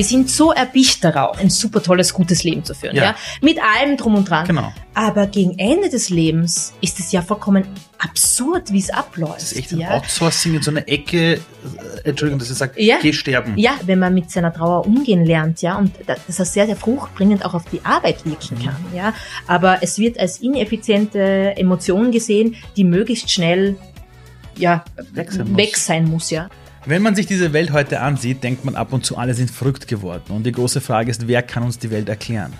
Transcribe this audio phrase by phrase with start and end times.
[0.00, 3.02] Wir sind so erbicht darauf, ein super tolles, gutes Leben zu führen, ja.
[3.02, 3.16] ja?
[3.42, 4.46] Mit allem drum und dran.
[4.46, 4.72] Genau.
[4.94, 7.66] Aber gegen Ende des Lebens ist es ja vollkommen
[7.98, 9.36] absurd, wie es abläuft.
[9.36, 9.90] Das ist echt ein ja?
[9.90, 11.42] Outsourcing in so einer Ecke,
[12.02, 12.96] Entschuldigung, dass ich sage, ja.
[13.02, 13.58] geh sterben.
[13.58, 17.44] Ja, wenn man mit seiner Trauer umgehen lernt, ja, und dass das sehr, sehr fruchtbringend
[17.44, 18.64] auch auf die Arbeit wirken mhm.
[18.64, 19.12] kann, ja.
[19.46, 23.76] Aber es wird als ineffiziente Emotion gesehen, die möglichst schnell
[24.56, 26.48] ja, weg sein, weg sein muss, ja.
[26.86, 29.86] Wenn man sich diese Welt heute ansieht, denkt man ab und zu, alle sind verrückt
[29.86, 30.32] geworden.
[30.32, 32.54] Und die große Frage ist, wer kann uns die Welt erklären?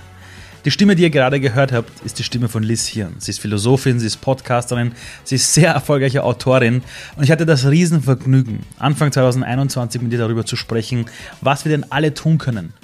[0.66, 3.14] Die Stimme, die ihr gerade gehört habt, ist die Stimme von Liz Hirn.
[3.16, 4.92] Sie ist Philosophin, sie ist Podcasterin,
[5.24, 6.82] sie ist sehr erfolgreiche Autorin
[7.16, 11.06] und ich hatte das Riesenvergnügen, Anfang 2021 mit ihr darüber zu sprechen,
[11.40, 12.74] was wir denn alle tun können,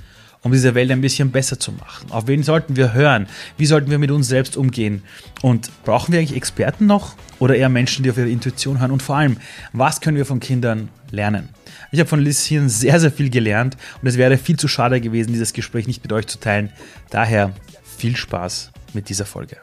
[0.40, 2.10] um diese Welt ein bisschen besser zu machen.
[2.12, 3.26] Auf wen sollten wir hören?
[3.59, 5.02] Wie sollten wir mit uns selbst umgehen?
[5.42, 8.90] Und brauchen wir eigentlich Experten noch oder eher Menschen, die auf ihre Intuition hören?
[8.90, 9.37] Und vor allem,
[9.74, 11.49] was können wir von Kindern lernen?
[11.93, 15.32] Ich habe von Hirn sehr, sehr viel gelernt und es wäre viel zu schade gewesen,
[15.32, 16.71] dieses Gespräch nicht mit euch zu teilen.
[17.10, 17.52] Daher
[17.85, 19.59] viel Spaß mit dieser Folge.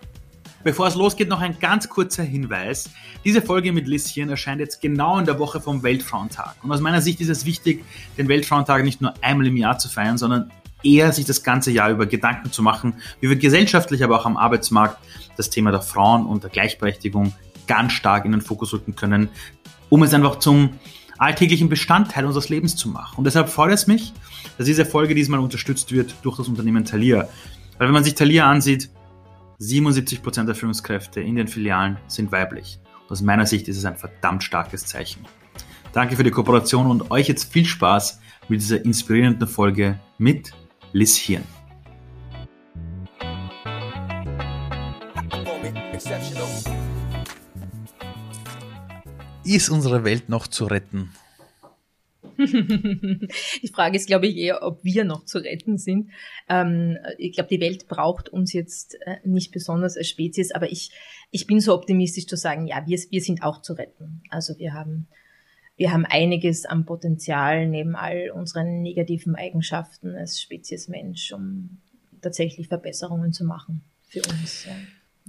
[0.63, 2.89] Bevor es losgeht, noch ein ganz kurzer Hinweis.
[3.25, 6.55] Diese Folge mit Lisschen erscheint jetzt genau in der Woche vom Weltfrauentag.
[6.63, 7.83] Und aus meiner Sicht ist es wichtig,
[8.17, 11.89] den Weltfrauentag nicht nur einmal im Jahr zu feiern, sondern eher sich das ganze Jahr
[11.89, 14.97] über Gedanken zu machen, wie wir gesellschaftlich, aber auch am Arbeitsmarkt
[15.35, 17.33] das Thema der Frauen und der Gleichberechtigung
[17.67, 19.29] ganz stark in den Fokus rücken können,
[19.89, 20.71] um es einfach zum
[21.23, 23.17] alltäglichen Bestandteil unseres Lebens zu machen.
[23.17, 24.13] Und deshalb freut es mich,
[24.57, 27.27] dass diese Folge diesmal unterstützt wird durch das Unternehmen Thalia.
[27.77, 28.89] Weil wenn man sich Thalia ansieht,
[29.59, 32.79] 77% der Führungskräfte in den Filialen sind weiblich.
[33.03, 35.25] Und aus meiner Sicht ist es ein verdammt starkes Zeichen.
[35.93, 40.53] Danke für die Kooperation und euch jetzt viel Spaß mit dieser inspirierenden Folge mit
[40.91, 41.43] Liz Hirn.
[49.45, 51.11] Ist unsere Welt noch zu retten?
[52.37, 56.09] die Frage ist, glaube ich, eher, ob wir noch zu retten sind.
[56.49, 60.91] Ähm, ich glaube, die Welt braucht uns jetzt äh, nicht besonders als Spezies, aber ich,
[61.31, 64.23] ich bin so optimistisch zu sagen, ja, wir, wir sind auch zu retten.
[64.29, 65.07] Also wir haben
[65.75, 71.81] wir haben einiges an Potenzial neben all unseren negativen Eigenschaften als Spezies Mensch, um
[72.21, 74.65] tatsächlich Verbesserungen zu machen für uns.
[74.65, 74.75] Ja.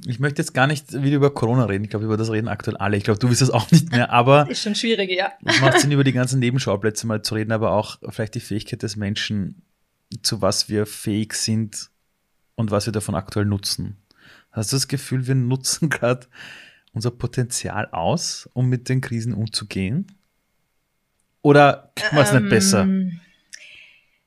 [0.07, 1.85] Ich möchte jetzt gar nicht wieder über Corona reden.
[1.85, 2.97] Ich glaube, über das reden aktuell alle.
[2.97, 4.47] Ich glaube, du wirst es auch nicht mehr, aber.
[4.51, 5.33] ist schon schwierig, ja.
[5.45, 8.83] Es macht Sinn, über die ganzen Nebenschauplätze mal zu reden, aber auch vielleicht die Fähigkeit
[8.83, 9.63] des Menschen,
[10.23, 11.91] zu was wir fähig sind
[12.57, 13.97] und was wir davon aktuell nutzen.
[14.51, 16.27] Hast du das Gefühl, wir nutzen gerade
[16.93, 20.07] unser Potenzial aus, um mit den Krisen umzugehen?
[21.43, 22.83] Oder können wir es ähm, nicht besser?
[22.83, 23.21] Ähm,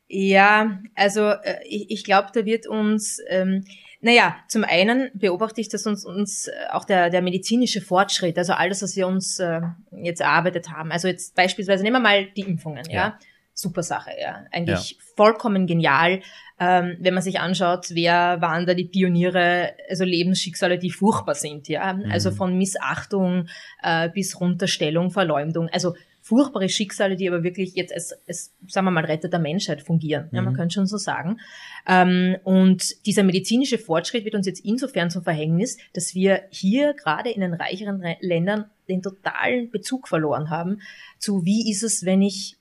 [0.07, 3.65] ja, also äh, ich, ich glaube, da wird uns, ähm,
[3.99, 8.53] naja, zum einen beobachte ich, dass uns, uns äh, auch der, der medizinische Fortschritt, also
[8.53, 12.41] alles, was wir uns äh, jetzt erarbeitet haben, also jetzt beispielsweise nehmen wir mal die
[12.41, 13.19] Impfungen, ja, ja?
[13.53, 14.97] super Sache, ja, eigentlich ja.
[15.15, 16.21] vollkommen genial,
[16.59, 21.67] ähm, wenn man sich anschaut, wer waren da die Pioniere, also Lebensschicksale, die furchtbar sind,
[21.67, 22.11] ja, mhm.
[22.11, 23.47] also von Missachtung
[23.81, 25.95] äh, bis Runterstellung, Verleumdung, also
[26.27, 30.29] furchtbare Schicksale, die aber wirklich jetzt als, als sagen wir mal, Retter der Menschheit fungieren.
[30.31, 30.57] Ja, man mhm.
[30.57, 31.39] könnte schon so sagen.
[31.87, 37.29] Ähm, und dieser medizinische Fortschritt wird uns jetzt insofern zum Verhängnis, dass wir hier gerade
[37.29, 40.81] in den reicheren Ländern den totalen Bezug verloren haben
[41.17, 42.57] zu wie ist es, wenn ich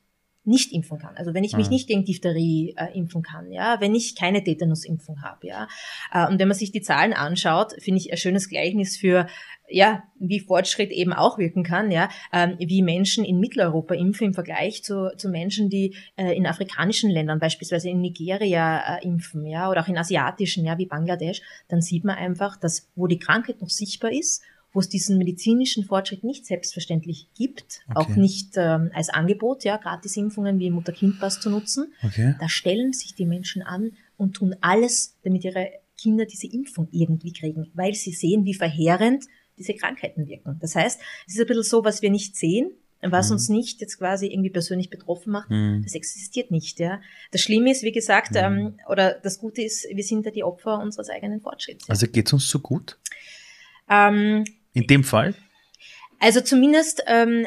[0.47, 1.17] nicht impfen kann.
[1.17, 1.73] Also wenn ich mich mhm.
[1.73, 5.67] nicht gegen Diphtherie äh, impfen kann, ja, wenn ich keine Tetanusimpfung habe, ja.
[6.13, 9.27] Äh, und wenn man sich die Zahlen anschaut, finde ich ein schönes Gleichnis für
[9.69, 14.35] ja, wie Fortschritt eben auch wirken kann, ja, ähm, wie Menschen in Mitteleuropa impfen im
[14.35, 19.71] Vergleich zu, zu Menschen, die äh, in afrikanischen Ländern, beispielsweise in Nigeria äh, impfen, ja,
[19.71, 23.61] oder auch in asiatischen, ja, wie Bangladesch, dann sieht man einfach, dass wo die Krankheit
[23.61, 27.99] noch sichtbar ist, wo es diesen medizinischen Fortschritt nicht selbstverständlich gibt, okay.
[27.99, 32.35] auch nicht ähm, als Angebot, ja, Gratisimpfungen wie Mutter-Kind-Pass zu nutzen, okay.
[32.39, 37.33] da stellen sich die Menschen an und tun alles, damit ihre Kinder diese Impfung irgendwie
[37.33, 39.25] kriegen, weil sie sehen, wie verheerend
[39.59, 40.59] diese Krankheiten wirken.
[40.61, 42.73] Das heißt, es ist ein bisschen so, was wir nicht sehen,
[43.03, 43.35] was mhm.
[43.35, 45.83] uns nicht jetzt quasi irgendwie persönlich betroffen macht, mhm.
[45.85, 46.79] das existiert nicht.
[46.79, 47.01] Ja.
[47.31, 48.37] Das Schlimme ist, wie gesagt, mhm.
[48.37, 51.87] ähm, oder das Gute ist, wir sind ja die Opfer unseres eigenen Fortschritts.
[51.87, 51.93] Ja.
[51.93, 52.99] Also geht's uns so gut?
[53.89, 55.35] Ähm, In dem Fall?
[56.19, 57.47] Also zumindest ähm,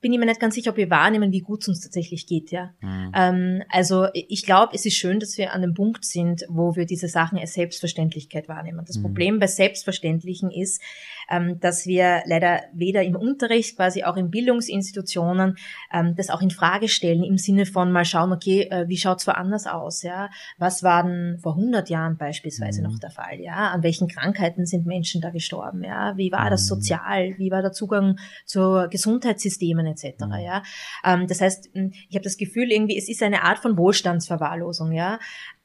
[0.00, 2.52] bin ich mir nicht ganz sicher, ob wir wahrnehmen, wie gut es uns tatsächlich geht,
[2.52, 2.70] ja.
[2.80, 3.12] Mhm.
[3.14, 6.86] Ähm, also ich glaube, es ist schön, dass wir an dem Punkt sind, wo wir
[6.86, 8.84] diese Sachen als Selbstverständlichkeit wahrnehmen.
[8.86, 9.02] Das mhm.
[9.02, 10.80] Problem bei Selbstverständlichen ist,
[11.28, 15.56] ähm, dass wir leider weder im Unterricht, quasi auch in Bildungsinstitutionen,
[15.92, 19.26] ähm, das auch in Frage stellen im Sinne von mal schauen, okay, äh, wie schaut's
[19.26, 20.30] woanders aus, ja?
[20.58, 22.90] Was war denn vor 100 Jahren beispielsweise mhm.
[22.90, 23.70] noch der Fall, ja?
[23.70, 26.16] An welchen Krankheiten sind Menschen da gestorben, ja?
[26.16, 26.76] Wie war das mhm.
[26.76, 27.34] sozial?
[27.38, 30.24] Wie war der Zugang Zugang zu Gesundheitssystemen etc.
[30.26, 30.32] Mhm.
[30.44, 30.62] Ja,
[31.04, 34.92] ähm, das heißt, ich habe das Gefühl irgendwie, es ist eine Art von Wohlstandsverwahrlosung.
[34.92, 35.18] Ja,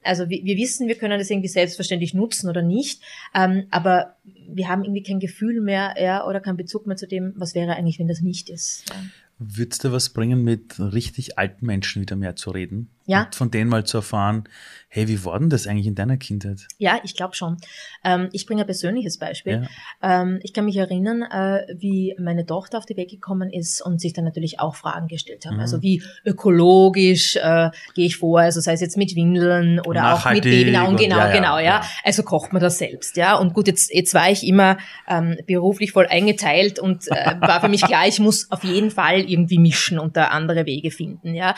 [0.03, 3.01] also wir, wir wissen, wir können das irgendwie selbstverständlich nutzen oder nicht,
[3.35, 4.15] ähm, aber
[4.47, 7.75] wir haben irgendwie kein Gefühl mehr, ja, oder keinen Bezug mehr zu dem, was wäre
[7.75, 8.89] eigentlich, wenn das nicht ist.
[8.89, 8.95] Ja.
[9.43, 12.89] Würdest du was bringen, mit richtig alten Menschen wieder mehr zu reden?
[13.05, 13.23] Ja.
[13.23, 14.45] Und von denen mal zu erfahren,
[14.93, 16.67] hey, wie war denn das eigentlich in deiner Kindheit?
[16.77, 17.57] Ja, ich glaube schon.
[18.03, 19.67] Ähm, ich bringe ein persönliches Beispiel.
[20.03, 20.21] Ja.
[20.21, 24.01] Ähm, ich kann mich erinnern, äh, wie meine Tochter auf die Welt gekommen ist und
[24.01, 25.55] sich dann natürlich auch Fragen gestellt haben.
[25.55, 25.61] Mhm.
[25.61, 30.29] Also wie ökologisch äh, gehe ich vor, also sei es jetzt mit Windeln oder auch
[30.29, 31.81] mit Babynahrung, genau, ja, ja, genau, ja.
[32.03, 33.37] Also kocht man das selbst, ja.
[33.37, 34.77] Und gut, jetzt, jetzt war ich immer
[35.07, 39.21] ähm, beruflich voll eingeteilt und äh, war für mich klar, ich muss auf jeden Fall
[39.21, 41.55] irgendwie mischen und da andere Wege finden, ja.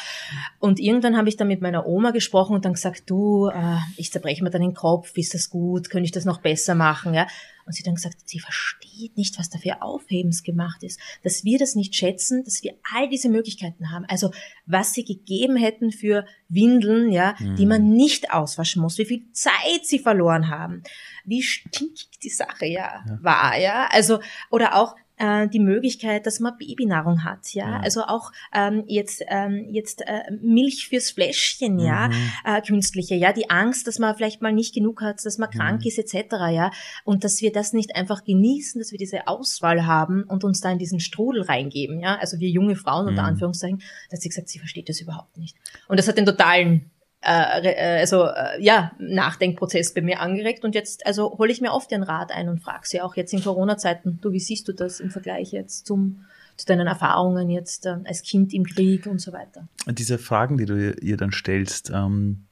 [0.60, 4.12] Und irgendwann habe ich dann mit meiner Oma gesprochen und dann gesagt, du, äh, ich
[4.12, 7.28] zerbreche mir dann den Kopf, ist das gut, könnte ich das noch besser machen, ja.
[7.66, 11.58] Und sie dann gesagt, sie versteht nicht, was da für Aufhebens gemacht ist, dass wir
[11.58, 14.06] das nicht schätzen, dass wir all diese Möglichkeiten haben.
[14.10, 14.32] Also
[14.66, 17.56] was sie gegeben hätten für Windeln, ja, mhm.
[17.56, 20.84] die man nicht auswaschen muss, wie viel Zeit sie verloren haben,
[21.24, 23.20] wie stinkig die Sache ja, ja.
[23.22, 23.88] war, ja.
[23.92, 24.20] Also
[24.50, 27.80] oder auch äh, die Möglichkeit, dass man Babynahrung hat, ja, ja.
[27.80, 31.80] also auch ähm, jetzt ähm, jetzt äh, Milch fürs Fläschchen, mhm.
[31.80, 32.10] ja,
[32.46, 35.58] äh, künstliche, ja, die Angst, dass man vielleicht mal nicht genug hat, dass man mhm.
[35.58, 36.72] krank ist etc., ja,
[37.04, 40.72] und dass wir das nicht einfach genießen, dass wir diese Auswahl haben und uns da
[40.72, 43.30] in diesen Strudel reingeben, ja, also wir junge Frauen unter mhm.
[43.30, 45.58] Anführungszeichen, dass sie gesagt, sie versteht das überhaupt nicht
[45.88, 46.92] und das hat den totalen
[47.26, 51.72] äh, äh, also äh, ja Nachdenkprozess bei mir angeregt und jetzt also hole ich mir
[51.72, 54.74] oft den Rat ein und frage sie auch jetzt in Corona-Zeiten, du wie siehst du
[54.74, 56.26] das im Vergleich jetzt zum
[56.56, 59.68] zu deinen Erfahrungen jetzt äh, als Kind im Krieg und so weiter.
[59.88, 62.46] Diese Fragen, die du ihr dann stellst, ähm,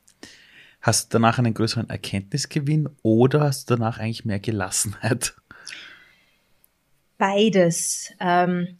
[0.81, 5.35] hast du danach einen größeren Erkenntnisgewinn oder hast du danach eigentlich mehr Gelassenheit?
[7.17, 8.11] Beides.
[8.19, 8.77] Ähm,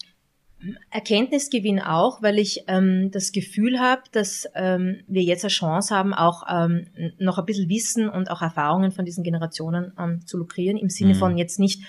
[0.89, 6.13] Erkenntnisgewinn auch, weil ich ähm, das Gefühl habe, dass ähm, wir jetzt eine Chance haben,
[6.13, 6.87] auch ähm,
[7.19, 11.13] noch ein bisschen Wissen und auch Erfahrungen von diesen Generationen ähm, zu lukrieren, im Sinne
[11.13, 11.19] mhm.
[11.19, 11.81] von jetzt nicht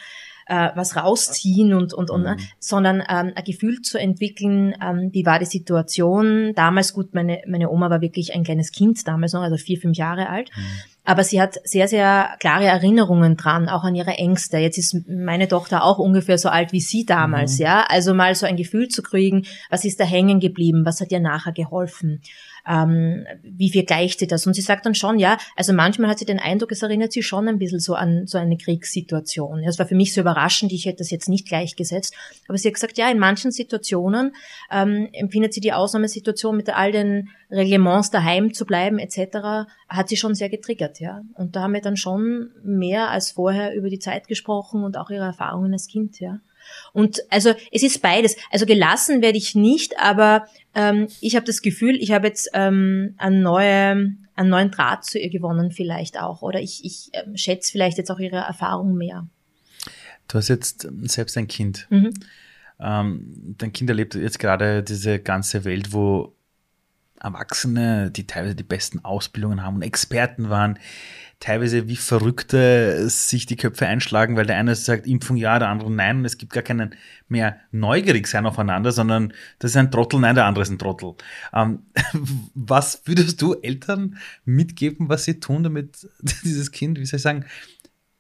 [0.47, 2.37] äh, was rausziehen und, und, und mhm.
[2.59, 7.71] sondern ähm, ein Gefühl zu entwickeln, ähm, wie war die Situation damals, gut, meine, meine
[7.71, 10.51] Oma war wirklich ein kleines Kind damals noch, also vier, fünf Jahre alt.
[10.57, 10.63] Mhm.
[11.05, 14.59] Aber sie hat sehr, sehr klare Erinnerungen dran, auch an ihre Ängste.
[14.59, 17.65] Jetzt ist meine Tochter auch ungefähr so alt wie sie damals, mhm.
[17.65, 17.85] ja.
[17.89, 21.21] Also mal so ein Gefühl zu kriegen, was ist da hängen geblieben, was hat ihr
[21.21, 22.23] nachher geholfen
[22.67, 24.47] ähm, wie viel gleicht sie das?
[24.47, 27.23] Und sie sagt dann schon, ja, also manchmal hat sie den Eindruck, es erinnert sie
[27.23, 29.63] schon ein bisschen so an so eine Kriegssituation.
[29.65, 32.15] Das war für mich so überraschend, ich hätte das jetzt nicht gleichgesetzt.
[32.49, 34.35] Aber sie hat gesagt, ja, in manchen Situationen
[34.71, 40.17] ähm, empfindet sie die Ausnahmesituation mit all den Reglements daheim zu bleiben etc., hat sie
[40.17, 41.21] schon sehr getriggert, ja.
[41.35, 45.11] Und da haben wir dann schon mehr als vorher über die Zeit gesprochen und auch
[45.11, 46.41] ihre Erfahrungen als Kind, ja.
[46.93, 48.37] Und also es ist beides.
[48.51, 53.15] Also gelassen werde ich nicht, aber ähm, ich habe das Gefühl, ich habe jetzt ähm,
[53.19, 56.43] einen, neue, einen neuen Draht zu ihr gewonnen vielleicht auch.
[56.43, 59.27] Oder ich, ich ähm, schätze vielleicht jetzt auch ihre Erfahrung mehr.
[60.29, 61.87] Du hast jetzt selbst ein Kind.
[61.91, 62.13] Mhm.
[62.79, 66.35] Ähm, dein Kind erlebt jetzt gerade diese ganze Welt, wo
[67.21, 70.79] Erwachsene, die teilweise die besten Ausbildungen haben und Experten waren,
[71.43, 75.91] teilweise wie Verrückte sich die Köpfe einschlagen, weil der eine sagt Impfung ja, der andere
[75.91, 76.95] nein und es gibt gar keinen
[77.27, 81.15] mehr neugierig sein aufeinander, sondern das ist ein Trottel, nein, der andere ist ein Trottel.
[81.53, 81.81] Ähm,
[82.55, 86.07] was würdest du Eltern mitgeben, was sie tun, damit
[86.45, 87.45] dieses Kind, wie soll ich sagen,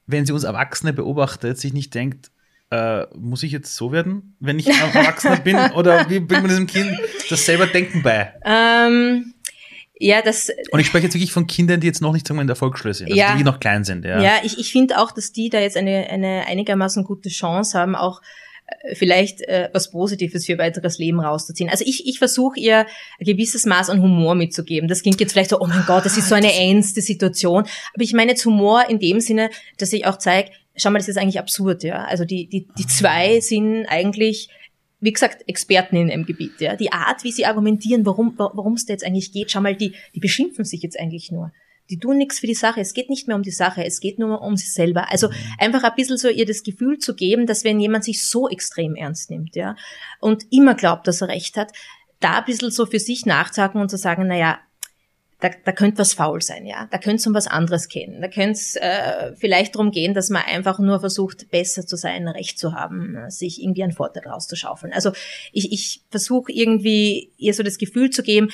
[0.09, 2.33] wenn sie uns Erwachsene beobachtet, sich nicht denkt,
[2.71, 5.57] äh, muss ich jetzt so werden, wenn ich Erwachsener bin?
[5.77, 6.99] Oder wie bringt man diesem Kind
[7.31, 8.35] das selber Denken bei?
[8.45, 9.33] Ähm
[10.03, 10.51] ja, das.
[10.73, 12.57] Und ich spreche jetzt wirklich von Kindern, die jetzt noch nicht sagen wir, in der
[12.57, 14.05] Volksschule sind, also ja, die noch klein sind.
[14.05, 17.79] Ja, ja ich, ich finde auch, dass die da jetzt eine, eine einigermaßen gute Chance
[17.79, 18.21] haben, auch
[18.67, 21.71] äh, vielleicht äh, was Positives für ihr weiteres Leben rauszuziehen.
[21.71, 22.87] Also ich, ich versuche ihr
[23.21, 24.89] ein gewisses Maß an Humor mitzugeben.
[24.89, 27.63] Das klingt jetzt vielleicht so, oh mein Gott, das ist so eine ernste Situation.
[27.95, 31.09] Aber ich meine jetzt Humor in dem Sinne, dass ich auch zeige, schau mal, das
[31.09, 32.05] ist eigentlich absurd, ja.
[32.07, 34.49] Also die, die, die zwei sind eigentlich
[35.03, 36.61] wie gesagt, Experten in einem Gebiet.
[36.61, 36.77] Ja.
[36.77, 39.95] Die Art, wie sie argumentieren, warum warum es da jetzt eigentlich geht, schau mal, die,
[40.15, 41.53] die beschimpfen sich jetzt eigentlich nur.
[41.91, 42.81] Die tun nichts für die Sache.
[42.81, 45.11] Es geht nicht mehr um die Sache, es geht nur um sich selber.
[45.11, 45.29] Also
[45.59, 48.95] einfach ein bisschen so ihr das Gefühl zu geben, dass wenn jemand sich so extrem
[48.95, 49.75] ernst nimmt, ja,
[50.21, 51.73] und immer glaubt, dass er recht hat,
[52.21, 54.61] da ein bisschen so für sich nachzuhaken und zu sagen, na ja,
[55.43, 56.87] da, da könnte was faul sein, ja.
[56.93, 58.21] Da könnte es um was anderes gehen.
[58.21, 62.29] Da könnte es äh, vielleicht darum gehen, dass man einfach nur versucht, besser zu sein,
[62.29, 64.93] Recht zu haben, sich irgendwie einen Vorteil rauszuschaufeln.
[64.93, 65.11] Also
[65.53, 68.51] ich, ich versuche irgendwie ihr so das Gefühl zu geben,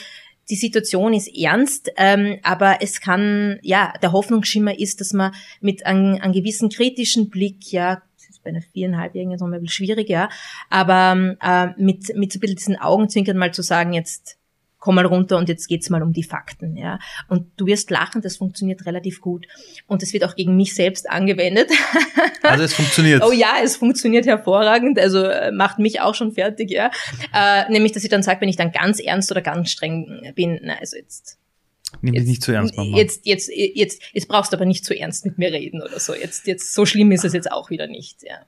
[0.49, 5.85] die Situation ist ernst, ähm, aber es kann, ja, der Hoffnungsschimmer ist, dass man mit
[5.85, 8.03] einem, einem gewissen kritischen Blick, ja,
[8.49, 10.31] bei einer viereinhalbjährigen ist noch ein bisschen schwierig, ja.
[10.71, 14.39] Aber äh, mit, mit so ein bisschen diesen Augenzwinkern mal zu sagen, jetzt
[14.79, 16.99] komm mal runter und jetzt geht's mal um die Fakten, ja.
[17.29, 19.47] Und du wirst lachen, das funktioniert relativ gut.
[19.87, 21.71] Und es wird auch gegen mich selbst angewendet.
[22.43, 23.23] Also es funktioniert.
[23.23, 26.91] oh ja, es funktioniert hervorragend, also äh, macht mich auch schon fertig, ja.
[27.35, 30.59] Äh, nämlich, dass ich dann sage, wenn ich dann ganz ernst oder ganz streng bin,
[30.63, 31.39] na, also jetzt
[32.01, 32.97] Nimm dich nicht zu ernst, Mama.
[32.97, 36.15] Jetzt, jetzt, jetzt, jetzt brauchst du aber nicht zu ernst mit mir reden oder so.
[36.15, 38.47] Jetzt, jetzt, so schlimm ist es jetzt auch wieder nicht, ja.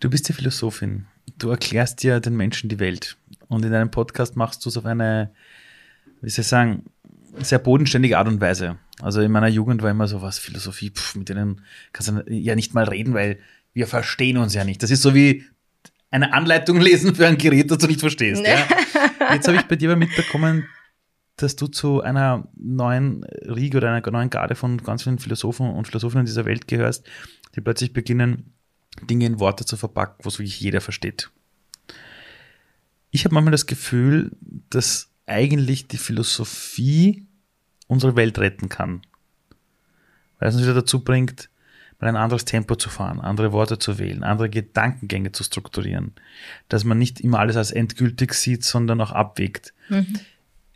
[0.00, 1.06] Du bist ja Philosophin.
[1.38, 3.16] Du erklärst ja den Menschen die Welt.
[3.48, 5.30] Und in deinem Podcast machst du es auf eine,
[6.20, 6.84] wie soll ich sagen,
[7.40, 8.78] sehr bodenständige Art und Weise.
[9.00, 11.62] Also in meiner Jugend war immer so was, Philosophie, pff, mit denen
[11.92, 13.38] kannst du ja nicht mal reden, weil
[13.72, 14.82] wir verstehen uns ja nicht.
[14.82, 15.44] Das ist so wie
[16.10, 18.44] eine Anleitung lesen für ein Gerät, das du nicht verstehst.
[18.44, 18.66] Ja?
[19.32, 20.66] Jetzt habe ich bei dir mitbekommen,
[21.36, 25.86] dass du zu einer neuen Riege oder einer neuen Garde von ganz vielen Philosophen und
[25.86, 27.06] Philosophinnen dieser Welt gehörst,
[27.54, 28.54] die plötzlich beginnen,
[29.02, 31.30] Dinge in Worte zu verpacken, was wirklich jeder versteht.
[33.10, 34.32] Ich habe manchmal das Gefühl,
[34.70, 37.26] dass eigentlich die Philosophie
[37.86, 39.02] unsere Welt retten kann.
[40.38, 41.48] Weil es uns wieder dazu bringt,
[41.98, 46.12] mal ein anderes Tempo zu fahren, andere Worte zu wählen, andere Gedankengänge zu strukturieren.
[46.68, 49.74] Dass man nicht immer alles als endgültig sieht, sondern auch abwägt.
[49.88, 50.20] Mhm.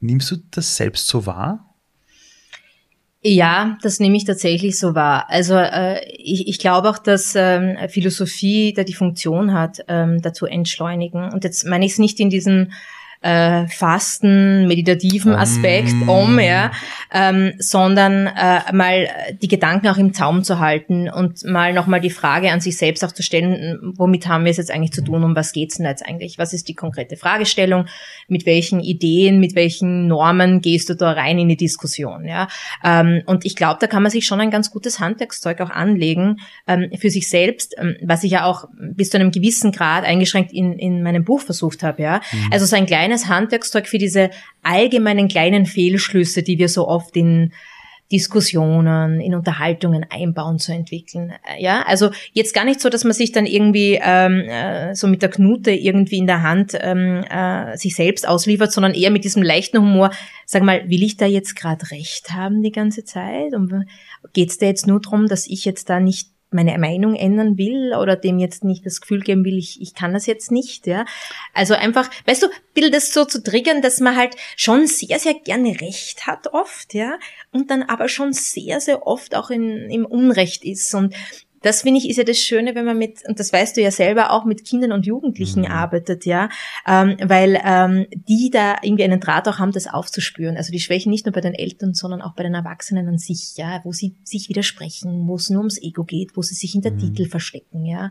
[0.01, 1.72] Nimmst du das selbst so wahr?
[3.25, 5.27] Ja, das nehme ich tatsächlich so wahr.
[5.29, 10.45] Also äh, ich, ich glaube auch, dass ähm, Philosophie da die Funktion hat, ähm, dazu
[10.47, 11.33] entschleunigen.
[11.33, 12.73] Und jetzt meine ich es nicht in diesem
[13.23, 16.73] äh, fasten, meditativen Aspekt um, um ja,
[17.13, 19.09] ähm, sondern äh, mal
[19.41, 23.05] die Gedanken auch im Zaum zu halten und mal nochmal die Frage an sich selbst
[23.05, 25.87] auch zu stellen, womit haben wir es jetzt eigentlich zu tun, um was geht's denn
[25.87, 26.39] jetzt eigentlich?
[26.39, 27.87] Was ist die konkrete Fragestellung?
[28.29, 32.25] Mit welchen Ideen, mit welchen Normen gehst du da rein in die Diskussion?
[32.25, 32.49] Ja?
[32.85, 36.41] Ähm, und ich glaube, da kann man sich schon ein ganz gutes Handwerkszeug auch anlegen
[36.67, 40.53] ähm, für sich selbst, ähm, was ich ja auch bis zu einem gewissen Grad eingeschränkt
[40.53, 42.03] in, in meinem Buch versucht habe.
[42.03, 42.21] Ja?
[42.33, 42.53] Mhm.
[42.53, 44.31] Also so ein kleines kleines Handwerkszeug für diese
[44.63, 47.53] allgemeinen kleinen Fehlschlüsse, die wir so oft in
[48.11, 51.33] Diskussionen, in Unterhaltungen einbauen zu entwickeln.
[51.59, 55.23] Ja, also jetzt gar nicht so, dass man sich dann irgendwie ähm, äh, so mit
[55.23, 59.43] der Knute irgendwie in der Hand ähm, äh, sich selbst ausliefert, sondern eher mit diesem
[59.43, 60.11] leichten Humor.
[60.45, 63.55] Sag mal, will ich da jetzt gerade recht haben die ganze Zeit?
[63.55, 63.87] Und
[64.35, 68.17] geht's da jetzt nur darum, dass ich jetzt da nicht meine Meinung ändern will oder
[68.17, 71.05] dem jetzt nicht das Gefühl geben will, ich, ich kann das jetzt nicht, ja.
[71.55, 75.35] Also einfach, weißt du, will das so zu triggern, dass man halt schon sehr, sehr
[75.35, 77.19] gerne Recht hat oft, ja,
[77.51, 81.15] und dann aber schon sehr, sehr oft auch in, im Unrecht ist und
[81.63, 83.91] das finde ich ist ja das Schöne, wenn man mit, und das weißt du ja
[83.91, 85.71] selber, auch mit Kindern und Jugendlichen mhm.
[85.71, 86.49] arbeitet, ja,
[86.87, 90.57] ähm, weil ähm, die da irgendwie einen Draht auch haben, das aufzuspüren.
[90.57, 93.55] Also die Schwächen nicht nur bei den Eltern, sondern auch bei den Erwachsenen an sich,
[93.57, 96.91] ja, wo sie sich widersprechen, wo es nur ums Ego geht, wo sie sich hinter
[96.91, 96.99] mhm.
[96.99, 98.11] Titel verstecken, ja.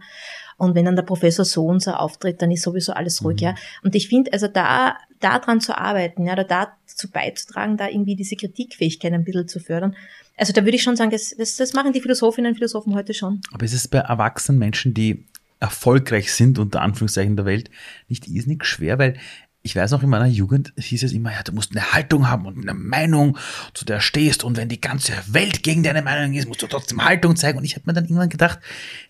[0.58, 3.48] Und wenn dann der Professor so und so auftritt, dann ist sowieso alles ruhig, mhm.
[3.48, 3.55] ja.
[3.84, 8.15] Und ich finde, also da, da dran zu arbeiten, ja, oder dazu beizutragen, da irgendwie
[8.15, 9.96] diese Kritikfähigkeit ein bisschen zu fördern,
[10.41, 13.13] also da würde ich schon sagen, das, das, das machen die Philosophinnen und Philosophen heute
[13.13, 13.41] schon.
[13.53, 15.27] Aber ist es bei erwachsenen Menschen, die
[15.60, 17.69] erfolgreich sind, unter Anführungszeichen der Welt,
[18.07, 19.19] nicht irrsinnig schwer, weil
[19.62, 22.48] ich weiß noch in meiner Jugend hieß es immer, ja, du musst eine Haltung haben
[22.48, 23.38] und eine Meinung,
[23.75, 27.05] zu der stehst und wenn die ganze Welt gegen deine Meinung ist, musst du trotzdem
[27.05, 27.60] Haltung zeigen.
[27.60, 28.60] Und ich habe mir dann irgendwann gedacht,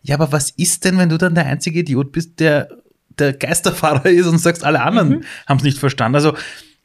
[0.01, 2.67] ja, aber was ist denn, wenn du dann der einzige Idiot bist, der
[3.17, 5.23] der Geisterfahrer ist und sagst, alle anderen mhm.
[5.47, 6.15] haben es nicht verstanden.
[6.15, 6.35] Also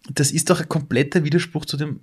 [0.09, 2.01] das ist doch ein kompletter Widerspruch zu dem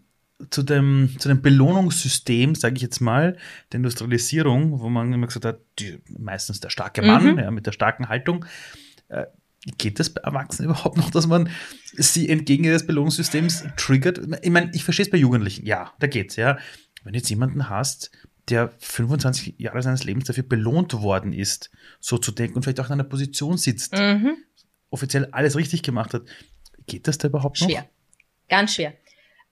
[0.49, 3.37] zu dem, zu dem Belohnungssystem, sage ich jetzt mal,
[3.71, 7.39] der Industrialisierung, wo man immer gesagt hat, die, meistens der starke Mann, mhm.
[7.39, 8.45] ja, mit der starken Haltung.
[9.09, 9.25] Äh,
[9.77, 11.49] geht das bei Erwachsenen überhaupt noch, dass man
[11.93, 14.19] sie entgegen ihres Belohnungssystems triggert?
[14.41, 16.57] Ich meine, ich verstehe es bei Jugendlichen, ja, da geht's, ja.
[17.03, 18.11] Wenn du jetzt jemanden hast,
[18.49, 22.87] der 25 Jahre seines Lebens dafür belohnt worden ist, so zu denken und vielleicht auch
[22.87, 24.35] in einer Position sitzt, mhm.
[24.89, 26.23] offiziell alles richtig gemacht hat,
[26.87, 27.69] geht das da überhaupt noch?
[27.69, 27.89] Schwer,
[28.49, 28.93] ganz schwer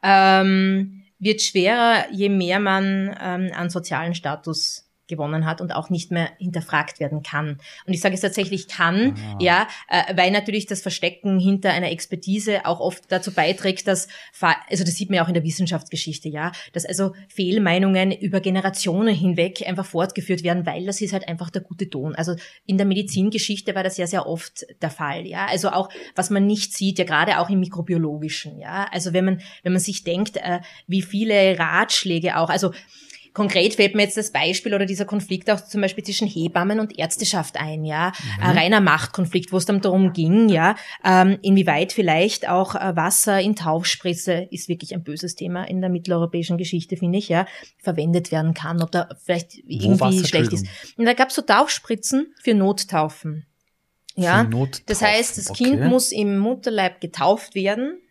[0.04, 6.10] ähm, wird schwerer, je mehr man ähm, an sozialen Status gewonnen hat und auch nicht
[6.10, 7.60] mehr hinterfragt werden kann.
[7.86, 9.38] Und ich sage es tatsächlich kann, ah.
[9.40, 14.08] ja, äh, weil natürlich das Verstecken hinter einer Expertise auch oft dazu beiträgt, dass,
[14.42, 19.14] also das sieht man ja auch in der Wissenschaftsgeschichte, ja, dass also Fehlmeinungen über Generationen
[19.14, 22.16] hinweg einfach fortgeführt werden, weil das ist halt einfach der gute Ton.
[22.16, 25.46] Also in der Medizingeschichte war das ja sehr oft der Fall, ja.
[25.46, 28.88] Also auch, was man nicht sieht, ja gerade auch im Mikrobiologischen, ja.
[28.92, 32.72] Also wenn man, wenn man sich denkt, äh, wie viele Ratschläge auch, also
[33.34, 36.98] konkret fällt mir jetzt das Beispiel oder dieser Konflikt auch zum Beispiel zwischen Hebammen und
[36.98, 38.08] Ärzteschaft ein, ja.
[38.38, 38.44] Mhm.
[38.44, 43.40] Ein reiner Machtkonflikt, wo es dann darum ging, ja, ähm, inwieweit vielleicht auch äh, Wasser
[43.40, 47.46] in Taufspritze ist wirklich ein böses Thema in der mitteleuropäischen Geschichte, finde ich, ja,
[47.78, 50.66] verwendet werden kann oder vielleicht irgendwie schlecht ist.
[50.98, 53.46] Und da gab es so Taufspritzen für Nottaufen.
[54.16, 54.48] Ja,
[54.88, 55.64] das heißt, das okay.
[55.64, 58.02] Kind muss im Mutterleib getauft werden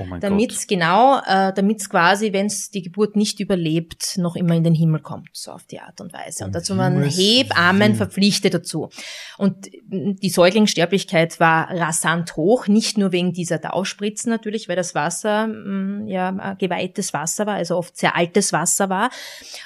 [0.00, 4.36] Oh damit es genau, äh, damit es quasi, wenn es die Geburt nicht überlebt, noch
[4.36, 6.44] immer in den Himmel kommt, so auf die Art und Weise.
[6.44, 8.88] Und dazu waren Hebammen verpflichtet dazu.
[9.38, 15.46] Und die Säuglingssterblichkeit war rasant hoch, nicht nur wegen dieser Tauspritzen natürlich, weil das Wasser
[15.46, 19.10] mh, ja geweihtes Wasser war, also oft sehr altes Wasser war.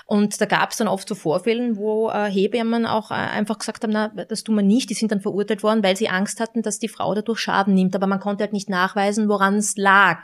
[0.06, 3.84] Und da gab es dann oft so Vorfällen, wo äh, Hebammen auch äh, einfach gesagt
[3.84, 4.90] haben, na, das tun wir nicht.
[4.90, 7.94] Die sind dann verurteilt worden, weil sie Angst hatten, dass die Frau dadurch Schaden nimmt.
[7.94, 10.23] Aber man konnte halt nicht nachweisen, woran es lag.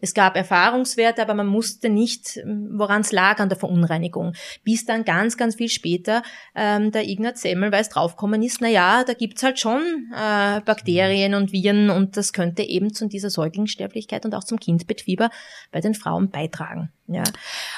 [0.00, 2.40] Es gab Erfahrungswerte, aber man musste nicht,
[2.70, 4.34] woran es lag an der Verunreinigung.
[4.64, 6.22] Bis dann ganz, ganz viel später
[6.54, 9.80] ähm, der Ignaz Semmelweis draufgekommen ist, na ja, da gibt's halt schon
[10.14, 15.30] äh, Bakterien und Viren und das könnte eben zu dieser Säuglingssterblichkeit und auch zum Kindbettfieber
[15.72, 16.90] bei den Frauen beitragen.
[17.10, 17.24] Ja.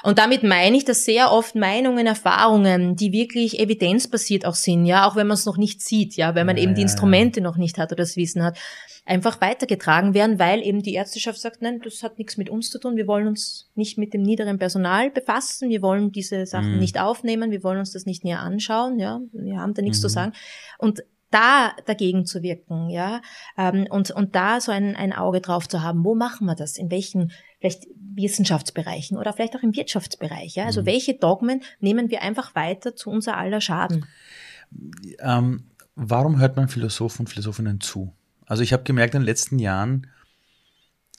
[0.03, 5.09] Und damit meine ich, dass sehr oft Meinungen, Erfahrungen, die wirklich evidenzbasiert auch sind, ja,
[5.09, 7.57] auch wenn man es noch nicht sieht, ja, wenn man ja, eben die Instrumente noch
[7.57, 8.59] nicht hat oder das Wissen hat,
[9.05, 12.79] einfach weitergetragen werden, weil eben die Ärzteschaft sagt, nein, das hat nichts mit uns zu
[12.79, 16.79] tun, wir wollen uns nicht mit dem niederen Personal befassen, wir wollen diese Sachen mhm.
[16.79, 20.03] nicht aufnehmen, wir wollen uns das nicht näher anschauen, ja, wir haben da nichts mhm.
[20.03, 20.33] zu sagen.
[20.79, 23.23] Und da dagegen zu wirken, ja,
[23.57, 26.77] ähm, und, und da so ein, ein Auge drauf zu haben, wo machen wir das,
[26.77, 30.87] in welchen vielleicht Wissenschaftsbereichen oder vielleicht auch im Wirtschaftsbereich, ja, also mhm.
[30.87, 34.05] welche Dogmen nehmen wir einfach weiter zu unser aller Schaden?
[35.21, 35.65] Ähm,
[35.95, 38.13] warum hört man Philosophen und Philosophinnen zu?
[38.47, 40.09] Also ich habe gemerkt, in den letzten Jahren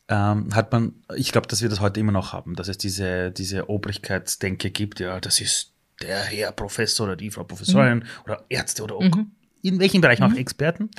[0.10, 3.32] ähm, hat man, ich glaube, dass wir das heute immer noch haben, dass es diese,
[3.32, 8.06] diese Obrigkeitsdenke gibt, ja, das ist der Herr Professor oder die Frau Professorin mhm.
[8.26, 9.32] oder Ärzte oder mhm
[9.64, 10.34] in welchen Bereichen mhm.
[10.34, 10.92] auch Experten.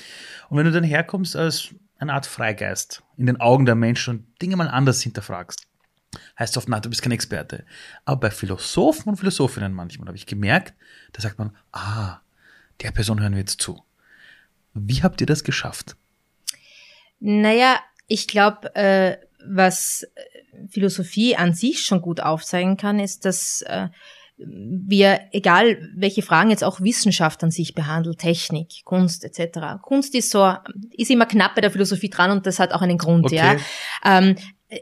[0.48, 4.42] Und wenn du dann herkommst als eine Art Freigeist in den Augen der Menschen und
[4.42, 5.66] Dinge mal anders hinterfragst,
[6.38, 7.64] heißt oft, na, du bist kein Experte.
[8.04, 10.74] Aber bei Philosophen und Philosophinnen manchmal habe ich gemerkt,
[11.12, 12.20] da sagt man, ah,
[12.82, 13.82] der Person hören wir jetzt zu.
[14.72, 15.96] Wie habt ihr das geschafft?
[17.20, 20.06] Naja, ich glaube, äh, was
[20.68, 23.88] Philosophie an sich schon gut aufzeigen kann, ist, dass äh,
[24.36, 29.80] wir, egal welche Fragen jetzt auch Wissenschaft an sich behandelt, Technik, Kunst etc.
[29.80, 30.54] Kunst ist so,
[30.90, 33.36] ist immer knapp bei der Philosophie dran und das hat auch einen Grund, okay.
[33.36, 33.56] ja.
[34.04, 34.36] Ähm,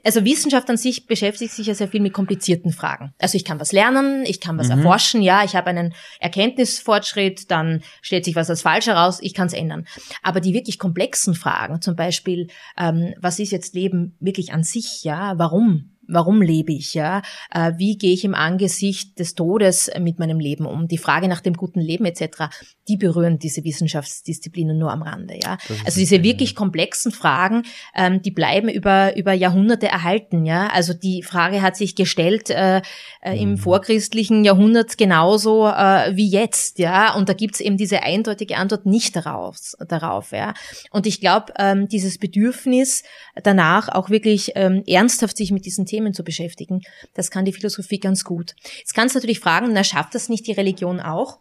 [0.05, 3.13] also Wissenschaft an sich beschäftigt sich ja sehr viel mit komplizierten Fragen.
[3.19, 4.79] Also ich kann was lernen, ich kann was mhm.
[4.79, 9.47] erforschen, ja, ich habe einen Erkenntnisfortschritt, dann stellt sich was als falsch heraus, ich kann
[9.47, 9.87] es ändern.
[10.23, 15.05] Aber die wirklich komplexen Fragen, zum Beispiel, ähm, was ist jetzt Leben wirklich an sich,
[15.05, 15.92] ja, warum?
[16.13, 17.23] Warum lebe ich, ja?
[17.51, 20.89] Äh, wie gehe ich im Angesicht des Todes mit meinem Leben um?
[20.89, 22.49] Die Frage nach dem guten Leben etc.,
[22.89, 25.59] die berühren diese Wissenschaftsdisziplinen nur am Rande, ja?
[25.85, 27.63] Also diese wirklich komplexen Fragen,
[27.95, 30.69] ähm, die bleiben über, über Jahrhunderte erhalten, ja?
[30.69, 32.83] Also die Frage hat sich gestellt äh,
[33.21, 33.59] äh, im mhm.
[33.59, 37.15] vorchristlichen Jahrhundert genauso äh, wie jetzt, ja?
[37.15, 40.55] Und da gibt's eben diese eindeutige Antwort nicht darauf, darauf ja?
[40.91, 43.05] Und ich glaube, ähm, dieses Bedürfnis
[43.43, 46.83] danach auch wirklich ähm, ernsthaft sich mit diesen Themen zu beschäftigen.
[47.15, 48.55] Das kann die Philosophie ganz gut.
[48.79, 51.39] Jetzt kannst du natürlich fragen, na, schafft das nicht die Religion auch?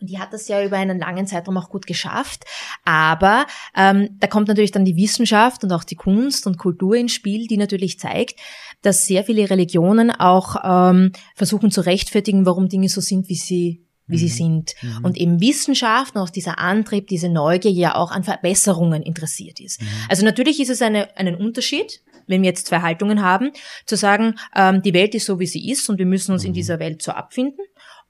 [0.00, 2.44] Und die hat das ja über einen langen Zeitraum auch gut geschafft.
[2.84, 7.12] Aber ähm, da kommt natürlich dann die Wissenschaft und auch die Kunst und Kultur ins
[7.12, 8.40] Spiel, die natürlich zeigt,
[8.82, 13.86] dass sehr viele Religionen auch ähm, versuchen zu rechtfertigen, warum Dinge so sind, wie sie
[14.08, 14.18] wie mhm.
[14.18, 14.74] sie sind.
[14.82, 15.04] Mhm.
[15.04, 19.80] Und eben Wissenschaft und auch dieser Antrieb, diese Neugier ja auch an Verbesserungen interessiert ist.
[19.80, 19.86] Mhm.
[20.08, 23.52] Also natürlich ist es eine, einen Unterschied, wenn wir jetzt zwei Haltungen haben,
[23.86, 26.50] zu sagen, ähm, die Welt ist so, wie sie ist und wir müssen uns in
[26.50, 26.54] mhm.
[26.54, 27.64] dieser Welt so abfinden.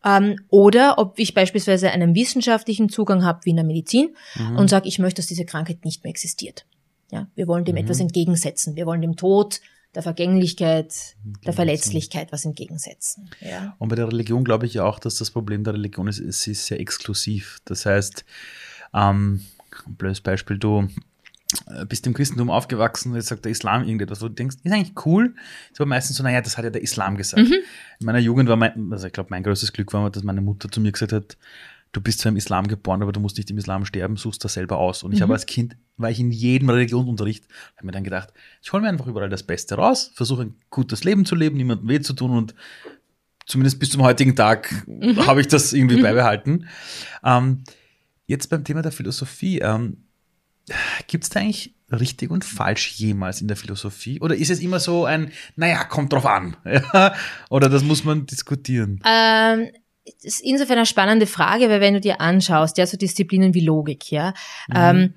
[0.05, 4.57] Ähm, oder ob ich beispielsweise einen wissenschaftlichen Zugang habe wie in der Medizin mhm.
[4.57, 6.66] und sage, ich möchte, dass diese Krankheit nicht mehr existiert.
[7.11, 7.83] Ja, wir wollen dem mhm.
[7.83, 8.75] etwas entgegensetzen.
[8.75, 9.61] Wir wollen dem Tod,
[9.94, 13.29] der Vergänglichkeit, der Verletzlichkeit was entgegensetzen.
[13.40, 13.77] Ja.
[13.79, 16.53] Und bei der Religion glaube ich ja auch, dass das Problem der Religion ist, sie
[16.53, 17.61] ist sehr exklusiv.
[17.66, 18.25] Das heißt,
[18.94, 19.42] ähm,
[19.87, 20.88] ein blödes Beispiel, du
[21.88, 25.07] bist im Christentum aufgewachsen und jetzt sagt der Islam irgendetwas, wo du denkst, ist eigentlich
[25.07, 25.35] cool.
[25.73, 27.49] Es war meistens so, naja, das hat ja der Islam gesagt.
[27.49, 27.55] Mhm.
[28.01, 30.71] In meiner Jugend war mein, also ich glaube, mein größtes Glück war, dass meine Mutter
[30.71, 31.37] zu mir gesagt hat,
[31.93, 34.55] du bist zwar im Islam geboren, aber du musst nicht im Islam sterben, suchst das
[34.55, 35.03] selber aus.
[35.03, 35.25] Und ich mhm.
[35.25, 37.45] habe als Kind, war ich in jedem Religionsunterricht,
[37.77, 41.05] habe mir dann gedacht, ich hole mir einfach überall das Beste raus, versuche ein gutes
[41.05, 42.55] Leben zu leben, niemandem weh zu tun und
[43.47, 45.27] zumindest bis zum heutigen Tag mhm.
[45.27, 46.03] habe ich das irgendwie mhm.
[46.03, 46.67] beibehalten.
[47.23, 47.65] Ähm,
[48.27, 49.99] jetzt beim Thema der Philosophie, ähm,
[51.07, 54.20] Gibt es da eigentlich richtig und falsch jemals in der Philosophie?
[54.20, 56.57] Oder ist es immer so ein, naja, kommt drauf an?
[57.51, 59.01] Oder das muss man diskutieren?
[59.07, 59.70] Ähm,
[60.22, 64.11] ist insofern eine spannende Frage, weil wenn du dir anschaust, ja, so Disziplinen wie Logik,
[64.11, 64.35] ja,
[64.68, 64.75] mhm.
[64.75, 65.14] ähm,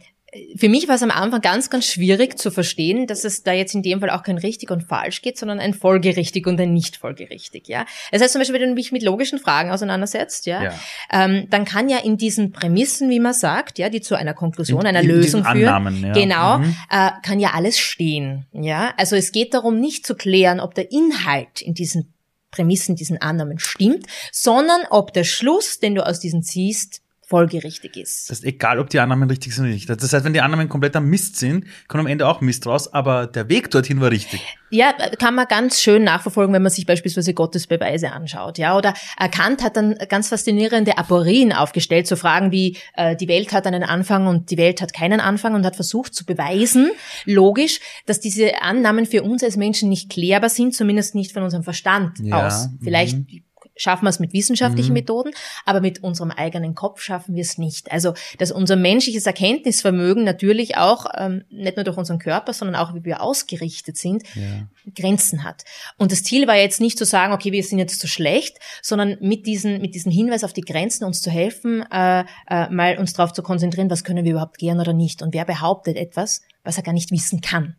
[0.56, 3.74] für mich war es am Anfang ganz, ganz schwierig zu verstehen, dass es da jetzt
[3.74, 6.98] in dem Fall auch kein richtig und falsch geht, sondern ein folgerichtig und ein nicht
[6.98, 7.86] folgerichtig, ja.
[8.12, 10.74] Das heißt zum Beispiel, wenn du dich mit logischen Fragen auseinandersetzt, ja, ja.
[11.12, 14.82] Ähm, dann kann ja in diesen Prämissen, wie man sagt, ja, die zu einer Konklusion,
[14.82, 16.13] in, einer in Lösung führen, Annahmen, ja.
[16.13, 16.76] genau, mhm.
[16.89, 18.93] äh, kann ja alles stehen, ja.
[18.98, 22.13] Also es geht darum, nicht zu klären, ob der Inhalt in diesen
[22.52, 28.29] Prämissen, diesen Annahmen stimmt, sondern ob der Schluss, den du aus diesen ziehst, folgerichtig ist.
[28.29, 29.89] Das ist egal, ob die Annahmen richtig sind oder nicht.
[29.89, 33.27] Das heißt, wenn die Annahmen kompletter Mist sind, kommt am Ende auch Mist raus, aber
[33.27, 34.41] der Weg dorthin war richtig.
[34.69, 38.57] Ja, kann man ganz schön nachverfolgen, wenn man sich beispielsweise Gottes Beweise anschaut.
[38.57, 38.93] Ja, oder
[39.31, 43.83] Kant hat dann ganz faszinierende Aporien aufgestellt, so Fragen wie äh, die Welt hat einen
[43.83, 46.91] Anfang und die Welt hat keinen Anfang und hat versucht zu beweisen,
[47.25, 51.63] logisch, dass diese Annahmen für uns als Menschen nicht klärbar sind, zumindest nicht von unserem
[51.63, 52.69] Verstand ja, aus.
[52.83, 53.44] Vielleicht mhm
[53.75, 54.95] schaffen wir es mit wissenschaftlichen mhm.
[54.95, 55.31] Methoden,
[55.65, 57.91] aber mit unserem eigenen Kopf schaffen wir es nicht.
[57.91, 62.93] Also, dass unser menschliches Erkenntnisvermögen natürlich auch, ähm, nicht nur durch unseren Körper, sondern auch,
[62.93, 64.67] wie wir ausgerichtet sind, ja.
[64.95, 65.63] Grenzen hat.
[65.97, 69.17] Und das Ziel war jetzt nicht zu sagen, okay, wir sind jetzt zu schlecht, sondern
[69.21, 73.13] mit diesen, mit diesem Hinweis auf die Grenzen uns zu helfen, äh, äh, mal uns
[73.13, 75.21] darauf zu konzentrieren, was können wir überhaupt gern oder nicht.
[75.21, 77.75] Und wer behauptet etwas, was er gar nicht wissen kann.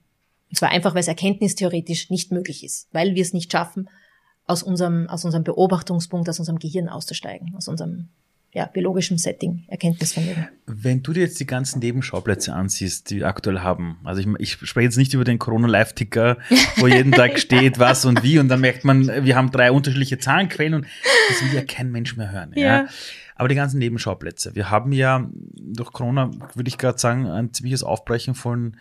[0.48, 3.88] Und zwar einfach, weil es erkenntnistheoretisch nicht möglich ist, weil wir es nicht schaffen,
[4.46, 8.08] aus unserem, aus unserem Beobachtungspunkt, aus unserem Gehirn auszusteigen, aus unserem
[8.56, 10.48] ja, biologischen Setting, Erkenntnisvermögen.
[10.64, 14.52] Wenn du dir jetzt die ganzen Nebenschauplätze ansiehst, die wir aktuell haben, also ich, ich
[14.52, 16.38] spreche jetzt nicht über den Corona-Live-Ticker,
[16.76, 20.16] wo jeden Tag steht, was und wie, und dann merkt man, wir haben drei unterschiedliche
[20.16, 20.86] Zahlenquellen und
[21.28, 22.52] das will ja kein Mensch mehr hören.
[22.54, 22.62] Ja.
[22.62, 22.86] ja.
[23.34, 24.54] Aber die ganzen Nebenschauplätze.
[24.54, 28.78] Wir haben ja durch Corona, würde ich gerade sagen, ein ziemliches Aufbrechen von,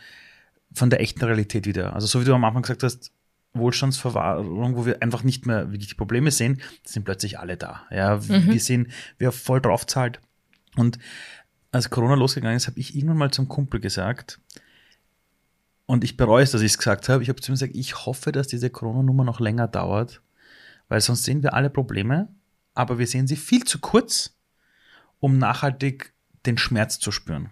[0.74, 1.94] von der echten Realität wieder.
[1.94, 3.12] Also so wie du am Anfang gesagt hast,
[3.56, 7.84] Wohlstandsverwahrung, wo wir einfach nicht mehr wirklich die Probleme sehen, sind plötzlich alle da.
[7.92, 8.52] Ja, mhm.
[8.52, 10.20] wir sehen, wer voll drauf zahlt.
[10.76, 11.00] Und
[11.72, 14.40] als Corona losgegangen ist, habe ich irgendwann mal zum Kumpel gesagt,
[15.88, 17.22] und ich bereue es, dass ich es gesagt habe.
[17.22, 20.22] Ich habe zu ihm gesagt, ich hoffe, dass diese Corona-Nummer noch länger dauert,
[20.88, 22.28] weil sonst sehen wir alle Probleme,
[22.74, 24.36] aber wir sehen sie viel zu kurz,
[25.20, 26.14] um nachhaltig
[26.48, 27.52] den Schmerz zu spüren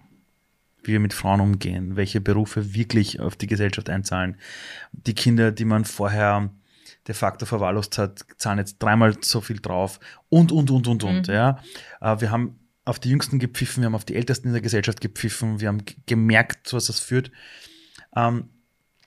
[0.84, 4.38] wie wir mit Frauen umgehen, welche Berufe wirklich auf die Gesellschaft einzahlen.
[4.92, 6.50] Die Kinder, die man vorher
[7.08, 11.28] de facto verwahrlost hat, zahlen jetzt dreimal so viel drauf und, und, und, und, und.
[11.28, 11.34] Mhm.
[11.34, 11.60] Ja.
[12.02, 15.02] Äh, wir haben auf die Jüngsten gepfiffen, wir haben auf die Ältesten in der Gesellschaft
[15.02, 17.32] gepfiffen, wir haben gemerkt, was das führt.
[18.16, 18.50] Ähm,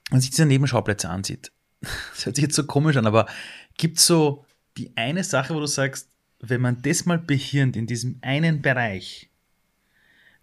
[0.09, 3.27] wenn man sich diese Nebenschauplätze ansieht, das hört sich jetzt so komisch an, aber
[3.77, 4.45] gibt es so
[4.77, 6.11] die eine Sache, wo du sagst,
[6.41, 9.31] wenn man das mal behirnt in diesem einen Bereich,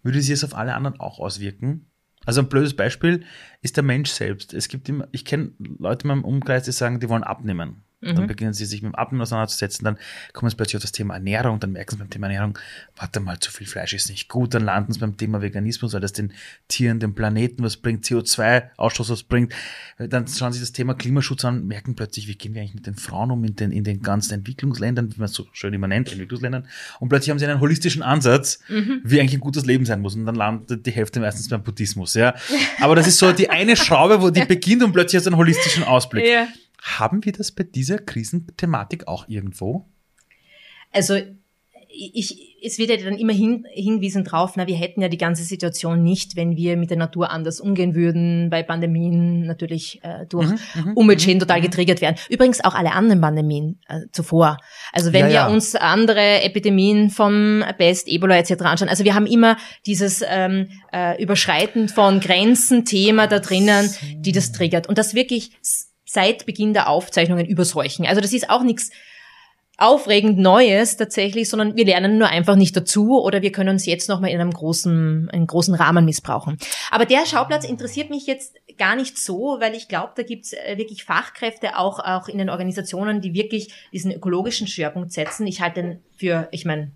[0.04, 1.90] würde sich es auf alle anderen auch auswirken?
[2.26, 3.24] Also ein blödes Beispiel
[3.60, 4.54] ist der Mensch selbst.
[4.54, 7.82] Es gibt immer, ich kenne Leute in meinem Umkreis, die sagen, die wollen abnehmen.
[8.04, 8.16] Mhm.
[8.16, 9.98] Dann beginnen sie sich mit dem Abnehmen auseinanderzusetzen, dann
[10.32, 12.58] kommen sie plötzlich auf das Thema Ernährung, dann merken sie beim Thema Ernährung,
[12.96, 16.00] warte mal, zu viel Fleisch ist nicht gut, dann landen sie beim Thema Veganismus, weil
[16.00, 16.32] das den
[16.68, 19.52] Tieren, dem Planeten was bringt, CO2-Ausstoß was bringt.
[19.98, 22.96] Dann schauen sie das Thema Klimaschutz an, merken plötzlich, wie gehen wir eigentlich mit den
[22.96, 26.10] Frauen um in den, in den ganzen Entwicklungsländern, wie man es so schön immer nennt,
[26.10, 26.66] Entwicklungsländern.
[27.00, 29.00] Und plötzlich haben sie einen holistischen Ansatz, mhm.
[29.04, 30.14] wie eigentlich ein gutes Leben sein muss.
[30.14, 32.34] Und dann landet die Hälfte meistens beim Buddhismus, ja.
[32.80, 35.38] Aber das ist so die eine Schraube, wo die beginnt und plötzlich hast du einen
[35.38, 36.26] holistischen Ausblick.
[36.26, 36.46] Ja.
[36.84, 39.86] Haben wir das bei dieser Krisenthematik auch irgendwo?
[40.92, 41.16] Also
[41.96, 45.44] ich, es wird ja dann immer hin, hingewiesen drauf, na, wir hätten ja die ganze
[45.44, 50.48] Situation nicht, wenn wir mit der Natur anders umgehen würden, bei Pandemien natürlich äh, durch
[50.48, 51.64] mhm, mhm Umweltschäden mhm, total mhm.
[51.64, 52.16] getriggert werden.
[52.28, 54.58] Übrigens auch alle anderen Pandemien äh, zuvor.
[54.92, 55.48] Also wenn ja, wir ja.
[55.48, 58.62] uns andere Epidemien vom Pest, Ebola etc.
[58.62, 64.32] anschauen, also wir haben immer dieses ähm, äh, Überschreiten von Grenzen, Thema da drinnen, die
[64.32, 64.88] das triggert.
[64.88, 65.52] Und das wirklich
[66.14, 68.06] seit Beginn der Aufzeichnungen über Seuchen.
[68.06, 68.90] Also das ist auch nichts
[69.76, 74.08] aufregend Neues tatsächlich, sondern wir lernen nur einfach nicht dazu oder wir können uns jetzt
[74.08, 76.58] nochmal in einem großen, einen großen Rahmen missbrauchen.
[76.92, 80.78] Aber der Schauplatz interessiert mich jetzt gar nicht so, weil ich glaube, da gibt's äh,
[80.78, 85.46] wirklich Fachkräfte auch, auch in den Organisationen, die wirklich diesen ökologischen Schwerpunkt setzen.
[85.46, 86.92] Ich halte den für, ich meine,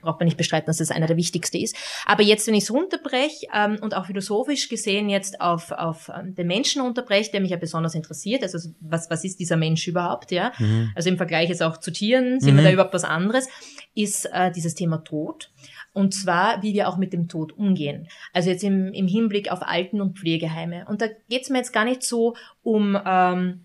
[0.00, 1.76] braucht man nicht bestreiten, dass das einer der wichtigsten ist.
[2.06, 6.34] Aber jetzt, wenn ich es runterbreche ähm, und auch philosophisch gesehen jetzt auf, auf ähm,
[6.34, 10.30] den Menschen unterbreche, der mich ja besonders interessiert, also was, was ist dieser Mensch überhaupt,
[10.30, 10.52] ja?
[10.58, 10.92] Mhm.
[10.94, 12.58] Also im Vergleich jetzt auch zu Tieren, sind mhm.
[12.58, 13.48] wir da überhaupt was anderes,
[13.94, 15.50] ist äh, dieses Thema Tod.
[15.92, 18.08] Und zwar, wie wir auch mit dem Tod umgehen.
[18.32, 20.86] Also jetzt im, im Hinblick auf Alten- und Pflegeheime.
[20.86, 23.64] Und da geht es mir jetzt gar nicht so um ähm,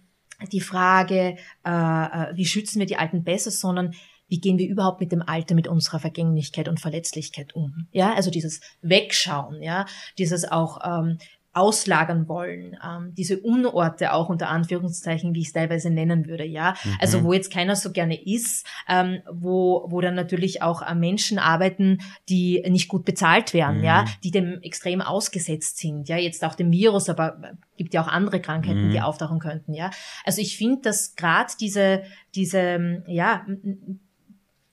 [0.51, 3.93] die Frage, äh, äh, wie schützen wir die Alten besser, sondern
[4.33, 7.85] wie gehen wir überhaupt mit dem Alter, mit unserer Vergänglichkeit und Verletzlichkeit um.
[7.91, 9.85] Ja, also dieses Wegschauen, ja,
[10.17, 11.19] dieses auch ähm,
[11.53, 16.73] auslagern wollen, ähm, diese Unorte auch unter Anführungszeichen, wie ich es teilweise nennen würde, ja.
[16.83, 16.97] Mhm.
[16.99, 21.37] Also wo jetzt keiner so gerne ist, ähm, wo, wo dann natürlich auch äh, Menschen
[21.37, 23.83] arbeiten, die nicht gut bezahlt werden, mhm.
[23.83, 28.01] ja, die dem extrem ausgesetzt sind, ja, jetzt auch dem Virus, aber äh, gibt ja
[28.01, 28.91] auch andere Krankheiten, mhm.
[28.91, 29.91] die auftauchen könnten, ja.
[30.25, 32.01] Also ich finde, dass gerade diese,
[32.33, 33.45] diese, ja,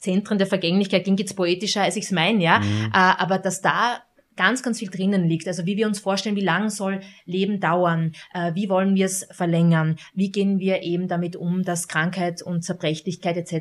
[0.01, 2.87] Zentren der Vergänglichkeit klingt jetzt poetischer, als ich es meine, ja, mhm.
[2.87, 4.03] äh, aber dass da
[4.41, 5.47] ganz, ganz viel drinnen liegt.
[5.47, 9.29] Also wie wir uns vorstellen, wie lang soll Leben dauern, äh, wie wollen wir es
[9.33, 13.53] verlängern, wie gehen wir eben damit um, dass Krankheit und Zerbrechlichkeit etc.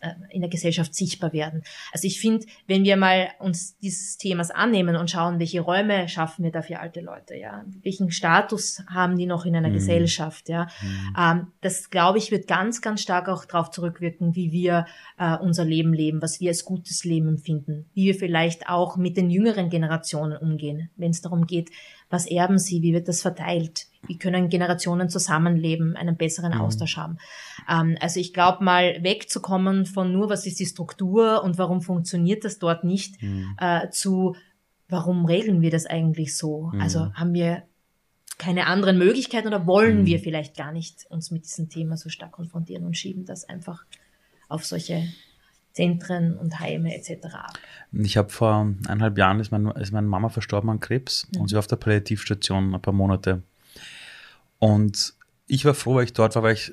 [0.00, 1.64] Äh, in der Gesellschaft sichtbar werden.
[1.92, 6.44] Also ich finde, wenn wir mal uns dieses Themas annehmen und schauen, welche Räume schaffen
[6.44, 9.74] wir da für alte Leute, ja, welchen Status haben die noch in einer mhm.
[9.74, 11.16] Gesellschaft, ja, mhm.
[11.18, 14.86] ähm, das glaube ich wird ganz, ganz stark auch darauf zurückwirken, wie wir
[15.18, 19.16] äh, unser Leben leben, was wir als gutes Leben empfinden, wie wir vielleicht auch mit
[19.16, 21.70] den jüngeren Generationen Generationen umgehen, wenn es darum geht,
[22.08, 26.60] was erben sie, wie wird das verteilt, wie können Generationen zusammenleben, einen besseren mhm.
[26.60, 27.18] Austausch haben.
[27.68, 32.44] Ähm, also ich glaube mal wegzukommen von nur, was ist die Struktur und warum funktioniert
[32.44, 33.56] das dort nicht, mhm.
[33.58, 34.36] äh, zu
[34.88, 36.70] warum regeln wir das eigentlich so?
[36.72, 36.80] Mhm.
[36.80, 37.62] Also haben wir
[38.38, 40.06] keine anderen Möglichkeiten oder wollen mhm.
[40.06, 43.84] wir vielleicht gar nicht uns mit diesem Thema so stark konfrontieren und schieben das einfach
[44.48, 45.04] auf solche
[45.72, 47.26] Zentren und Heime etc.
[47.32, 47.58] ab.
[47.92, 51.42] Ich habe vor eineinhalb Jahren ist, mein, ist meine Mama verstorben an Krebs mhm.
[51.42, 53.42] und sie war auf der Palliativstation ein paar Monate.
[54.58, 55.14] Und
[55.46, 56.72] ich war froh, weil ich dort war, weil ich,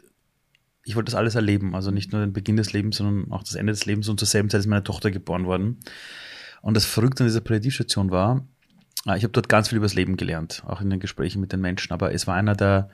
[0.83, 1.75] ich wollte das alles erleben.
[1.75, 4.10] Also nicht nur den Beginn des Lebens, sondern auch das Ende des Lebens.
[4.10, 5.79] Und zur selben Zeit ist meine Tochter geboren worden.
[6.62, 8.45] Und das Verrückte an dieser Palliativstation war,
[9.05, 11.51] äh, ich habe dort ganz viel über das Leben gelernt, auch in den Gesprächen mit
[11.51, 11.93] den Menschen.
[11.93, 12.89] Aber es war einer der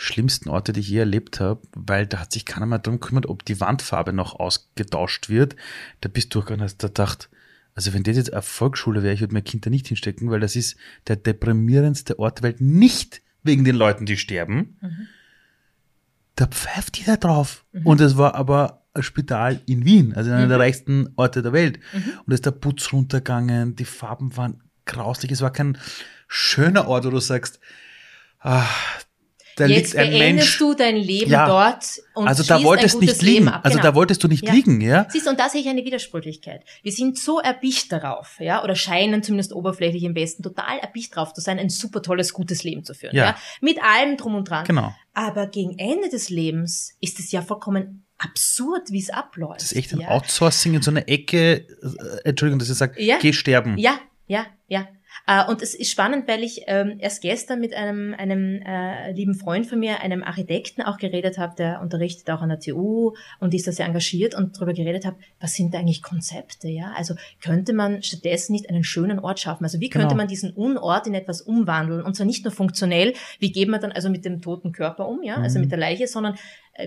[0.00, 3.26] schlimmsten Orte, die ich je erlebt habe, weil da hat sich keiner mehr darum gekümmert,
[3.26, 5.56] ob die Wandfarbe noch ausgetauscht wird.
[6.00, 7.28] Da bist du durchgegangen hast da gedacht,
[7.74, 10.38] also wenn das jetzt eine Volksschule wäre, ich würde mein Kind da nicht hinstecken, weil
[10.38, 10.76] das ist
[11.08, 14.76] der deprimierendste Ort der Welt, nicht wegen den Leuten, die sterben.
[14.80, 15.08] Mhm.
[16.36, 17.64] Da pfeift jeder drauf.
[17.72, 17.86] Mhm.
[17.86, 20.50] Und es war aber ein Spital in Wien, also einer mhm.
[20.50, 21.80] der reichsten Orte der Welt.
[21.92, 22.12] Mhm.
[22.18, 25.76] Und da ist der Putz runtergegangen, die Farben waren grauslich, es war kein
[26.28, 27.58] schöner Ort, wo du sagst,
[28.38, 28.64] ah,
[29.58, 30.58] da Jetzt liegt ein beendest Mensch.
[30.58, 31.46] du dein Leben ja.
[31.46, 33.48] dort und also da wolltest ein nicht liegen.
[33.48, 33.60] Ab.
[33.64, 33.90] Also genau.
[33.90, 34.52] da wolltest du nicht ja.
[34.52, 35.06] liegen, ja?
[35.10, 36.64] Siehst du, und da sehe ich eine Widersprüchlichkeit.
[36.82, 41.32] Wir sind so erbicht darauf, ja, oder scheinen zumindest oberflächlich im Westen total erbicht darauf
[41.32, 43.26] zu sein, ein super tolles, gutes Leben zu führen, ja.
[43.26, 43.36] ja?
[43.60, 44.64] Mit allem drum und dran.
[44.64, 44.94] Genau.
[45.14, 49.60] Aber gegen Ende des Lebens ist es ja vollkommen absurd, wie es abläuft.
[49.60, 50.06] Das ist echt ein?
[50.06, 53.78] Outsourcing in so einer Ecke, äh, Entschuldigung, dass ich sage, geh sterben.
[53.78, 54.88] Ja, ja, ja.
[55.28, 59.34] Äh, und es ist spannend, weil ich ähm, erst gestern mit einem, einem äh, lieben
[59.34, 63.52] Freund von mir, einem Architekten auch geredet habe, der unterrichtet auch an der TU und
[63.52, 66.92] ist da sehr engagiert und darüber geredet habe, was sind eigentlich Konzepte, ja?
[66.96, 69.64] Also könnte man stattdessen nicht einen schönen Ort schaffen?
[69.64, 70.16] Also wie könnte genau.
[70.16, 72.02] man diesen Unort in etwas umwandeln?
[72.02, 75.22] Und zwar nicht nur funktionell, wie geht man dann also mit dem toten Körper um,
[75.22, 75.64] ja, also mhm.
[75.64, 76.36] mit der Leiche, sondern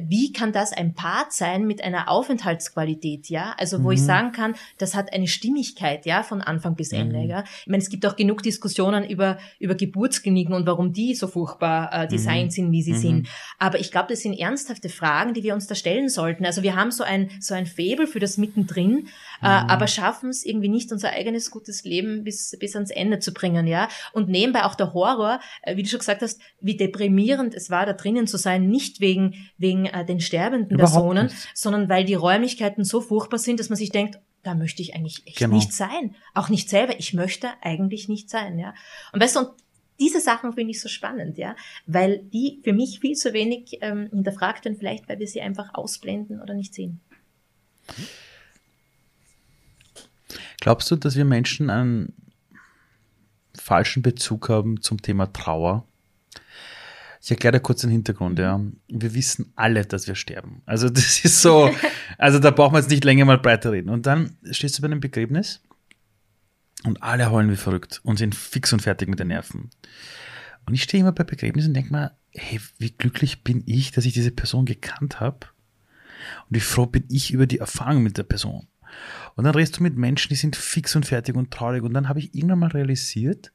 [0.08, 3.54] wie kann das ein Part sein mit einer Aufenthaltsqualität, ja?
[3.58, 3.94] Also wo mhm.
[3.94, 7.30] ich sagen kann, das hat eine Stimmigkeit, ja, von Anfang bis Ende, mhm.
[7.30, 7.44] ja?
[7.62, 11.92] Ich meine, es gibt auch genug Diskussionen über über Geburtskliniken und warum die so furchtbar
[11.94, 12.52] äh, designt mhm.
[12.52, 12.98] sind, wie sie mhm.
[12.98, 13.30] sind.
[13.60, 16.46] Aber ich glaube, das sind ernsthafte Fragen, die wir uns da stellen sollten.
[16.46, 19.08] Also wir haben so ein so ein Faible für das mittendrin,
[19.42, 19.70] äh, mhm.
[19.70, 23.68] aber schaffen es irgendwie nicht unser eigenes gutes Leben bis bis ans Ende zu bringen,
[23.68, 23.90] ja?
[24.14, 27.86] Und nebenbei auch der Horror, äh, wie du schon gesagt hast, wie deprimierend es war,
[27.86, 31.50] da drinnen zu sein, nicht wegen wegen wegen äh, den sterbenden Überhaupt Personen, nicht.
[31.54, 35.26] sondern weil die Räumlichkeiten so furchtbar sind, dass man sich denkt, da möchte ich eigentlich
[35.28, 35.56] echt genau.
[35.56, 36.16] nicht sein.
[36.34, 37.00] Auch nicht selber.
[37.00, 38.74] Ich möchte eigentlich nicht sein, ja.
[39.12, 39.50] Und weißt du, und
[40.00, 44.10] diese Sachen finde ich so spannend, ja, weil die für mich viel zu wenig ähm,
[44.10, 47.02] hinterfragt werden, vielleicht weil wir sie einfach ausblenden oder nicht sehen.
[50.60, 52.14] Glaubst du, dass wir Menschen einen
[53.56, 55.86] falschen Bezug haben zum Thema Trauer?
[57.24, 58.60] Ich erkläre dir kurz den Hintergrund, ja.
[58.88, 60.64] Wir wissen alle, dass wir sterben.
[60.66, 61.70] Also das ist so,
[62.18, 63.90] also da brauchen wir jetzt nicht länger mal breiter reden.
[63.90, 65.62] Und dann stehst du bei einem Begräbnis
[66.84, 69.70] und alle heulen wie verrückt und sind fix und fertig mit den Nerven.
[70.66, 74.06] Und ich stehe immer bei Begräbnissen und denke mir, hey, wie glücklich bin ich, dass
[74.06, 75.48] ich diese Person gekannt habe.
[76.50, 78.68] Und wie froh bin ich über die Erfahrung mit der Person.
[79.36, 81.84] Und dann redest du mit Menschen, die sind fix und fertig und traurig.
[81.84, 83.52] Und dann habe ich irgendwann mal realisiert,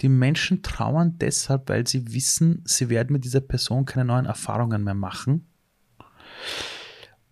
[0.00, 4.82] die Menschen trauern deshalb, weil sie wissen, sie werden mit dieser Person keine neuen Erfahrungen
[4.82, 5.46] mehr machen.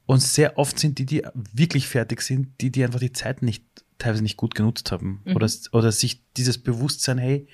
[0.07, 3.65] Und sehr oft sind die, die wirklich fertig sind, die, die einfach die Zeit nicht,
[3.99, 5.23] teilweise nicht gut genutzt haben.
[5.25, 5.37] Mhm.
[5.37, 7.49] Oder, oder sich dieses Bewusstsein, hey,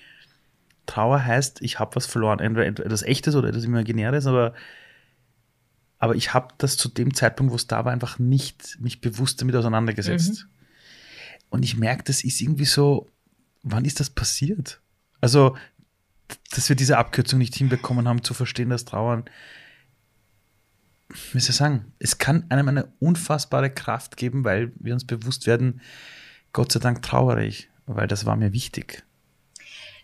[0.86, 4.54] Trauer heißt, ich habe was verloren, entweder etwas Echtes oder etwas Imaginäres, aber
[5.98, 9.40] aber ich habe das zu dem Zeitpunkt, wo es da war, einfach nicht mich bewusst
[9.40, 10.44] damit auseinandergesetzt.
[10.44, 10.50] Mhm.
[11.50, 13.10] Und ich merke, das ist irgendwie so,
[13.62, 14.80] wann ist das passiert?
[15.20, 15.56] Also,
[16.50, 19.24] dass wir diese Abkürzung nicht hinbekommen haben, zu verstehen, dass Trauern,
[21.32, 25.46] wie soll ich sagen, es kann einem eine unfassbare Kraft geben, weil wir uns bewusst
[25.46, 25.80] werden,
[26.52, 29.04] Gott sei Dank trauere ich, weil das war mir wichtig.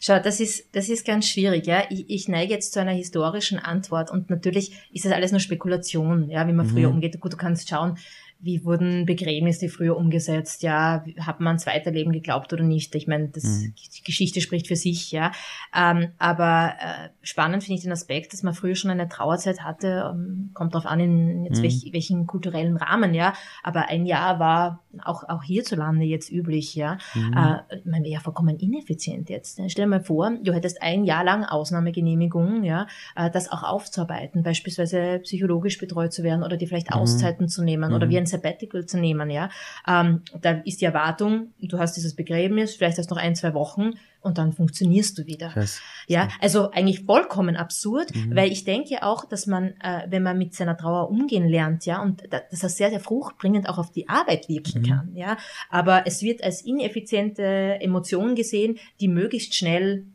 [0.01, 1.85] Schau, das ist, das ist ganz schwierig, ja.
[1.89, 6.29] Ich, ich neige jetzt zu einer historischen Antwort und natürlich ist das alles nur Spekulation,
[6.29, 6.97] ja, wie man früher mhm.
[6.97, 7.19] umgeht.
[7.21, 7.97] Gut, du kannst schauen,
[8.45, 12.95] wie wurden Begräbnisse früher umgesetzt, ja, hat man ans Weiterleben geglaubt oder nicht?
[12.95, 13.75] Ich meine, das, mhm.
[13.75, 15.33] die Geschichte spricht für sich, ja.
[15.75, 20.13] Ähm, aber äh, spannend finde ich den Aspekt, dass man früher schon eine Trauerzeit hatte,
[20.13, 21.63] ähm, kommt darauf an, in jetzt mhm.
[21.63, 23.33] welch, welchen kulturellen Rahmen, ja.
[23.63, 26.99] Aber ein Jahr war auch, auch hierzulande jetzt üblich, ja.
[27.15, 27.33] Mhm.
[27.33, 29.59] Äh, man wäre ja vollkommen ineffizient jetzt.
[29.69, 34.43] Stell dir mal vor, du hättest ein Jahr lang Ausnahmegenehmigung, ja, äh, das auch aufzuarbeiten,
[34.43, 37.01] beispielsweise psychologisch betreut zu werden oder dir vielleicht mhm.
[37.01, 39.51] Auszeiten zu nehmen oder wie ein Sabbatical zu nehmen, ja.
[39.87, 43.55] Ähm, da ist die Erwartung, du hast dieses Begräbnis, vielleicht hast du noch ein, zwei
[43.55, 45.51] Wochen und dann funktionierst du wieder.
[45.51, 45.81] Krass.
[46.09, 48.35] Ja, also eigentlich vollkommen absurd, mhm.
[48.35, 52.03] weil ich denke auch, dass man, äh, wenn man mit seiner Trauer umgehen lernt, ja,
[52.03, 54.87] und dass das sehr, sehr fruchtbringend auch auf die Arbeit wirken mhm.
[54.87, 55.37] kann, ja.
[55.71, 60.07] Aber es wird als ineffiziente Emotion gesehen, die möglichst schnell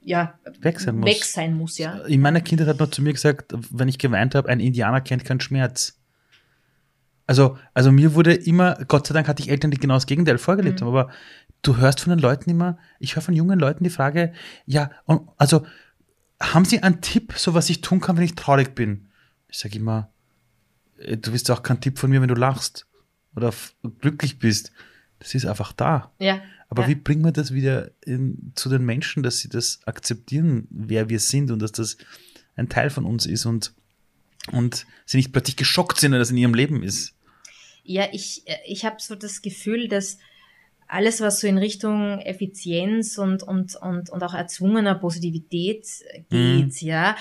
[0.00, 1.78] ja, weg sein, weg sein muss.
[1.78, 1.98] ja.
[2.06, 5.24] In meiner Kindheit hat man zu mir gesagt, wenn ich geweint habe, ein Indianer kennt
[5.24, 5.97] keinen Schmerz.
[7.28, 10.38] Also, also mir wurde immer, Gott sei Dank hatte ich Eltern, die genau das Gegenteil
[10.38, 10.86] vorgelebt mhm.
[10.86, 11.12] haben, aber
[11.60, 14.32] du hörst von den Leuten immer, ich höre von jungen Leuten die Frage,
[14.64, 14.90] ja,
[15.36, 15.66] also
[16.40, 19.08] haben Sie einen Tipp, so was ich tun kann, wenn ich traurig bin?
[19.48, 20.10] Ich sage immer,
[20.96, 22.86] äh, du wirst auch keinen Tipp von mir, wenn du lachst
[23.36, 23.52] oder
[24.00, 24.72] glücklich bist.
[25.18, 26.10] Das ist einfach da.
[26.18, 26.40] Ja.
[26.70, 26.88] Aber ja.
[26.88, 31.20] wie bringen wir das wieder in, zu den Menschen, dass sie das akzeptieren, wer wir
[31.20, 31.98] sind und dass das
[32.56, 33.74] ein Teil von uns ist und,
[34.50, 37.14] und sie nicht plötzlich geschockt sind, wenn das in ihrem Leben ist?
[37.88, 40.18] Ja, ich, äh, ich habe so das Gefühl, dass
[40.88, 45.86] alles, was so in Richtung Effizienz und, und, und, und auch erzwungener Positivität
[46.30, 46.72] geht, mhm.
[46.80, 47.16] ja,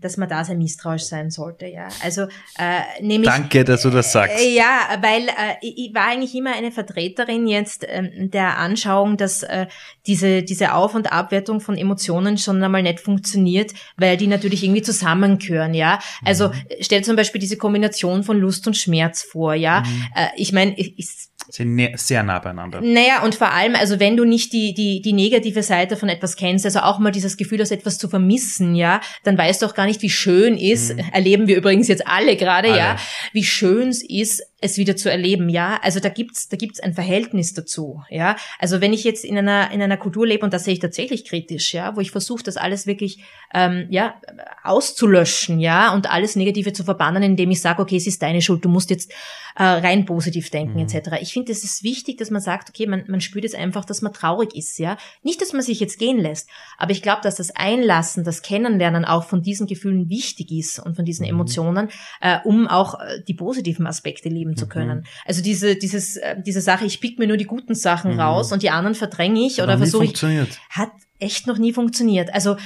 [0.00, 1.88] dass man da sehr misstrauisch sein sollte, ja.
[2.02, 2.22] Also
[2.58, 4.38] äh, nämlich Danke, dass du das sagst.
[4.38, 9.42] Äh, ja, weil äh, ich war eigentlich immer eine Vertreterin jetzt äh, der Anschauung, dass
[9.42, 9.66] äh,
[10.06, 14.82] diese diese Auf- und Abwertung von Emotionen schon einmal nicht funktioniert, weil die natürlich irgendwie
[14.82, 15.98] zusammengehören, ja.
[16.24, 16.54] Also mhm.
[16.80, 19.80] stell zum Beispiel diese Kombination von Lust und Schmerz vor, ja.
[19.80, 20.04] Mhm.
[20.14, 22.80] Äh, ich meine, ist sind sehr nah beieinander.
[22.80, 26.36] Naja, und vor allem, also wenn du nicht die, die, die negative Seite von etwas
[26.36, 29.74] kennst, also auch mal dieses Gefühl, das etwas zu vermissen, ja, dann weißt du auch
[29.74, 31.04] gar nicht, wie schön ist, mhm.
[31.12, 32.96] erleben wir übrigens jetzt alle gerade, ja,
[33.32, 35.78] wie schön es ist, es wieder zu erleben, ja.
[35.82, 38.36] Also da gibt's, da gibt's ein Verhältnis dazu, ja.
[38.58, 41.26] Also wenn ich jetzt in einer, in einer Kultur lebe, und das sehe ich tatsächlich
[41.26, 43.22] kritisch, ja, wo ich versuche, das alles wirklich,
[43.52, 44.20] ähm, ja,
[44.62, 48.64] auszulöschen, ja, und alles Negative zu verbannen, indem ich sage, okay, es ist deine Schuld,
[48.64, 49.12] du musst jetzt
[49.56, 50.86] äh, rein positiv denken, mhm.
[50.86, 51.18] etc.
[51.20, 54.02] Ich finde, es ist wichtig, dass man sagt, okay, man, man spürt jetzt einfach, dass
[54.02, 54.96] man traurig ist, ja.
[55.22, 56.48] Nicht, dass man sich jetzt gehen lässt,
[56.78, 60.96] aber ich glaube, dass das Einlassen, das Kennenlernen auch von diesen Gefühlen wichtig ist und
[60.96, 61.34] von diesen mhm.
[61.34, 61.88] Emotionen,
[62.22, 64.68] äh, um auch äh, die positiven Aspekte leben zu mhm.
[64.70, 64.98] können.
[64.98, 65.04] Mhm.
[65.24, 68.20] Also diese, dieses, äh, diese Sache, ich pick mir nur die guten Sachen mhm.
[68.20, 70.22] raus und die anderen verdränge ich oder versuche ich,
[70.70, 70.90] hat
[71.24, 72.32] echt noch nie funktioniert.
[72.32, 72.56] Also äh,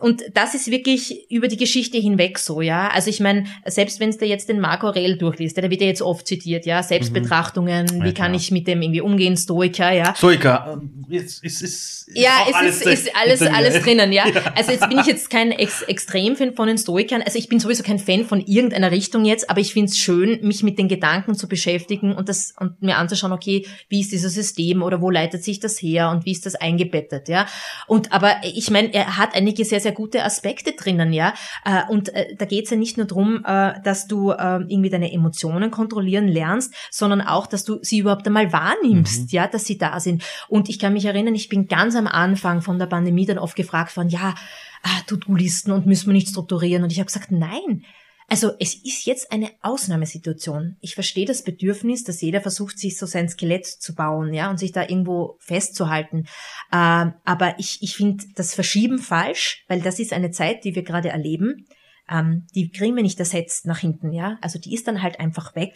[0.00, 2.88] und das ist wirklich über die Geschichte hinweg so, ja.
[2.88, 5.86] Also ich meine, selbst wenn es da jetzt den Marco Aurel durchliest, der wird ja
[5.86, 8.04] jetzt oft zitiert, ja, Selbstbetrachtungen, mhm.
[8.04, 10.14] wie kann ich mit dem irgendwie umgehen, Stoiker, ja.
[10.14, 14.26] Stoiker, ist, ist, ist, ja, es alles ist, ist alles alles drinnen, ja.
[14.34, 14.42] ja.
[14.56, 17.82] Also jetzt bin ich jetzt kein Ex Extremfan von den Stoikern, also ich bin sowieso
[17.82, 21.34] kein Fan von irgendeiner Richtung jetzt, aber ich finde es schön, mich mit den Gedanken
[21.34, 25.44] zu beschäftigen und das und mir anzuschauen, okay, wie ist dieses System oder wo leitet
[25.44, 27.46] sich das her und wie ist das eingebettet, ja.
[27.86, 31.34] Und aber ich meine, er hat einige sehr, sehr gute Aspekte drinnen, ja.
[31.64, 35.12] Äh, und äh, da geht es ja nicht nur drum, äh, dass du irgendwie deine
[35.12, 39.28] Emotionen kontrollieren lernst, sondern auch, dass du sie überhaupt einmal wahrnimmst, mhm.
[39.30, 40.24] ja, dass sie da sind.
[40.48, 43.56] Und ich kann mich erinnern, ich bin ganz am Anfang von der Pandemie dann oft
[43.56, 44.34] gefragt worden, ja,
[44.82, 46.82] ah, To-Do-Listen und müssen wir nicht strukturieren.
[46.82, 47.84] Und ich habe gesagt, nein,
[48.32, 50.78] also es ist jetzt eine Ausnahmesituation.
[50.80, 54.56] Ich verstehe das Bedürfnis, dass jeder versucht, sich so sein Skelett zu bauen, ja, und
[54.56, 56.24] sich da irgendwo festzuhalten.
[56.72, 60.82] Ähm, aber ich, ich finde das Verschieben falsch, weil das ist eine Zeit, die wir
[60.82, 61.66] gerade erleben
[62.10, 64.38] ähm, die kriegen wir nicht ersetzt nach hinten, ja.
[64.40, 65.74] Also die ist dann halt einfach weg.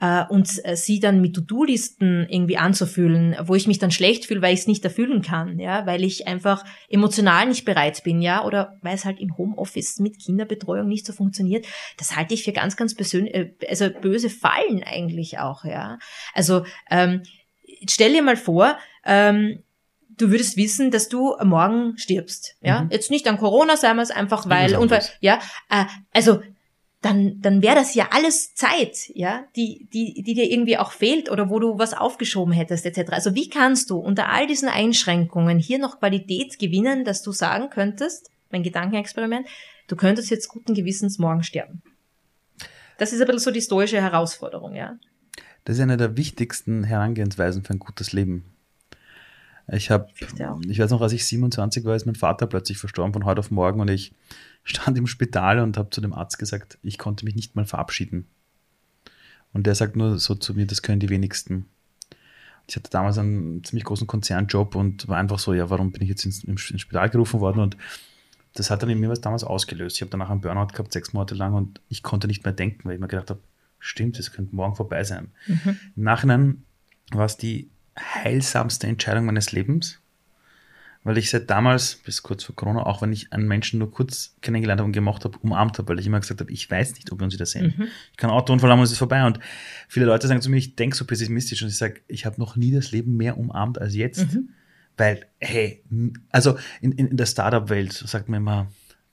[0.00, 4.42] Äh, und äh, sie dann mit To-Do-Listen irgendwie anzufühlen, wo ich mich dann schlecht fühle,
[4.42, 8.44] weil ich es nicht erfüllen kann, ja, weil ich einfach emotional nicht bereit bin, ja,
[8.44, 12.52] oder weil es halt im Homeoffice mit Kinderbetreuung nicht so funktioniert, das halte ich für
[12.52, 15.98] ganz, ganz persönlich, äh, also böse Fallen eigentlich auch, ja.
[16.32, 17.22] Also ähm,
[17.88, 19.62] stell dir mal vor, ähm,
[20.16, 22.56] du würdest wissen, dass du morgen stirbst.
[22.60, 22.90] Ja, mhm.
[22.90, 25.40] jetzt nicht an Corona, sagen wir es einfach, weil Unfall, ja,
[25.70, 26.40] äh, also
[27.00, 31.30] dann, dann wäre das ja alles Zeit, ja, die, die, die dir irgendwie auch fehlt
[31.30, 33.12] oder wo du was aufgeschoben hättest, etc.
[33.12, 37.70] Also wie kannst du unter all diesen Einschränkungen hier noch Qualität gewinnen, dass du sagen
[37.70, 39.46] könntest, mein Gedankenexperiment,
[39.86, 41.82] du könntest jetzt guten Gewissens morgen sterben.
[42.98, 44.98] Das ist ein bisschen so die stoische Herausforderung, ja.
[45.64, 48.44] Das ist eine der wichtigsten Herangehensweisen für ein gutes Leben.
[49.70, 50.08] Ich habe,
[50.68, 53.50] ich weiß noch, als ich 27 war, ist mein Vater plötzlich verstorben von heute auf
[53.50, 54.12] morgen und ich
[54.68, 58.26] stand im Spital und habe zu dem Arzt gesagt, ich konnte mich nicht mal verabschieden.
[59.52, 61.66] Und der sagt nur so zu mir, das können die wenigsten.
[62.66, 66.10] Ich hatte damals einen ziemlich großen Konzernjob und war einfach so, ja, warum bin ich
[66.10, 67.60] jetzt ins, ins Spital gerufen worden?
[67.60, 67.78] Und
[68.54, 69.96] das hat dann in mir was damals ausgelöst.
[69.96, 72.84] Ich habe danach einen Burnout gehabt, sechs Monate lang und ich konnte nicht mehr denken,
[72.84, 73.40] weil ich mir gedacht habe,
[73.78, 75.30] stimmt, es könnte morgen vorbei sein.
[75.46, 75.78] Mhm.
[75.96, 76.64] Im Nachhinein
[77.10, 80.00] war es die heilsamste Entscheidung meines Lebens,
[81.08, 84.36] weil ich seit damals, bis kurz vor Corona, auch wenn ich einen Menschen nur kurz
[84.42, 87.10] kennengelernt habe und gemacht habe, umarmt habe, weil ich immer gesagt habe, ich weiß nicht,
[87.10, 87.72] ob wir uns wieder sehen.
[87.78, 87.88] Mhm.
[88.10, 89.24] Ich kann Autounfall haben und es ist vorbei.
[89.24, 89.40] Und
[89.88, 92.56] viele Leute sagen zu mir, ich denke so pessimistisch und ich sage, ich habe noch
[92.56, 94.34] nie das Leben mehr umarmt als jetzt.
[94.34, 94.50] Mhm.
[94.98, 95.82] Weil, hey,
[96.30, 98.70] also in, in, der Startup-Welt sagt man immer,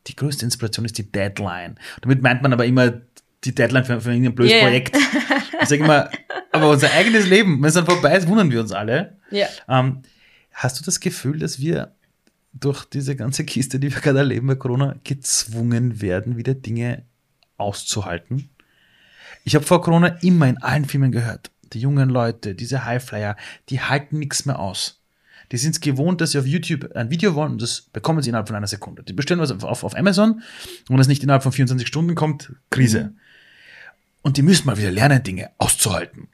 [0.07, 1.79] die größte Inspiration ist die Deadline.
[2.01, 2.91] Damit meint man aber immer
[3.45, 4.63] die Deadline für, für irgendein blödes yeah.
[4.63, 4.97] Projekt.
[5.61, 6.09] Ich sage immer,
[6.51, 9.15] aber unser eigenes Leben, wenn es dann vorbei ist, wundern wir uns alle.
[9.31, 9.47] Ja.
[9.69, 10.01] Ähm,
[10.55, 11.93] hast du das Gefühl, dass wir
[12.53, 17.03] durch diese ganze Kiste, die wir gerade erleben bei Corona, gezwungen werden, wieder Dinge
[17.57, 18.49] auszuhalten?
[19.43, 23.35] Ich habe vor Corona immer in allen Filmen gehört, die jungen Leute, diese Highflyer,
[23.69, 25.01] die halten nichts mehr aus.
[25.51, 28.29] Die sind es gewohnt, dass sie auf YouTube ein Video wollen und das bekommen sie
[28.29, 29.03] innerhalb von einer Sekunde.
[29.03, 32.53] Die bestellen was auf, auf Amazon und wenn es nicht innerhalb von 24 Stunden kommt,
[32.71, 33.03] Krise.
[33.03, 33.19] Mhm.
[34.23, 36.29] Und die müssen mal wieder lernen, Dinge auszuhalten.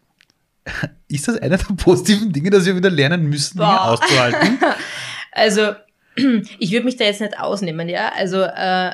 [1.08, 3.92] Ist das einer der positiven Dinge, dass wir wieder lernen müssen, Dinge Boah.
[3.92, 4.60] auszuhalten?
[5.34, 5.72] Also,
[6.60, 8.12] ich würde mich da jetzt nicht ausnehmen, ja.
[8.18, 8.92] Also äh,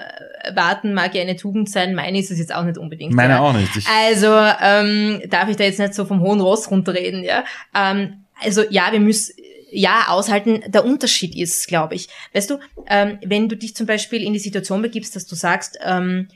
[0.54, 3.14] warten mag ja eine Tugend sein, meine ist es jetzt auch nicht unbedingt.
[3.14, 3.40] Meine ja?
[3.40, 3.76] auch nicht.
[3.76, 4.28] Ich also
[4.62, 7.44] ähm, darf ich da jetzt nicht so vom hohen Ross runterreden, ja.
[7.74, 9.34] Ähm, also ja, wir müssen
[9.72, 12.08] ja, aushalten, der Unterschied ist, glaube ich.
[12.34, 15.78] Weißt du, ähm, wenn du dich zum Beispiel in die Situation begibst, dass du sagst,
[15.84, 16.30] ähm,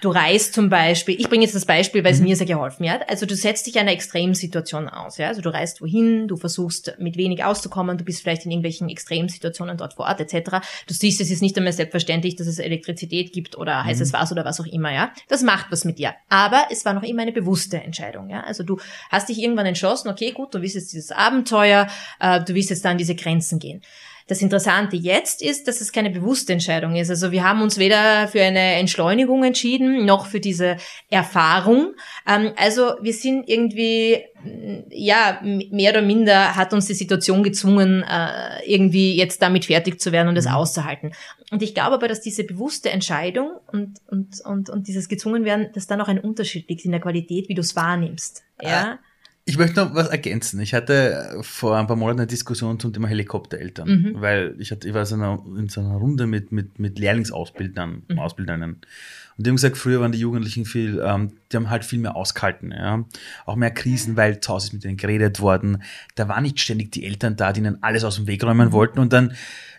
[0.00, 2.28] Du reist zum Beispiel, ich bringe jetzt das Beispiel, weil es mhm.
[2.28, 3.10] mir sehr geholfen hat.
[3.10, 5.18] Also du setzt dich einer Extremsituation aus.
[5.18, 5.28] Ja?
[5.28, 9.76] Also du reist wohin, du versuchst mit wenig auszukommen, du bist vielleicht in irgendwelchen Extremsituationen
[9.76, 10.66] dort vor Ort etc.
[10.86, 14.16] Du siehst, es ist nicht einmal selbstverständlich, dass es Elektrizität gibt oder heißes mhm.
[14.16, 14.92] Wasser oder was auch immer.
[14.92, 16.14] Ja, Das macht was mit dir.
[16.30, 18.30] Aber es war noch immer eine bewusste Entscheidung.
[18.30, 18.40] Ja?
[18.44, 18.78] Also du
[19.10, 21.88] hast dich irgendwann entschlossen, okay, gut, du willst jetzt dieses Abenteuer,
[22.20, 23.82] äh, du willst jetzt dann diese Grenzen gehen.
[24.30, 27.10] Das Interessante jetzt ist, dass es keine bewusste Entscheidung ist.
[27.10, 30.76] Also wir haben uns weder für eine Entschleunigung entschieden, noch für diese
[31.10, 31.96] Erfahrung.
[32.28, 38.04] Ähm, also wir sind irgendwie, mm, ja, mehr oder minder hat uns die Situation gezwungen,
[38.04, 40.52] äh, irgendwie jetzt damit fertig zu werden und es mhm.
[40.52, 41.10] auszuhalten.
[41.50, 45.70] Und ich glaube aber, dass diese bewusste Entscheidung und, und, und, und dieses gezwungen werden,
[45.74, 48.44] dass da noch ein Unterschied liegt in der Qualität, wie du es wahrnimmst.
[48.62, 49.00] Ja.
[49.46, 50.60] Ich möchte noch was ergänzen.
[50.60, 54.20] Ich hatte vor ein paar Monaten eine Diskussion zum Thema Helikoptereltern, mhm.
[54.20, 58.18] weil ich, hatte, ich war in so einer Runde mit, mit, mit Lehrlingsausbildern, mhm.
[58.18, 58.80] Ausbilderinnen.
[59.40, 62.14] Und die haben gesagt, früher waren die Jugendlichen viel, ähm, die haben halt viel mehr
[62.14, 63.06] ausgehalten, ja.
[63.46, 65.82] Auch mehr Krisen, weil zu Hause ist mit denen geredet worden.
[66.14, 68.98] Da waren nicht ständig die Eltern da, die ihnen alles aus dem Weg räumen wollten.
[68.98, 69.30] Und dann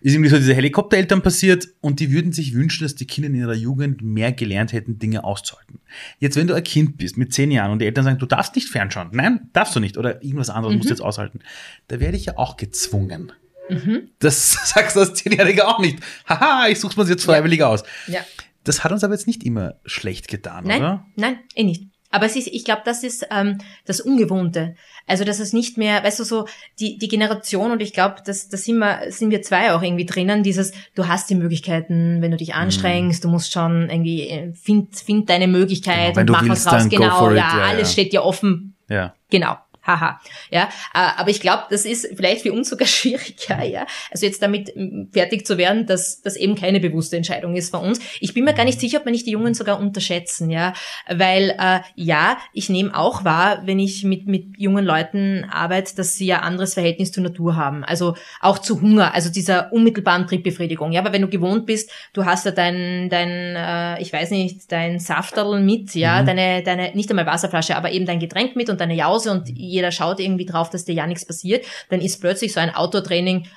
[0.01, 3.35] ist irgendwie so diese Helikoptereltern passiert und die würden sich wünschen, dass die Kinder in
[3.35, 5.79] ihrer Jugend mehr gelernt hätten, Dinge auszuhalten.
[6.17, 8.55] Jetzt, wenn du ein Kind bist mit zehn Jahren und die Eltern sagen, du darfst
[8.55, 9.09] nicht fernschauen.
[9.11, 9.95] Nein, darfst du nicht.
[9.95, 10.77] Oder irgendwas anderes mhm.
[10.79, 11.41] musst du jetzt aushalten.
[11.87, 13.31] Da werde ich ja auch gezwungen.
[13.69, 14.09] Mhm.
[14.17, 15.99] Das sagst du als Zehnjähriger auch nicht.
[16.27, 17.67] Haha, ich suche es mir jetzt freiwillig ja.
[17.67, 17.83] aus.
[18.07, 18.21] Ja.
[18.63, 21.05] Das hat uns aber jetzt nicht immer schlecht getan, nein, oder?
[21.15, 21.87] Nein, eh nicht.
[22.13, 24.75] Aber es ist, ich glaube, das ist ähm, das Ungewohnte.
[25.07, 26.45] Also dass es nicht mehr, weißt du, so
[26.79, 30.05] die, die Generation und ich glaube, das, das sind wir, sind wir zwei auch irgendwie
[30.05, 32.55] drinnen, dieses, du hast die Möglichkeiten, wenn du dich mhm.
[32.55, 33.27] anstrengst, mm.
[33.27, 36.89] du musst schon irgendwie, äh, find, find deine Möglichkeit genau, und mach was raus.
[36.89, 37.93] Genau, ja, ja, alles ja.
[37.93, 38.75] steht dir offen.
[38.89, 39.13] Ja.
[39.29, 40.19] Genau haha.
[40.51, 43.85] Ja, äh, aber ich glaube, das ist vielleicht für uns sogar schwieriger, ja.
[44.11, 44.73] Also jetzt damit
[45.11, 47.99] fertig zu werden, dass das eben keine bewusste Entscheidung ist von uns.
[48.19, 50.73] Ich bin mir gar nicht sicher, ob wir nicht die Jungen sogar unterschätzen, ja,
[51.09, 56.15] weil äh, ja, ich nehme auch wahr, wenn ich mit mit jungen Leuten arbeite, dass
[56.15, 60.91] sie ja anderes Verhältnis zur Natur haben, also auch zu Hunger, also dieser unmittelbaren Triebbefriedigung.
[60.91, 64.71] Ja, aber wenn du gewohnt bist, du hast ja dein dein äh, ich weiß nicht,
[64.71, 66.25] dein Safterl mit, ja, mhm.
[66.27, 69.91] deine deine nicht einmal Wasserflasche, aber eben dein Getränk mit und deine Jause und jeder
[69.91, 73.47] schaut irgendwie drauf, dass dir ja nichts passiert, dann ist plötzlich so ein Outdoor-Training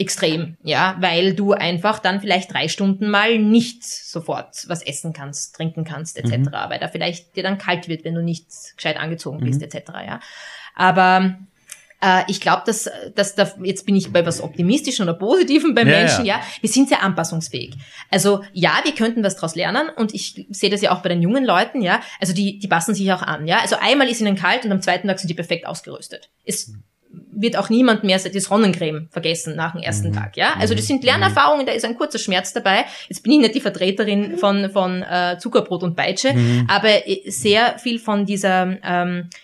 [0.00, 5.54] extrem, ja, weil du einfach dann vielleicht drei Stunden mal nicht sofort was essen kannst,
[5.54, 6.52] trinken kannst, etc., mhm.
[6.52, 9.66] weil da vielleicht dir dann kalt wird, wenn du nicht gescheit angezogen bist, mhm.
[9.66, 10.20] etc., ja.
[10.74, 11.38] Aber
[12.02, 15.88] Äh, ich glaube, dass, dass da, jetzt bin ich bei was Optimistischen oder Positiven beim
[15.88, 16.36] Ja, Menschen, ja.
[16.36, 16.42] ja.
[16.60, 17.74] Wir sind sehr anpassungsfähig.
[18.10, 21.22] Also ja, wir könnten was daraus lernen und ich sehe das ja auch bei den
[21.22, 22.00] jungen Leuten, ja.
[22.20, 23.58] Also die, die passen sich auch an, ja.
[23.60, 26.30] Also einmal ist ihnen kalt und am zweiten Tag sind die perfekt ausgerüstet.
[26.44, 26.72] Es
[27.32, 30.14] wird auch niemand mehr die Sonnencreme vergessen nach dem ersten Mhm.
[30.14, 30.54] Tag, ja.
[30.58, 32.84] Also das sind Lernerfahrungen, da ist ein kurzer Schmerz dabei.
[33.08, 36.66] Jetzt bin ich nicht die Vertreterin von, von äh, Zuckerbrot und Peitsche, Mhm.
[36.68, 39.36] aber äh, sehr viel von dieser ähm, äh,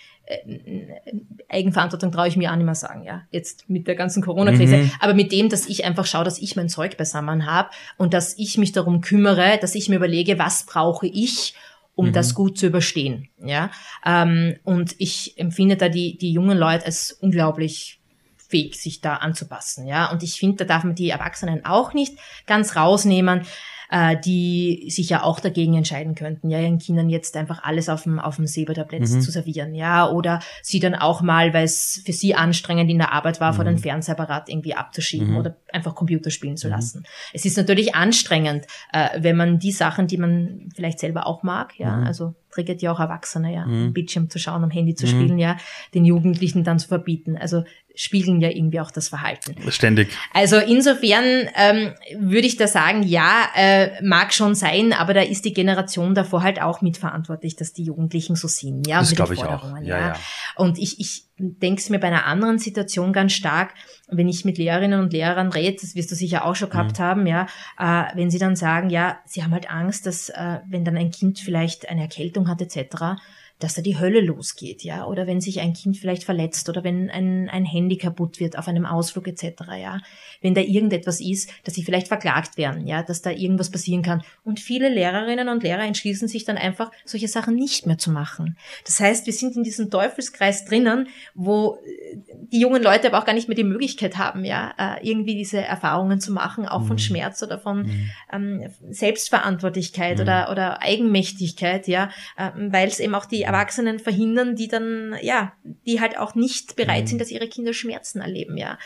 [1.48, 3.22] Eigenverantwortung traue ich mir auch nicht mehr sagen, ja.
[3.30, 4.78] Jetzt mit der ganzen Corona-Krise.
[4.78, 4.90] Mhm.
[5.00, 8.36] Aber mit dem, dass ich einfach schaue, dass ich mein Zeug beisammen habe und dass
[8.38, 11.54] ich mich darum kümmere, dass ich mir überlege, was brauche ich,
[11.94, 12.12] um Mhm.
[12.12, 13.70] das gut zu überstehen, ja.
[14.04, 18.00] Ähm, und ich empfinde da die, die jungen Leute als unglaublich
[18.36, 20.10] fähig, sich da anzupassen, ja.
[20.10, 23.42] Und ich finde, da darf man die Erwachsenen auch nicht ganz rausnehmen,
[23.90, 28.02] äh, die sich ja auch dagegen entscheiden könnten, ja, ihren Kindern jetzt einfach alles auf
[28.04, 29.20] dem, auf dem Silbertablett Mhm.
[29.20, 33.12] zu servieren, ja, oder sie dann auch mal, weil es für sie anstrengend in der
[33.12, 33.68] Arbeit war, vor Mhm.
[33.68, 35.36] den Fernsehapparat irgendwie abzuschieben Mhm.
[35.36, 36.72] oder einfach Computer spielen zu Mhm.
[36.72, 37.04] lassen.
[37.32, 41.78] Es ist natürlich anstrengend, äh, wenn man die Sachen, die man vielleicht selber auch mag,
[41.78, 42.06] ja, Mhm.
[42.06, 43.92] also triggert ja auch Erwachsene, ja, Mhm.
[43.92, 45.58] Bildschirm zu schauen, am Handy zu spielen, ja,
[45.94, 47.36] den Jugendlichen dann zu verbieten.
[47.36, 47.64] Also
[47.96, 49.56] spiegeln ja irgendwie auch das Verhalten.
[49.70, 50.08] Ständig.
[50.32, 55.44] Also insofern ähm, würde ich da sagen, ja, äh, mag schon sein, aber da ist
[55.44, 59.40] die Generation davor halt auch mitverantwortlich, dass die Jugendlichen so sind, ja, Das glaube ich
[59.40, 59.62] auch.
[59.62, 60.14] Forderungen, Ja, ja.
[60.56, 63.74] Und ich, ich denke es mir bei einer anderen Situation ganz stark,
[64.08, 67.26] wenn ich mit Lehrerinnen und Lehrern rede, das wirst du sicher auch schon gehabt haben,
[67.26, 67.46] ja,
[67.78, 71.10] äh, wenn sie dann sagen, ja, sie haben halt Angst, dass äh, wenn dann ein
[71.10, 73.18] Kind vielleicht eine Erkältung hat etc.,
[73.58, 77.10] dass da die Hölle losgeht, ja, oder wenn sich ein Kind vielleicht verletzt oder wenn
[77.10, 79.44] ein, ein Handy kaputt wird auf einem Ausflug etc.,
[79.80, 80.00] ja,
[80.42, 84.22] wenn da irgendetwas ist, dass sie vielleicht verklagt werden, ja, dass da irgendwas passieren kann.
[84.44, 88.56] Und viele Lehrerinnen und Lehrer entschließen sich dann einfach, solche Sachen nicht mehr zu machen.
[88.84, 92.18] Das heißt, wir sind in diesem Teufelskreis drinnen, wo äh,
[92.52, 95.60] die jungen Leute aber auch gar nicht mehr die Möglichkeit haben, ja, äh, irgendwie diese
[95.62, 97.00] Erfahrungen zu machen, auch von Mhm.
[97.00, 98.10] Schmerz oder von Mhm.
[98.32, 100.22] ähm, Selbstverantwortlichkeit Mhm.
[100.22, 105.52] oder, oder Eigenmächtigkeit, ja, ähm, weil es eben auch die Erwachsenen verhindern, die dann, ja,
[105.86, 107.06] die halt auch nicht bereit Mhm.
[107.08, 108.78] sind, dass ihre Kinder Schmerzen erleben, ja.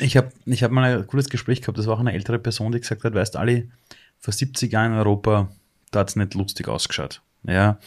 [0.00, 2.72] Ich habe ich hab mal ein cooles Gespräch gehabt, das war auch eine ältere Person,
[2.72, 3.70] die gesagt hat, weißt Ali,
[4.18, 5.50] vor 70 Jahren in Europa,
[5.92, 7.22] da hat's nicht lustig ausgeschaut.
[7.44, 7.78] Ja.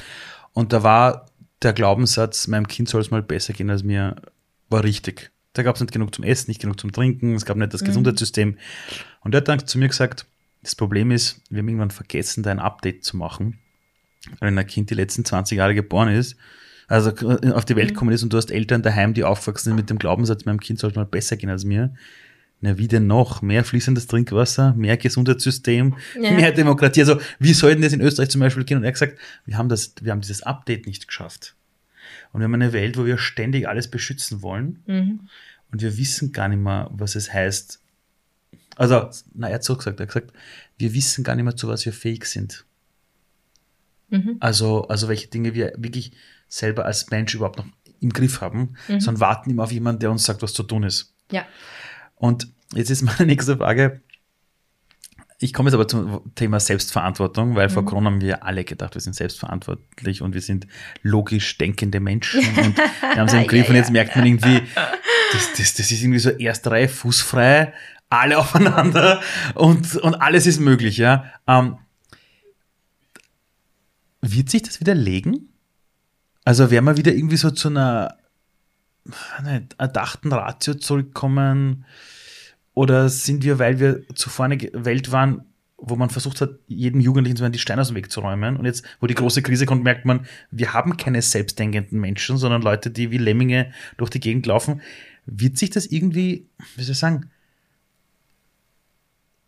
[0.53, 1.27] Und da war
[1.61, 4.15] der Glaubenssatz, meinem Kind soll es mal besser gehen als mir,
[4.69, 5.31] war richtig.
[5.53, 7.87] Da gab's nicht genug zum Essen, nicht genug zum Trinken, es gab nicht das Mhm.
[7.87, 8.57] Gesundheitssystem.
[9.21, 10.25] Und er hat dann zu mir gesagt,
[10.63, 13.59] das Problem ist, wir haben irgendwann vergessen, da ein Update zu machen.
[14.39, 16.35] Wenn ein Kind die letzten 20 Jahre geboren ist,
[16.87, 17.09] also
[17.53, 17.93] auf die Welt Mhm.
[17.93, 20.79] gekommen ist und du hast Eltern daheim, die aufgewachsen sind mit dem Glaubenssatz, meinem Kind
[20.79, 21.93] soll es mal besser gehen als mir.
[22.61, 23.41] Na, wie denn noch?
[23.41, 26.31] Mehr fließendes Trinkwasser, mehr Gesundheitssystem, Ja.
[26.31, 27.01] mehr Demokratie.
[27.01, 28.77] Also, wie soll denn das in Österreich zum Beispiel gehen?
[28.77, 31.55] Und er hat gesagt, wir haben das, wir haben dieses Update nicht geschafft.
[32.31, 34.81] Und wir haben eine Welt, wo wir ständig alles beschützen wollen.
[34.87, 35.19] Mhm.
[35.71, 37.81] Und wir wissen gar nicht mehr, was es heißt.
[38.77, 40.31] Also, na, er hat so gesagt, er hat gesagt,
[40.77, 42.65] wir wissen gar nicht mehr, zu was wir fähig sind.
[44.13, 44.37] Mhm.
[44.39, 46.13] Also, also welche Dinge wir wirklich
[46.47, 47.65] selber als Mensch überhaupt noch
[47.99, 48.99] im Griff haben, Mhm.
[48.99, 51.13] sondern warten immer auf jemanden, der uns sagt, was zu tun ist.
[51.31, 51.45] Ja.
[52.15, 54.01] Und jetzt ist meine nächste Frage.
[55.39, 57.87] Ich komme jetzt aber zum Thema Selbstverantwortung, weil vor Mhm.
[57.87, 60.67] Corona haben wir alle gedacht, wir sind selbstverantwortlich und wir sind
[61.01, 63.93] logisch denkende Menschen und wir haben es im Griff Ja, und jetzt ja.
[63.93, 64.61] merkt man irgendwie,
[65.33, 67.73] das, das, das ist irgendwie so erste Reihe, fußfrei,
[68.09, 69.21] alle aufeinander
[69.55, 71.25] und, und alles ist möglich, ja.
[71.47, 71.77] Ähm,
[74.23, 75.49] wird sich das wieder legen?
[76.45, 78.17] Also werden wir wieder irgendwie so zu einer
[79.37, 81.85] eine erdachten Ratio zurückkommen?
[82.73, 85.43] Oder sind wir, weil wir zuvor eine Welt waren,
[85.77, 88.55] wo man versucht hat, jedem Jugendlichen so die Steine aus dem Weg zu räumen.
[88.55, 92.61] Und jetzt, wo die große Krise kommt, merkt man, wir haben keine selbstdenkenden Menschen, sondern
[92.61, 94.81] Leute, die wie Lemminge durch die Gegend laufen.
[95.25, 96.47] Wird sich das irgendwie,
[96.77, 97.29] wie soll ich sagen,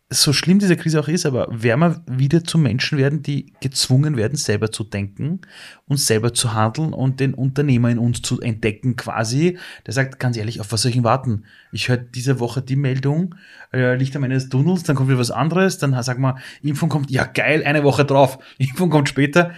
[0.08, 4.16] so schlimm diese Krise auch ist, aber werden wir wieder zu Menschen werden, die gezwungen
[4.16, 5.40] werden, selber zu denken
[5.86, 9.58] und selber zu handeln und den Unternehmer in uns zu entdecken quasi.
[9.84, 11.44] Der sagt, ganz ehrlich, auf was soll ich denn warten?
[11.72, 13.34] Ich höre diese Woche die Meldung,
[13.72, 16.88] äh, Licht am Ende des Tunnels, dann kommt wieder was anderes, dann sagen wir, Impfung
[16.88, 19.54] kommt, ja geil, eine Woche drauf, Impfung kommt später.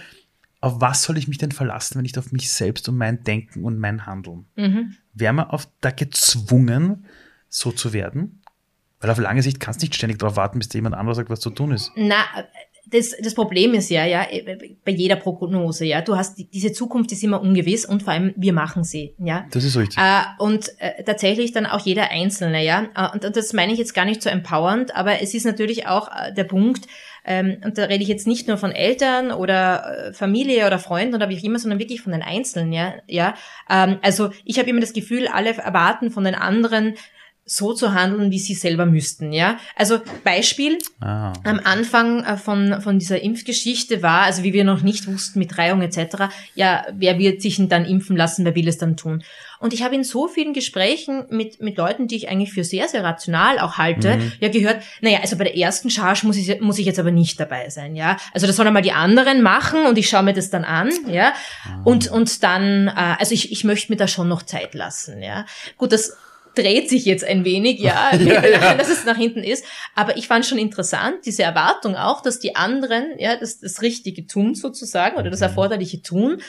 [0.61, 3.63] Auf was soll ich mich denn verlassen, wenn nicht auf mich selbst und mein Denken
[3.63, 4.45] und mein Handeln?
[4.55, 4.95] Mhm.
[5.13, 7.05] Wären wir auf, da gezwungen,
[7.49, 8.38] so zu werden?
[8.99, 11.29] Weil auf lange Sicht kannst du nicht ständig darauf warten, bis dir jemand anderes sagt,
[11.29, 11.91] was zu tun ist.
[11.95, 12.25] Na,
[12.91, 14.25] das, das Problem ist ja, ja,
[14.83, 18.53] bei jeder Prognose, ja, du hast diese Zukunft ist immer ungewiss und vor allem wir
[18.53, 19.45] machen sie, ja.
[19.51, 19.97] Das ist richtig.
[19.97, 22.87] Äh, und äh, tatsächlich dann auch jeder Einzelne, ja.
[22.95, 25.87] Äh, und, und das meine ich jetzt gar nicht so empowernd, aber es ist natürlich
[25.87, 26.87] auch äh, der Punkt,
[27.25, 31.15] ähm, und da rede ich jetzt nicht nur von Eltern oder äh, Familie oder Freunden
[31.15, 32.93] oder wie auch immer, sondern wirklich von den Einzelnen, ja.
[33.07, 33.35] ja.
[33.69, 36.95] Ähm, also ich habe immer das Gefühl, alle erwarten von den anderen,
[37.49, 39.57] so zu handeln, wie sie selber müssten, ja.
[39.75, 41.33] Also Beispiel, ah.
[41.43, 45.57] am Anfang äh, von, von dieser Impfgeschichte war, also wie wir noch nicht wussten mit
[45.57, 49.23] Reihung etc., ja, wer wird sich denn dann impfen lassen, wer will es dann tun?
[49.59, 52.87] Und ich habe in so vielen Gesprächen mit, mit Leuten, die ich eigentlich für sehr,
[52.87, 54.31] sehr rational auch halte, mhm.
[54.39, 57.39] ja gehört, naja, also bei der ersten Charge muss ich, muss ich jetzt aber nicht
[57.39, 58.17] dabei sein, ja.
[58.31, 61.33] Also das sollen mal die anderen machen und ich schaue mir das dann an, ja.
[61.65, 61.81] Ah.
[61.83, 65.45] Und, und dann, äh, also ich, ich möchte mir da schon noch Zeit lassen, ja.
[65.77, 66.15] Gut, das
[66.59, 68.73] dreht sich jetzt ein wenig, ja, ja, ja.
[68.75, 69.63] dass es nach hinten ist.
[69.95, 74.27] Aber ich fand schon interessant, diese Erwartung auch, dass die anderen ja das, das Richtige
[74.27, 75.45] tun sozusagen oder das mhm.
[75.47, 76.41] Erforderliche tun.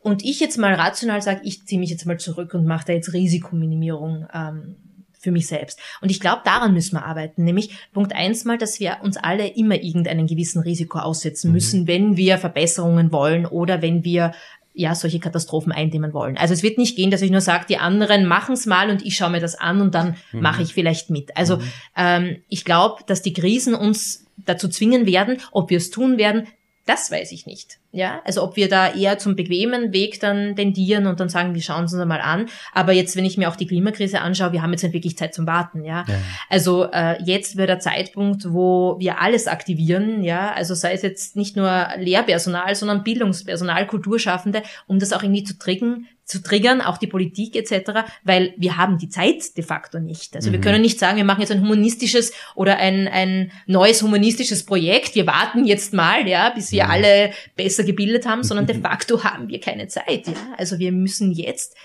[0.00, 2.92] Und ich jetzt mal rational sage, ich ziehe mich jetzt mal zurück und mache da
[2.92, 4.76] jetzt Risikominimierung ähm,
[5.18, 5.80] für mich selbst.
[6.02, 7.42] Und ich glaube, daran müssen wir arbeiten.
[7.44, 11.54] Nämlich Punkt eins mal, dass wir uns alle immer irgendeinen gewissen Risiko aussetzen mhm.
[11.54, 14.32] müssen, wenn wir Verbesserungen wollen oder wenn wir
[14.74, 16.36] ja, solche Katastrophen eindämmen wollen.
[16.36, 19.06] Also es wird nicht gehen, dass ich nur sage, die anderen machen es mal und
[19.06, 20.40] ich schaue mir das an und dann mhm.
[20.40, 21.36] mache ich vielleicht mit.
[21.36, 21.62] Also mhm.
[21.96, 26.48] ähm, ich glaube, dass die Krisen uns dazu zwingen werden, ob wir es tun werden,
[26.86, 27.78] das weiß ich nicht.
[27.92, 31.62] Ja, also ob wir da eher zum bequemen Weg dann tendieren und dann sagen, wir
[31.62, 32.46] schauen es uns mal an.
[32.72, 35.32] Aber jetzt, wenn ich mir auch die Klimakrise anschaue, wir haben jetzt nicht wirklich Zeit
[35.32, 35.84] zum Warten.
[35.84, 36.14] Ja, ja.
[36.50, 40.24] also äh, jetzt wäre der Zeitpunkt, wo wir alles aktivieren.
[40.24, 45.44] Ja, also sei es jetzt nicht nur Lehrpersonal, sondern Bildungspersonal, Kulturschaffende, um das auch irgendwie
[45.44, 50.00] zu triggern, zu triggern, auch die Politik etc., weil wir haben die Zeit de facto
[50.00, 50.34] nicht.
[50.34, 50.54] Also mhm.
[50.54, 55.14] wir können nicht sagen, wir machen jetzt ein humanistisches oder ein, ein neues humanistisches Projekt,
[55.14, 56.90] wir warten jetzt mal, ja, bis wir mhm.
[56.90, 60.26] alle besser gebildet haben, sondern de facto haben wir keine Zeit.
[60.26, 60.34] Ja?
[60.56, 61.76] Also wir müssen jetzt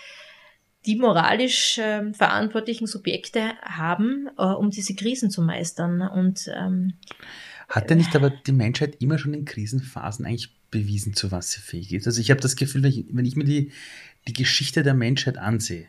[0.86, 6.02] die moralisch äh, verantwortlichen Subjekte haben, äh, um diese Krisen zu meistern.
[6.02, 6.94] Und ähm,
[7.68, 11.62] hat denn nicht aber die Menschheit immer schon in Krisenphasen eigentlich bewiesen, zu was sie
[11.62, 12.08] fähig ist?
[12.08, 13.72] Also ich habe das Gefühl, wenn ich, wenn ich mir die
[14.30, 15.88] die Geschichte der Menschheit ansehe,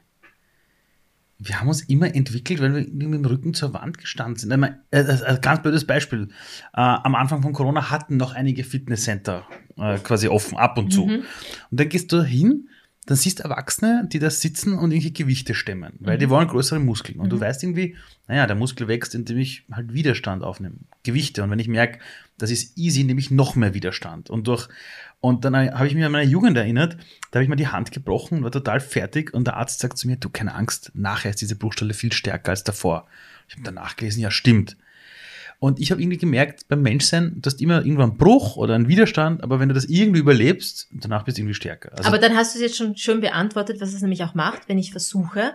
[1.42, 4.52] wir haben uns immer entwickelt, weil wir mit dem Rücken zur Wand gestanden sind.
[4.52, 6.28] Ein äh, äh, ganz blödes Beispiel.
[6.74, 9.46] Äh, am Anfang von Corona hatten noch einige Fitnesscenter
[10.04, 11.06] quasi offen, ab und zu.
[11.06, 11.22] Mhm.
[11.70, 12.68] Und dann gehst du hin,
[13.06, 16.20] dann siehst du Erwachsene, die da sitzen und irgendwelche Gewichte stemmen, weil mhm.
[16.20, 17.18] die wollen größere Muskeln.
[17.18, 17.30] Und mhm.
[17.30, 17.96] du weißt irgendwie,
[18.28, 20.76] naja, der Muskel wächst, indem ich halt Widerstand aufnehme.
[21.02, 21.42] Gewichte.
[21.42, 22.00] Und wenn ich merke,
[22.36, 24.28] das ist easy, nehme ich noch mehr Widerstand.
[24.28, 24.68] Und durch
[25.20, 26.96] und dann habe ich mich an meine Jugend erinnert,
[27.30, 30.06] da habe ich mir die Hand gebrochen, war total fertig und der Arzt sagt zu
[30.06, 33.06] mir, du, keine Angst, nachher ist diese Bruchstelle viel stärker als davor.
[33.48, 34.76] Ich habe danach gelesen, ja, stimmt.
[35.58, 38.88] Und ich habe irgendwie gemerkt, beim Menschsein, du hast immer irgendwann einen Bruch oder einen
[38.88, 41.92] Widerstand, aber wenn du das irgendwie überlebst, danach bist du irgendwie stärker.
[41.92, 44.70] Also aber dann hast du es jetzt schon schön beantwortet, was es nämlich auch macht,
[44.70, 45.52] wenn ich versuche,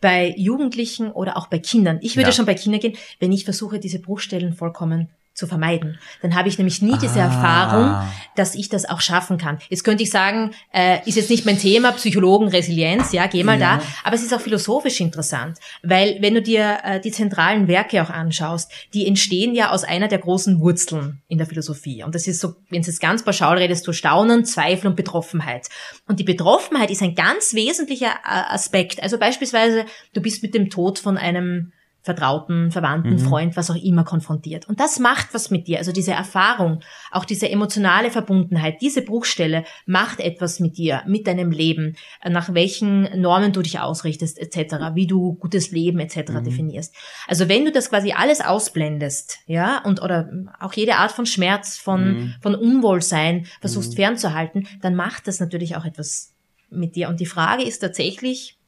[0.00, 2.32] bei Jugendlichen oder auch bei Kindern, ich würde ja.
[2.32, 5.98] schon bei Kindern gehen, wenn ich versuche, diese Bruchstellen vollkommen zu vermeiden.
[6.22, 7.24] Dann habe ich nämlich nie diese ah.
[7.24, 9.58] Erfahrung, dass ich das auch schaffen kann.
[9.68, 13.60] Jetzt könnte ich sagen, äh, ist jetzt nicht mein Thema, Psychologen, Resilienz, ja, geh mal
[13.60, 13.78] ja.
[13.78, 13.82] da.
[14.04, 18.10] Aber es ist auch philosophisch interessant, weil wenn du dir äh, die zentralen Werke auch
[18.10, 22.04] anschaust, die entstehen ja aus einer der großen Wurzeln in der Philosophie.
[22.04, 25.68] Und das ist so, wenn du jetzt ganz pauschal redest, du Staunen, Zweifel und Betroffenheit.
[26.06, 29.02] Und die Betroffenheit ist ein ganz wesentlicher äh, Aspekt.
[29.02, 31.72] Also beispielsweise, du bist mit dem Tod von einem
[32.04, 33.18] Vertrauten, Verwandten, mhm.
[33.18, 34.68] Freund, was auch immer konfrontiert.
[34.68, 35.78] Und das macht was mit dir.
[35.78, 36.80] Also diese Erfahrung,
[37.10, 41.96] auch diese emotionale Verbundenheit, diese Bruchstelle macht etwas mit dir, mit deinem Leben,
[42.28, 46.30] nach welchen Normen du dich ausrichtest, etc., wie du gutes Leben etc.
[46.30, 46.44] Mhm.
[46.44, 46.94] definierst.
[47.26, 50.30] Also wenn du das quasi alles ausblendest, ja, und oder
[50.60, 52.34] auch jede Art von Schmerz, von, mhm.
[52.42, 53.96] von Unwohlsein versuchst mhm.
[53.96, 56.34] fernzuhalten, dann macht das natürlich auch etwas
[56.68, 57.08] mit dir.
[57.08, 58.58] Und die Frage ist tatsächlich,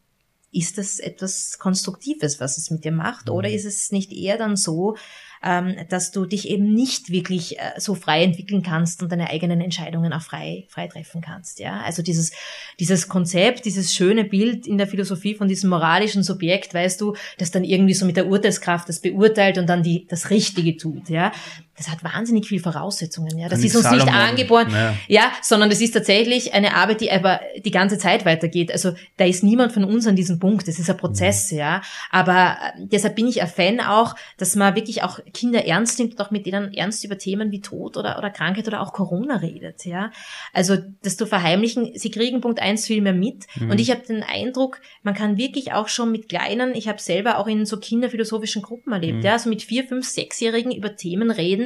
[0.56, 3.30] ist das etwas Konstruktives, was es mit dir macht?
[3.30, 3.54] Oder mhm.
[3.54, 4.96] ist es nicht eher dann so,
[5.42, 9.60] ähm, dass du dich eben nicht wirklich äh, so frei entwickeln kannst und deine eigenen
[9.60, 11.60] Entscheidungen auch frei, frei treffen kannst.
[11.60, 12.32] Ja, also dieses,
[12.80, 17.50] dieses Konzept, dieses schöne Bild in der Philosophie von diesem moralischen Subjekt, weißt du, das
[17.50, 21.08] dann irgendwie so mit der Urteilskraft das beurteilt und dann die, das Richtige tut.
[21.08, 21.32] Ja,
[21.76, 23.36] das hat wahnsinnig viel Voraussetzungen.
[23.38, 24.06] Ja, das ist uns Salomon.
[24.06, 24.70] nicht angeboren.
[24.70, 24.94] Ja.
[25.08, 28.72] ja, sondern das ist tatsächlich eine Arbeit, die aber die ganze Zeit weitergeht.
[28.72, 30.68] Also da ist niemand von uns an diesem Punkt.
[30.68, 31.52] Das ist ein Prozess.
[31.52, 31.58] Mhm.
[31.58, 35.98] Ja, aber äh, deshalb bin ich ein Fan auch, dass man wirklich auch Kinder ernst
[35.98, 38.92] nimmt und auch mit denen ernst über Themen wie Tod oder, oder Krankheit oder auch
[38.92, 39.84] Corona redet.
[39.84, 40.10] Ja,
[40.52, 43.44] also das zu verheimlichen, sie kriegen Punkt eins viel mehr mit.
[43.56, 43.70] Mhm.
[43.70, 47.38] Und ich habe den Eindruck, man kann wirklich auch schon mit kleinen, ich habe selber
[47.38, 49.24] auch in so kinderphilosophischen Gruppen erlebt, mhm.
[49.24, 51.65] ja, also mit vier, fünf, sechsjährigen über Themen reden,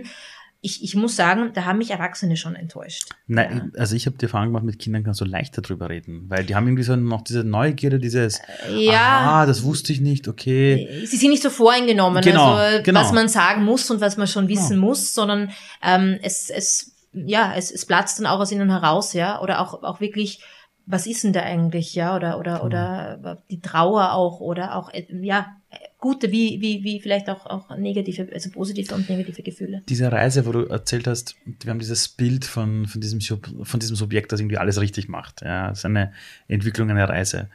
[0.62, 3.08] ich, ich muss sagen, da haben mich Erwachsene schon enttäuscht.
[3.26, 3.80] Nein, ja.
[3.80, 6.54] also ich habe die Erfahrung gemacht, mit Kindern kannst du leichter drüber reden, weil die
[6.54, 11.02] haben irgendwie so noch diese Neugierde, dieses, ja, ah, das wusste ich nicht, okay.
[11.06, 13.00] Sie sind nicht so voreingenommen, genau, also genau.
[13.00, 14.88] was man sagen muss und was man schon wissen genau.
[14.88, 15.50] muss, sondern
[15.82, 19.82] ähm, es, es, ja, es, es platzt dann auch aus ihnen heraus, ja, oder auch,
[19.82, 20.42] auch wirklich,
[20.84, 22.66] was ist denn da eigentlich, ja, oder, oder, mhm.
[22.66, 25.56] oder die Trauer auch, oder auch, äh, ja,
[26.00, 29.82] gute wie, wie, wie vielleicht auch, auch negative, also positive und negative Gefühle.
[29.88, 33.96] Diese Reise, wo du erzählt hast, wir haben dieses Bild von, von, diesem, von diesem
[33.96, 35.42] Subjekt, das irgendwie alles richtig macht.
[35.42, 36.12] Ja, das ist eine
[36.48, 37.50] Entwicklung, eine Reise.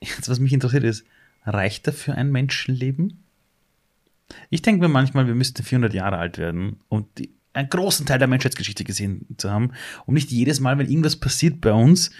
[0.00, 1.04] Jetzt, was mich interessiert ist,
[1.44, 3.22] reicht dafür ein Menschenleben?
[4.50, 8.18] Ich denke mir manchmal, wir müssten 400 Jahre alt werden, um die, einen großen Teil
[8.18, 9.72] der Menschheitsgeschichte gesehen zu haben,
[10.06, 12.10] um nicht jedes Mal, wenn irgendwas passiert bei uns,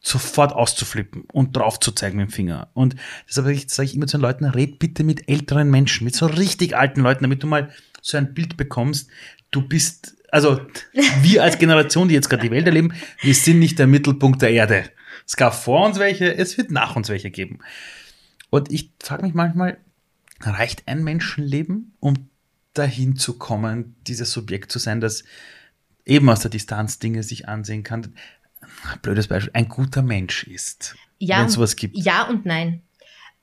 [0.00, 2.70] sofort auszuflippen und drauf zu zeigen mit dem Finger.
[2.74, 2.96] Und
[3.28, 6.76] deshalb sage ich immer zu den Leuten, red bitte mit älteren Menschen, mit so richtig
[6.76, 7.70] alten Leuten, damit du mal
[8.00, 9.10] so ein Bild bekommst.
[9.50, 10.60] Du bist, also
[11.22, 14.50] wir als Generation, die jetzt gerade die Welt erleben, wir sind nicht der Mittelpunkt der
[14.50, 14.84] Erde.
[15.26, 17.58] Es gab vor uns welche, es wird nach uns welche geben.
[18.50, 19.78] Und ich frage mich manchmal,
[20.40, 22.28] reicht ein Menschenleben, um
[22.72, 25.24] dahin zu kommen, dieses Subjekt zu sein, das
[26.06, 28.14] eben aus der Distanz Dinge sich ansehen kann
[29.02, 30.96] blödes Beispiel, ein guter Mensch ist.
[31.18, 31.96] Ja, wenn es sowas gibt.
[31.96, 32.82] Ja und nein.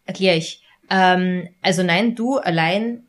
[0.06, 0.64] Erkläre ich.
[0.90, 3.04] Ähm, also nein, du allein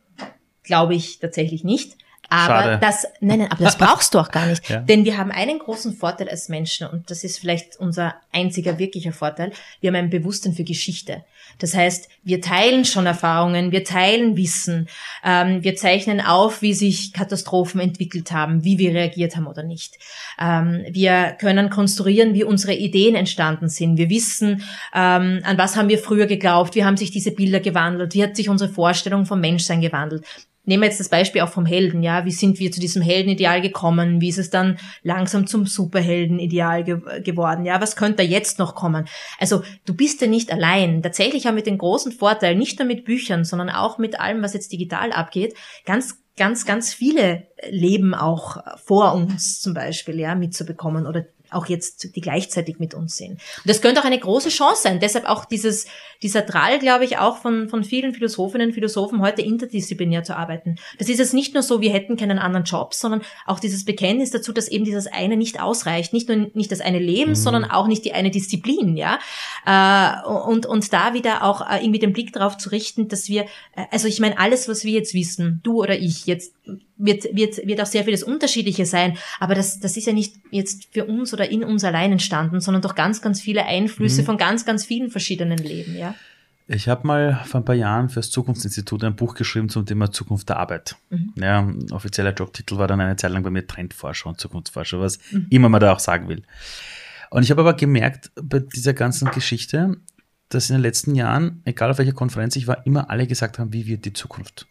[0.63, 1.97] glaube ich tatsächlich nicht.
[2.29, 2.77] Aber Schade.
[2.81, 4.57] das, nein, nein, aber das brauchst du auch gar nicht.
[4.67, 4.79] Ja.
[4.79, 9.13] Denn wir haben einen großen Vorteil als Menschen und das ist vielleicht unser einziger wirklicher
[9.13, 9.51] Vorteil.
[9.79, 11.23] Wir haben ein Bewusstsein für Geschichte.
[11.59, 14.89] Das heißt, wir teilen schon Erfahrungen, wir teilen Wissen,
[15.23, 19.97] ähm, wir zeichnen auf, wie sich Katastrophen entwickelt haben, wie wir reagiert haben oder nicht.
[20.39, 23.97] Ähm, wir können konstruieren, wie unsere Ideen entstanden sind.
[23.97, 24.63] Wir wissen,
[24.93, 28.35] ähm, an was haben wir früher geglaubt, wie haben sich diese Bilder gewandelt, wie hat
[28.35, 30.25] sich unsere Vorstellung vom Menschsein gewandelt
[30.67, 32.25] nehmen wir jetzt das Beispiel auch vom Helden, ja.
[32.25, 34.21] Wie sind wir zu diesem Heldenideal gekommen?
[34.21, 37.65] Wie ist es dann langsam zum Superheldenideal ge geworden?
[37.65, 39.07] Ja, was könnte da jetzt noch kommen?
[39.39, 41.01] Also, du bist ja nicht allein.
[41.01, 44.53] Tatsächlich haben wir den großen Vorteil, nicht nur mit Büchern, sondern auch mit allem, was
[44.53, 45.55] jetzt digital abgeht,
[45.85, 52.15] ganz ganz, ganz viele Leben auch vor uns zum Beispiel, ja, mitzubekommen oder auch jetzt
[52.15, 53.31] die gleichzeitig mit uns sind.
[53.31, 54.99] Und das könnte auch eine große Chance sein.
[54.99, 55.87] Deshalb auch dieses,
[56.21, 60.77] dieser Drall, glaube ich, auch von, von vielen Philosophinnen und Philosophen heute interdisziplinär zu arbeiten.
[60.97, 64.31] Das ist jetzt nicht nur so, wir hätten keinen anderen Job, sondern auch dieses Bekenntnis
[64.31, 66.13] dazu, dass eben dieses eine nicht ausreicht.
[66.13, 67.35] Nicht nur nicht das eine Leben, mhm.
[67.35, 69.19] sondern auch nicht die eine Disziplin, ja.
[69.65, 73.43] Äh, und, und da wieder auch äh, irgendwie den Blick darauf zu richten, dass wir,
[73.75, 76.53] äh, also ich meine, alles, was wir jetzt wissen, du oder ich jetzt,
[76.97, 79.17] wird, wird, wird auch sehr vieles Unterschiedliche sein.
[79.39, 82.81] Aber das, das ist ja nicht jetzt für uns oder in uns allein entstanden, sondern
[82.81, 84.25] durch ganz, ganz viele Einflüsse mhm.
[84.25, 86.15] von ganz, ganz vielen verschiedenen Leben, ja.
[86.69, 90.11] Ich habe mal vor ein paar Jahren für das Zukunftsinstitut ein Buch geschrieben zum Thema
[90.11, 90.97] Zukunft der Arbeit.
[91.09, 91.33] Mhm.
[91.37, 95.47] Ja, offizieller Jobtitel war dann eine Zeit lang bei mir Trendforscher und Zukunftsforscher, was mhm.
[95.49, 96.43] immer man da auch sagen will.
[97.29, 99.95] Und ich habe aber gemerkt bei dieser ganzen Geschichte,
[100.49, 103.71] dass in den letzten Jahren, egal auf welcher Konferenz ich war, immer alle gesagt haben,
[103.71, 104.67] wie wird die Zukunft?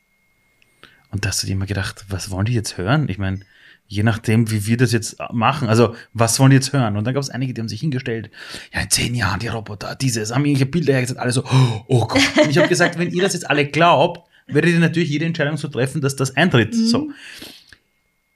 [1.17, 3.09] Und da hast du dir immer gedacht, was wollen die jetzt hören?
[3.09, 3.41] Ich meine,
[3.87, 6.95] je nachdem, wie wir das jetzt machen, also was wollen die jetzt hören?
[6.95, 8.31] Und dann gab es einige, die haben sich hingestellt,
[8.71, 11.43] ja, in zehn Jahren die Roboter, dieses, haben irgendwelche Bilder hergesetzt, alle so,
[11.87, 12.21] oh Gott.
[12.43, 15.57] Und ich habe gesagt, wenn ihr das jetzt alle glaubt, werdet ihr natürlich jede Entscheidung
[15.57, 16.75] so treffen, dass das eintritt.
[16.75, 16.87] Mhm.
[16.87, 17.11] So.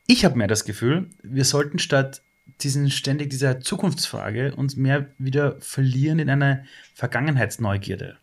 [0.07, 2.22] Ich habe mehr das Gefühl, wir sollten statt
[2.62, 6.64] diesen ständig dieser Zukunftsfrage uns mehr wieder verlieren in eine
[6.95, 8.16] Vergangenheitsneugierde.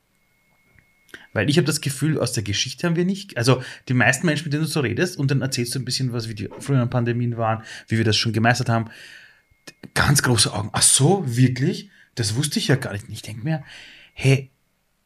[1.37, 4.45] Weil ich habe das Gefühl, aus der Geschichte haben wir nicht, also die meisten Menschen,
[4.45, 6.89] mit denen du so redest, und dann erzählst du ein bisschen was, wie die früheren
[6.89, 8.89] Pandemien waren, wie wir das schon gemeistert haben.
[9.93, 10.71] Ganz große Augen.
[10.73, 11.91] Ach so, wirklich?
[12.15, 13.05] Das wusste ich ja gar nicht.
[13.09, 13.63] Ich denke mir,
[14.15, 14.49] hey,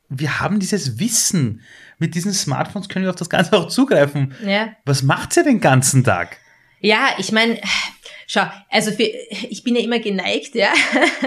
[0.08, 1.60] wir haben dieses Wissen.
[2.00, 4.34] Mit diesen Smartphones können wir auf das Ganze auch zugreifen.
[4.46, 4.74] Ja.
[4.86, 6.38] Was macht sie den ganzen Tag?
[6.80, 7.60] Ja, ich meine,
[8.28, 9.04] Schau, also für,
[9.50, 10.70] ich bin ja immer geneigt, ja,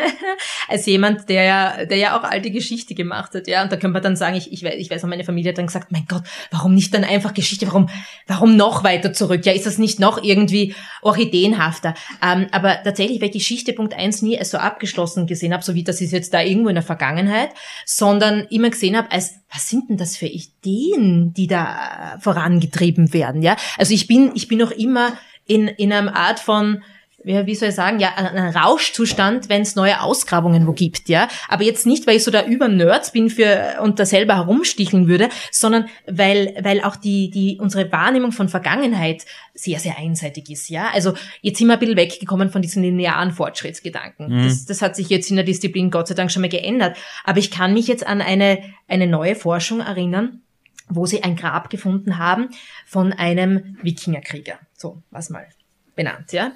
[0.68, 3.94] als jemand, der ja, der ja auch alte Geschichte gemacht hat, ja, und da könnte
[3.94, 6.22] man dann sagen, ich, ich, weiß, ich weiß, meine Familie hat dann gesagt, mein Gott,
[6.50, 7.88] warum nicht dann einfach Geschichte, warum,
[8.26, 9.44] warum noch weiter zurück?
[9.46, 11.94] Ja, ist das nicht noch irgendwie orchideenhafter?
[12.22, 15.74] Ähm, aber tatsächlich, weil ich Geschichte Punkt eins nie als so abgeschlossen gesehen habe, so
[15.74, 17.50] wie das ist jetzt da irgendwo in der Vergangenheit,
[17.84, 23.42] sondern immer gesehen habe, als was sind denn das für Ideen, die da vorangetrieben werden,
[23.42, 23.56] ja?
[23.76, 25.12] Also ich bin, ich bin noch immer
[25.46, 26.82] in, in einer Art von,
[27.24, 31.28] wie soll ich sagen, ja, ein Rauschzustand, wenn es neue Ausgrabungen wo gibt, ja.
[31.48, 35.08] Aber jetzt nicht, weil ich so da über Nerds bin für und da selber herumsticheln
[35.08, 39.24] würde, sondern weil, weil auch die, die, unsere Wahrnehmung von Vergangenheit
[39.54, 40.90] sehr, sehr einseitig ist, ja.
[40.92, 44.28] Also jetzt sind wir ein bisschen weggekommen von diesen linearen Fortschrittsgedanken.
[44.28, 44.44] Mhm.
[44.44, 46.96] Das, das hat sich jetzt in der Disziplin Gott sei Dank schon mal geändert.
[47.24, 50.42] Aber ich kann mich jetzt an eine, eine neue Forschung erinnern,
[50.88, 52.50] wo sie ein Grab gefunden haben
[52.84, 54.58] von einem Wikingerkrieger.
[54.76, 55.46] So, was mal
[55.94, 56.52] benannt, ja.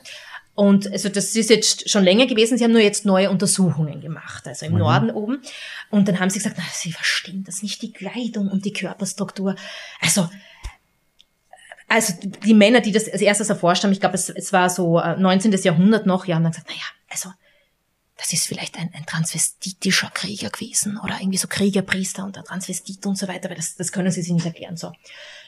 [0.54, 2.58] Und also das ist jetzt schon länger gewesen.
[2.58, 4.78] Sie haben nur jetzt neue Untersuchungen gemacht, also im mhm.
[4.78, 5.40] Norden oben.
[5.90, 9.54] Und dann haben sie gesagt, na, sie verstehen das nicht, die Kleidung und die Körperstruktur.
[10.00, 10.28] Also
[11.88, 15.00] also die Männer, die das als erstes erforscht haben, ich glaube, es, es war so
[15.00, 15.52] 19.
[15.52, 17.32] Äh, Jahrhundert noch, ja, haben dann gesagt, naja, also
[18.18, 23.06] das ist vielleicht ein, ein transvestitischer Krieger gewesen oder irgendwie so Kriegerpriester und ein Transvestit
[23.06, 24.76] und so weiter, weil das, das können sie sich nicht erklären.
[24.76, 24.92] So,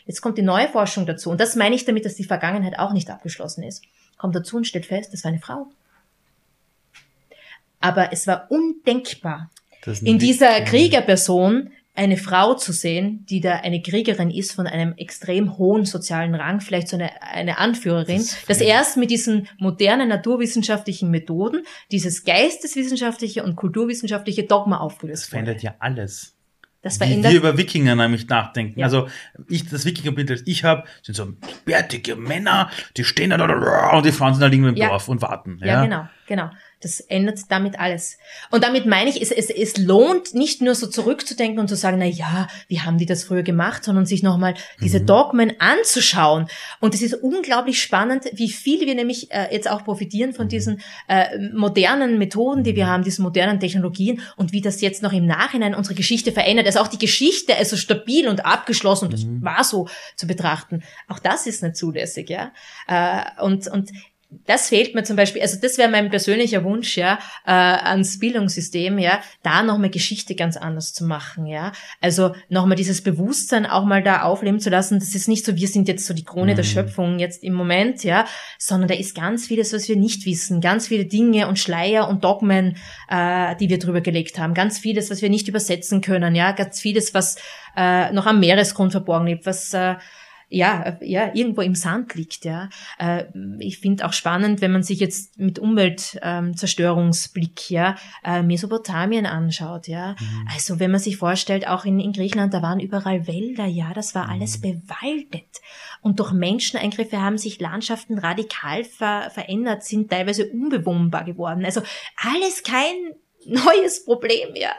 [0.07, 1.31] jetzt kommt die neue Forschung dazu.
[1.31, 3.85] Und das meine ich damit, dass die Vergangenheit auch nicht abgeschlossen ist.
[4.19, 5.67] Kommt dazu und stellt fest, das war eine Frau.
[7.81, 9.51] Aber es war undenkbar,
[10.03, 15.59] in dieser Kriegerperson eine Frau zu sehen, die da eine Kriegerin ist von einem extrem
[15.59, 21.11] hohen sozialen Rang, vielleicht so eine, eine Anführerin, das, das erst mit diesen modernen naturwissenschaftlichen
[21.11, 26.37] Methoden dieses geisteswissenschaftliche und kulturwissenschaftliche Dogma aufgelöst Das verändert ja alles.
[26.83, 27.33] Das verändert.
[27.33, 28.81] Wie wir über Wikinger nämlich nachdenken.
[28.81, 28.87] Ja.
[28.87, 29.09] Also
[29.49, 31.35] ich, das Wikingerbild, das ich habe, sind so
[31.67, 34.89] bärtige Männer, die stehen da und die Frauen sind da liegen im ja.
[34.89, 35.59] Dorf und warten.
[35.61, 36.51] Ja, ja genau, genau.
[36.83, 38.17] Das ändert damit alles.
[38.51, 41.99] Und damit meine ich, es, es, es lohnt nicht nur so zurückzudenken und zu sagen,
[41.99, 45.07] na ja, wie haben die das früher gemacht, sondern sich nochmal diese mhm.
[45.07, 46.47] Dogmen anzuschauen.
[46.81, 50.51] Und es ist unglaublich spannend, wie viel wir nämlich äh, jetzt auch profitieren von mhm.
[50.51, 52.91] diesen äh, modernen Methoden, die wir mhm.
[52.91, 56.67] haben, diesen modernen Technologien und wie das jetzt noch im Nachhinein unsere Geschichte verändert.
[56.67, 60.83] Also auch die Geschichte, also stabil und abgeschlossen, und das war so zu betrachten.
[61.09, 62.53] Auch das ist nicht zulässig, ja.
[62.89, 63.91] Äh, und, und
[64.47, 68.99] das fehlt mir zum Beispiel, also das wäre mein persönlicher Wunsch, ja, äh, ans Bildungssystem,
[68.99, 71.73] ja, da nochmal Geschichte ganz anders zu machen, ja.
[72.01, 75.01] Also nochmal dieses Bewusstsein auch mal da aufleben zu lassen.
[75.01, 76.57] Das ist nicht so, wir sind jetzt so die Krone mhm.
[76.57, 78.27] der Schöpfung jetzt im Moment, ja,
[78.59, 82.23] sondern da ist ganz vieles, was wir nicht wissen, ganz viele Dinge und Schleier und
[82.23, 82.77] Dogmen,
[83.09, 86.81] äh, die wir drüber gelegt haben, ganz vieles, was wir nicht übersetzen können, ja, ganz
[86.81, 87.37] vieles, was
[87.77, 89.97] äh, noch am Meeresgrund verborgen liegt, was äh,
[90.53, 92.69] ja, ja, irgendwo im Sand liegt, ja.
[92.99, 93.27] Äh,
[93.61, 97.95] ich finde auch spannend, wenn man sich jetzt mit Umweltzerstörungsblick, ja,
[98.25, 100.17] äh, Mesopotamien anschaut, ja.
[100.19, 100.49] Mhm.
[100.53, 104.17] Also wenn man sich vorstellt, auch in, in Griechenland, da waren überall Wälder, ja, das
[104.17, 104.63] war alles mhm.
[104.63, 105.61] bewaldet.
[106.03, 111.65] Und durch Menscheneingriffe haben sich Landschaften radikal ver verändert, sind teilweise unbewohnbar geworden.
[111.65, 111.83] Also
[112.17, 113.15] alles kein
[113.47, 114.75] neues Problem, ja.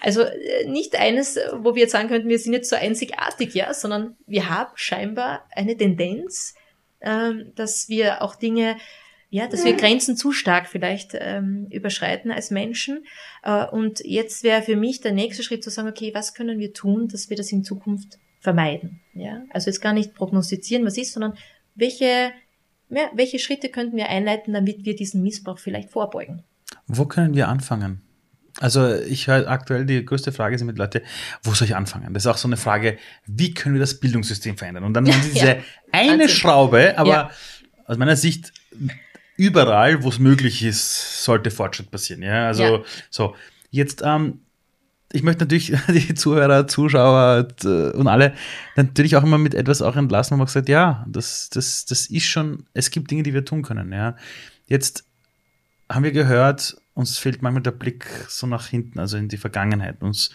[0.00, 3.72] Also äh, nicht eines, wo wir jetzt sagen könnten, wir sind jetzt so einzigartig, ja,
[3.74, 6.54] sondern wir haben scheinbar eine Tendenz,
[7.00, 8.76] ähm, dass wir auch Dinge,
[9.30, 13.04] ja, dass wir Grenzen zu stark vielleicht ähm, überschreiten als Menschen.
[13.42, 16.72] Äh, und jetzt wäre für mich der nächste Schritt zu sagen, okay, was können wir
[16.72, 19.00] tun, dass wir das in Zukunft vermeiden?
[19.12, 21.36] Ja, also jetzt gar nicht prognostizieren, was ist, sondern
[21.74, 22.32] welche,
[22.90, 26.44] ja, welche Schritte könnten wir einleiten, damit wir diesen Missbrauch vielleicht vorbeugen?
[26.86, 28.00] Wo können wir anfangen?
[28.60, 31.02] Also ich höre aktuell die größte Frage sind mit Leute,
[31.42, 32.14] wo soll ich anfangen?
[32.14, 34.84] Das ist auch so eine Frage, wie können wir das Bildungssystem verändern?
[34.84, 35.56] Und dann ja, diese ja.
[35.90, 36.28] eine Wahnsinn.
[36.28, 37.30] Schraube, aber ja.
[37.86, 38.52] aus meiner Sicht
[39.36, 42.22] überall, wo es möglich ist, sollte Fortschritt passieren.
[42.22, 43.34] Ja, also so
[43.70, 44.02] jetzt.
[44.04, 44.40] Ähm,
[45.12, 48.34] ich möchte natürlich die Zuhörer, Zuschauer äh, und alle
[48.74, 52.24] natürlich auch immer mit etwas auch entlassen, wo man gesagt, ja, das, das, das ist
[52.24, 53.92] schon, es gibt Dinge, die wir tun können.
[53.92, 54.16] Ja,
[54.66, 55.04] jetzt
[55.88, 60.00] haben wir gehört, uns fehlt manchmal der Blick so nach hinten, also in die Vergangenheit.
[60.02, 60.30] Uns,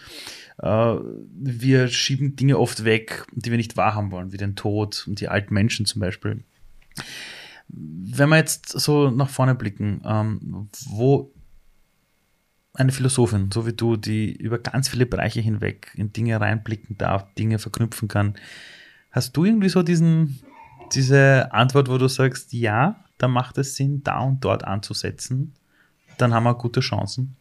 [0.58, 5.20] äh, wir schieben Dinge oft weg, die wir nicht wahrhaben wollen, wie den Tod und
[5.20, 6.44] die alten Menschen zum Beispiel.
[7.68, 11.32] Wenn wir jetzt so nach vorne blicken, ähm, wo
[12.74, 17.32] eine Philosophin, so wie du, die über ganz viele Bereiche hinweg in Dinge reinblicken darf,
[17.34, 18.34] Dinge verknüpfen kann,
[19.10, 20.40] hast du irgendwie so diesen,
[20.92, 25.54] diese Antwort, wo du sagst, ja, da macht es Sinn, da und dort anzusetzen,
[26.18, 27.36] dann haben wir gute Chancen?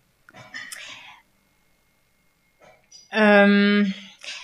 [3.12, 3.94] Ähm,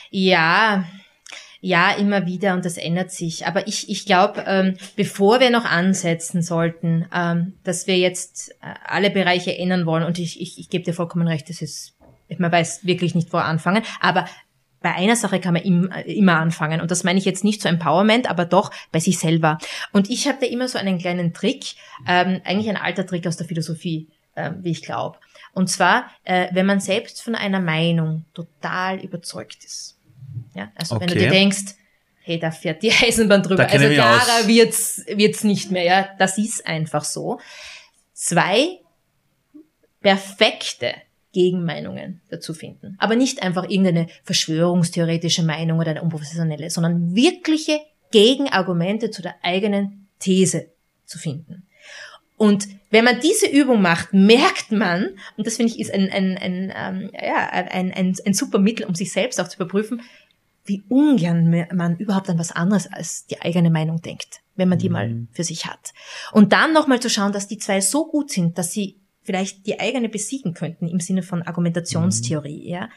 [0.09, 0.85] ja,
[1.61, 3.47] ja, immer wieder und das ändert sich.
[3.47, 8.73] Aber ich, ich glaube, ähm, bevor wir noch ansetzen sollten, ähm, dass wir jetzt äh,
[8.85, 11.95] alle Bereiche ändern wollen, und ich, ich, ich gebe dir vollkommen recht, das ist,
[12.37, 14.25] man weiß wirklich nicht, wo anfangen, aber
[14.85, 16.79] bei einer Sache kann man immer anfangen.
[16.79, 19.57] Und das meine ich jetzt nicht so Empowerment, aber doch bei sich selber.
[19.91, 21.73] Und ich habe da immer so einen kleinen Trick,
[22.07, 25.17] ähm, eigentlich ein alter Trick aus der Philosophie äh, wie ich glaube.
[25.53, 29.97] Und zwar, äh, wenn man selbst von einer Meinung total überzeugt ist.
[30.53, 31.01] Ja, also okay.
[31.01, 31.75] wenn du dir denkst,
[32.21, 35.83] hey, da fährt die Eisenbahn drüber, also klarer wird's wird's nicht mehr.
[35.83, 37.39] Ja, das ist einfach so.
[38.13, 38.79] Zwei
[40.01, 40.93] perfekte
[41.35, 42.95] Gegenmeinungen dazu finden.
[42.97, 47.81] Aber nicht einfach irgendeine verschwörungstheoretische Meinung oder eine unprofessionelle, sondern wirkliche
[48.11, 50.67] Gegenargumente zu der eigenen These
[51.05, 51.67] zu finden.
[52.37, 56.37] Und wenn man diese Übung macht, merkt man, und das finde ich ist ein, ein,
[56.37, 60.01] ein, ähm, ja, ein, ein, ein super Mittel, um sich selbst auch zu überprüfen,
[60.63, 64.87] wie ungern man überhaupt an was anderes als die eigene Meinung denkt, wenn man die
[64.87, 64.93] mhm.
[64.93, 65.93] mal für sich hat.
[66.31, 69.79] Und dann nochmal zu schauen, dass die zwei so gut sind, dass sie vielleicht die
[69.79, 72.69] eigene besiegen könnten im Sinne von Argumentationstheorie, mhm.
[72.69, 72.89] ja.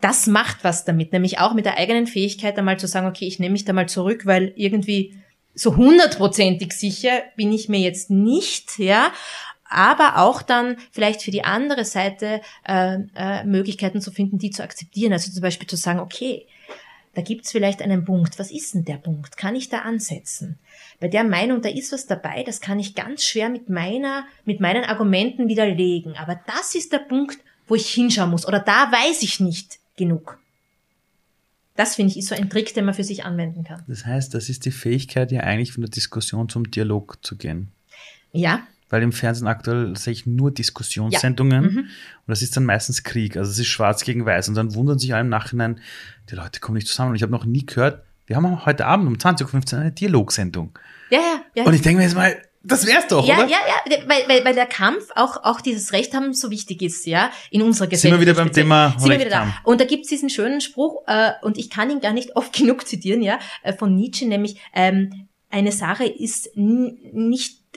[0.00, 3.40] Das macht was damit, nämlich auch mit der eigenen Fähigkeit einmal zu sagen, okay, ich
[3.40, 5.16] nehme mich da mal zurück, weil irgendwie
[5.54, 9.10] so hundertprozentig sicher bin ich mir jetzt nicht, ja,
[9.68, 14.62] aber auch dann vielleicht für die andere Seite äh, äh, Möglichkeiten zu finden, die zu
[14.62, 15.12] akzeptieren.
[15.12, 16.46] Also zum Beispiel zu sagen, okay,
[17.18, 18.38] da gibt's vielleicht einen Punkt.
[18.38, 19.36] Was ist denn der Punkt?
[19.36, 20.56] Kann ich da ansetzen?
[21.00, 24.60] Bei der Meinung, da ist was dabei, das kann ich ganz schwer mit meiner, mit
[24.60, 26.14] meinen Argumenten widerlegen.
[26.16, 28.46] Aber das ist der Punkt, wo ich hinschauen muss.
[28.46, 30.38] Oder da weiß ich nicht genug.
[31.74, 33.82] Das finde ich ist so ein Trick, den man für sich anwenden kann.
[33.88, 37.72] Das heißt, das ist die Fähigkeit, ja eigentlich von der Diskussion zum Dialog zu gehen.
[38.30, 41.70] Ja, weil im Fernsehen aktuell sehe ich nur Diskussionssendungen ja.
[41.70, 41.78] mhm.
[41.78, 44.98] und das ist dann meistens Krieg, also es ist schwarz gegen weiß und dann wundern
[44.98, 45.80] sich alle im Nachhinein,
[46.30, 49.06] die Leute kommen nicht zusammen und ich habe noch nie gehört, wir haben heute Abend
[49.06, 50.78] um 20.15 Uhr eine Dialogsendung.
[51.10, 51.64] Ja, ja, ja.
[51.64, 53.48] Und ich denke mir jetzt mal, das wär's doch, ja, oder?
[53.48, 57.06] Ja, ja, weil, weil, weil der Kampf, auch, auch dieses Recht haben, so wichtig ist,
[57.06, 58.18] ja, in unserer Gesellschaft.
[58.18, 59.54] Sind wir wieder beim Thema Sind wir wieder da.
[59.64, 62.86] Und da gibt's diesen schönen Spruch, äh, und ich kann ihn gar nicht oft genug
[62.86, 67.67] zitieren, ja, äh, von Nietzsche, nämlich, ähm, eine Sache ist nicht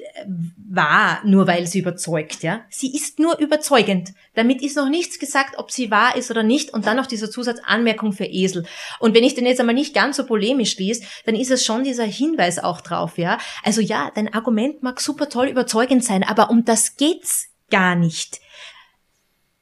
[0.69, 2.61] wahr, nur weil sie überzeugt, ja.
[2.69, 4.13] Sie ist nur überzeugend.
[4.35, 6.73] Damit ist noch nichts gesagt, ob sie wahr ist oder nicht.
[6.73, 8.65] Und dann noch dieser Zusatz Anmerkung für Esel.
[8.99, 11.83] Und wenn ich den jetzt einmal nicht ganz so polemisch liest, dann ist es schon
[11.83, 13.37] dieser Hinweis auch drauf, ja.
[13.63, 18.39] Also ja, dein Argument mag super toll überzeugend sein, aber um das geht's gar nicht.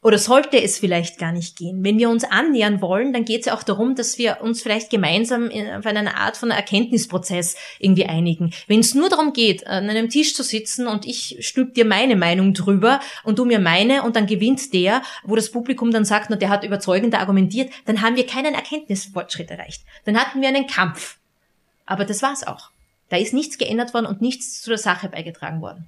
[0.01, 1.83] Oder sollte es vielleicht gar nicht gehen?
[1.83, 4.89] Wenn wir uns annähern wollen, dann geht es ja auch darum, dass wir uns vielleicht
[4.89, 8.53] gemeinsam auf eine Art von Erkenntnisprozess irgendwie einigen.
[8.67, 12.15] Wenn es nur darum geht, an einem Tisch zu sitzen und ich stülp dir meine
[12.15, 16.29] Meinung drüber und du mir meine und dann gewinnt der, wo das Publikum dann sagt,
[16.29, 19.83] na, der hat überzeugender argumentiert, dann haben wir keinen Erkenntnisfortschritt erreicht.
[20.05, 21.17] Dann hatten wir einen Kampf.
[21.85, 22.71] Aber das war's auch.
[23.09, 25.87] Da ist nichts geändert worden und nichts zu der Sache beigetragen worden.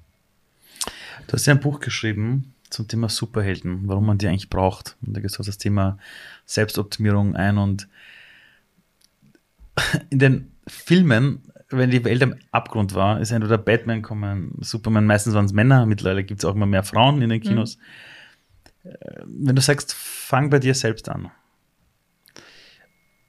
[1.28, 4.96] Du hast ja ein Buch geschrieben, zum Thema Superhelden, warum man die eigentlich braucht.
[5.06, 5.98] Und da geht es auf das Thema
[6.46, 7.88] Selbstoptimierung ein und
[10.10, 15.34] in den Filmen, wenn die Welt am Abgrund war, ist entweder Batman kommen, Superman, meistens
[15.34, 17.44] waren es Männer, mittlerweile gibt es auch immer mehr Frauen in den mhm.
[17.44, 17.78] Kinos.
[18.84, 18.90] Mhm.
[19.24, 21.30] Wenn du sagst, fang bei dir selbst an.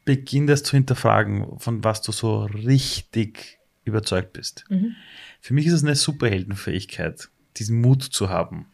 [0.06, 4.66] Beginn das zu hinterfragen, von was du so richtig überzeugt bist.
[4.70, 4.96] Mhm.
[5.40, 8.68] Für mich ist es eine Superheldenfähigkeit, diesen Mut zu haben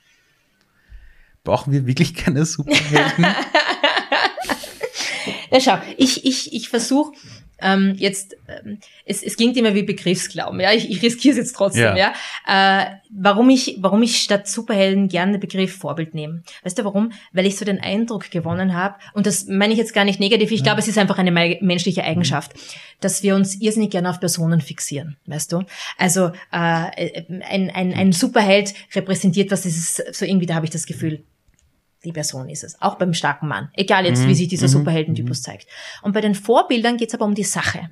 [1.43, 3.25] brauchen wir wirklich keine Superhelden?
[5.51, 7.13] ja, schau, ich, ich, ich versuche
[7.61, 11.55] ähm, jetzt, ähm, es, es klingt immer wie Begriffsglauben, ja, ich, ich riskiere es jetzt
[11.55, 12.13] trotzdem, ja.
[12.47, 12.81] ja.
[12.81, 16.43] Äh, warum ich, warum ich statt Superhelden gerne den Begriff Vorbild nehme.
[16.63, 17.11] Weißt du warum?
[17.31, 20.51] Weil ich so den Eindruck gewonnen habe, und das meine ich jetzt gar nicht negativ,
[20.51, 20.65] ich ja.
[20.65, 22.51] glaube, es ist einfach eine menschliche Eigenschaft,
[22.99, 25.63] dass wir uns irrsinnig gerne auf Personen fixieren, weißt du?
[25.97, 30.85] Also äh, ein, ein, ein Superheld repräsentiert was, ist so irgendwie, da habe ich das
[30.85, 31.23] Gefühl,
[32.05, 32.81] die Person ist es.
[32.81, 33.69] Auch beim starken Mann.
[33.73, 34.29] Egal jetzt, mhm.
[34.29, 34.71] wie sich dieser mhm.
[34.71, 35.43] Superheldentypus mhm.
[35.43, 35.67] zeigt.
[36.01, 37.89] Und bei den Vorbildern geht es aber um die Sache.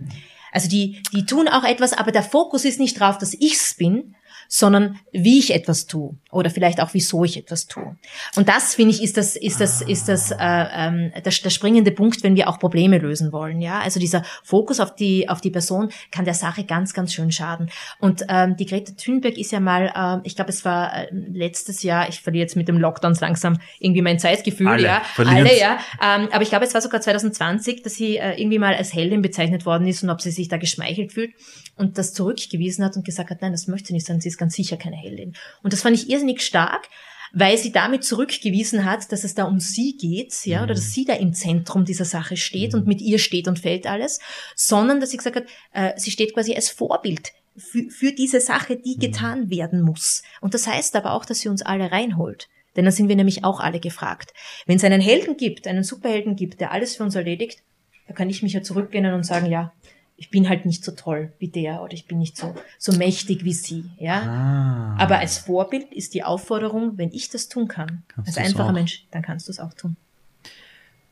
[0.51, 4.15] Also die, die tun auch etwas, aber der Fokus ist nicht drauf, dass ich's bin,
[4.47, 7.95] sondern wie ich etwas tue oder vielleicht auch wieso ich etwas tue.
[8.35, 11.91] Und das finde ich ist das ist das ist das äh, ähm, der, der springende
[11.91, 13.61] Punkt, wenn wir auch Probleme lösen wollen.
[13.61, 17.31] Ja, also dieser Fokus auf die auf die Person kann der Sache ganz ganz schön
[17.31, 17.69] schaden.
[17.99, 21.83] Und ähm, die Greta Thunberg ist ja mal, äh, ich glaube, es war äh, letztes
[21.83, 22.09] Jahr.
[22.09, 24.67] Ich verliere jetzt mit dem Lockdowns langsam irgendwie mein Zeitgefühl.
[24.67, 25.77] Alle, ja, alle ja.
[26.01, 29.21] Ähm, aber ich glaube, es war sogar 2020, dass sie äh, irgendwie mal als Heldin
[29.21, 31.31] bezeichnet worden ist und ob sie sich da geschmeichelt fühlt
[31.77, 34.19] und das zurückgewiesen hat und gesagt hat, nein, das möchte sie nicht sein.
[34.19, 35.33] Sie ist ganz sicher keine Heldin.
[35.63, 36.89] Und das fand ich irrsinnig stark,
[37.33, 40.63] weil sie damit zurückgewiesen hat, dass es da um sie geht, ja, mhm.
[40.63, 42.79] oder dass sie da im Zentrum dieser Sache steht mhm.
[42.79, 44.19] und mit ihr steht und fällt alles,
[44.55, 48.77] sondern dass sie gesagt hat, äh, sie steht quasi als Vorbild für, für diese Sache,
[48.77, 48.99] die mhm.
[48.99, 50.23] getan werden muss.
[50.41, 52.47] Und das heißt aber auch, dass sie uns alle reinholt.
[52.75, 54.33] Denn dann sind wir nämlich auch alle gefragt.
[54.67, 57.63] Wenn es einen Helden gibt, einen Superhelden gibt, der alles für uns erledigt,
[58.07, 59.73] da kann ich mich ja zurücklehnen und sagen, ja,
[60.17, 63.45] ich bin halt nicht so toll wie der oder ich bin nicht so, so mächtig
[63.45, 64.21] wie sie, ja.
[64.23, 64.95] Ah.
[64.97, 68.73] Aber als Vorbild ist die Aufforderung, wenn ich das tun kann, kannst als einfacher auch.
[68.73, 69.95] Mensch, dann kannst du es auch tun.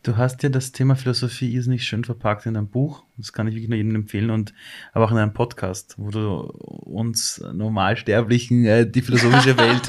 [0.01, 3.03] Du hast ja das Thema Philosophie irrsinnig schön verpackt in einem Buch.
[3.17, 4.53] Das kann ich wirklich nur jedem empfehlen und
[4.93, 9.81] aber auch in einem Podcast, wo du uns Normalsterblichen äh, die philosophische Welt,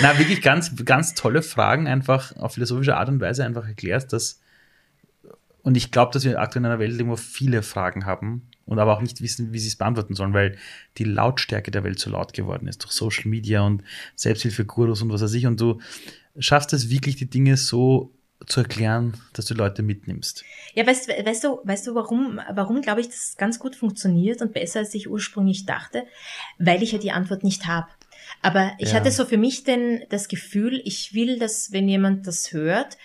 [0.00, 4.40] na wirklich ganz, ganz tolle Fragen einfach auf philosophische Art und Weise einfach erklärst, dass
[5.62, 8.78] und ich glaube, dass wir aktuell in einer Welt leben, wo viele Fragen haben und
[8.78, 10.56] aber auch nicht wissen, wie sie es beantworten sollen, weil
[10.98, 13.82] die Lautstärke der Welt so laut geworden ist durch Social Media und
[14.16, 15.46] Selbsthilfegurus und was weiß ich.
[15.46, 15.80] Und du
[16.38, 18.12] schaffst es wirklich, die Dinge so
[18.46, 20.44] zu erklären, dass du Leute mitnimmst?
[20.74, 24.52] Ja, weißt, weißt du, weißt du, warum, warum glaube ich, das ganz gut funktioniert und
[24.52, 26.04] besser als ich ursprünglich dachte?
[26.58, 27.88] Weil ich ja die Antwort nicht habe.
[28.40, 28.94] Aber ich ja.
[28.94, 32.96] hatte so für mich denn das Gefühl, ich will, dass wenn jemand das hört,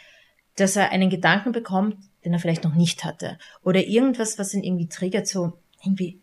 [0.56, 3.38] dass er einen Gedanken bekommt, den er vielleicht noch nicht hatte.
[3.64, 5.54] Oder irgendwas, was ihn irgendwie triggert, so
[5.84, 6.20] irgendwie,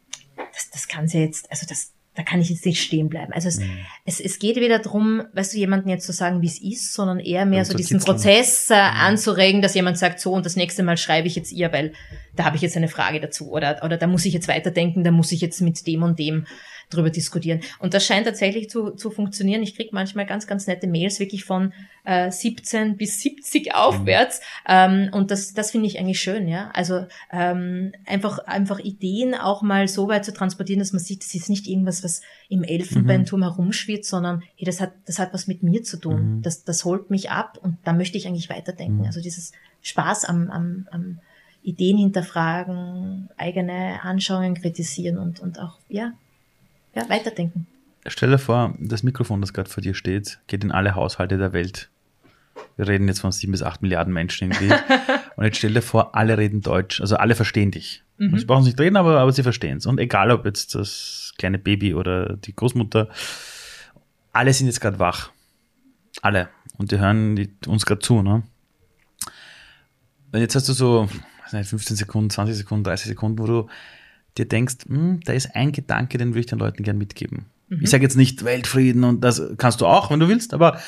[0.53, 3.33] das, das kann sie jetzt, also das, da kann ich jetzt nicht stehen bleiben.
[3.33, 3.79] Also es, mhm.
[4.05, 7.19] es, es geht weder darum, weißt du, jemanden jetzt zu sagen, wie es ist, sondern
[7.19, 8.97] eher mehr ja, so diesen Prozess äh, mhm.
[8.99, 11.93] anzuregen, dass jemand sagt, so und das nächste Mal schreibe ich jetzt ihr, weil
[12.37, 15.11] da habe ich jetzt eine Frage dazu oder, oder da muss ich jetzt weiterdenken, da
[15.11, 16.47] muss ich jetzt mit dem und dem
[16.91, 17.61] drüber diskutieren.
[17.79, 19.63] Und das scheint tatsächlich zu, zu funktionieren.
[19.63, 21.73] Ich kriege manchmal ganz, ganz nette Mails, wirklich von
[22.05, 24.41] äh, 17 bis 70 aufwärts.
[24.69, 26.71] Ähm, und das, das finde ich eigentlich schön, ja.
[26.75, 31.35] Also ähm, einfach, einfach Ideen auch mal so weit zu transportieren, dass man sieht, das
[31.35, 33.45] ist nicht irgendwas, was im Elfenbeinturm mhm.
[33.45, 36.37] herumschwirrt, sondern hey, das hat, das hat was mit mir zu tun.
[36.37, 36.43] Mhm.
[36.43, 38.99] Das, das holt mich ab und da möchte ich eigentlich weiterdenken.
[38.99, 39.07] Mhm.
[39.07, 41.21] Also dieses Spaß am, am, am
[41.63, 46.13] Ideen hinterfragen, eigene Anschauungen kritisieren und, und auch, ja,
[46.95, 47.67] ja, weiterdenken.
[48.07, 51.53] Stell dir vor, das Mikrofon, das gerade vor dir steht, geht in alle Haushalte der
[51.53, 51.89] Welt.
[52.77, 54.73] Wir reden jetzt von sieben bis acht Milliarden Menschen irgendwie.
[55.37, 58.03] und jetzt stell dir vor, alle reden Deutsch, also alle verstehen dich.
[58.19, 58.39] Mhm.
[58.39, 59.87] Sie brauchen nicht reden, aber, aber sie verstehen es.
[59.87, 63.09] Und egal, ob jetzt das kleine Baby oder die Großmutter,
[64.33, 65.31] alle sind jetzt gerade wach.
[66.23, 66.49] Alle.
[66.77, 68.23] Und die hören die, uns gerade zu.
[68.23, 68.43] Ne?
[70.33, 71.09] Und jetzt hast du so
[71.51, 73.69] 15 Sekunden, 20 Sekunden, 30 Sekunden, wo du
[74.37, 77.47] dir denkst, hm, da ist ein Gedanke, den würde ich den Leuten gern mitgeben.
[77.69, 77.81] Mhm.
[77.83, 80.81] Ich sage jetzt nicht Weltfrieden und das kannst du auch, wenn du willst, aber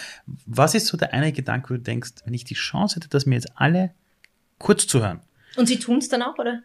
[0.47, 3.27] was ist so der eine Gedanke, wo du denkst, wenn ich die Chance hätte, dass
[3.27, 3.93] mir jetzt alle
[4.59, 5.21] kurz zuhören?
[5.57, 6.63] Und sie tun es dann auch, oder?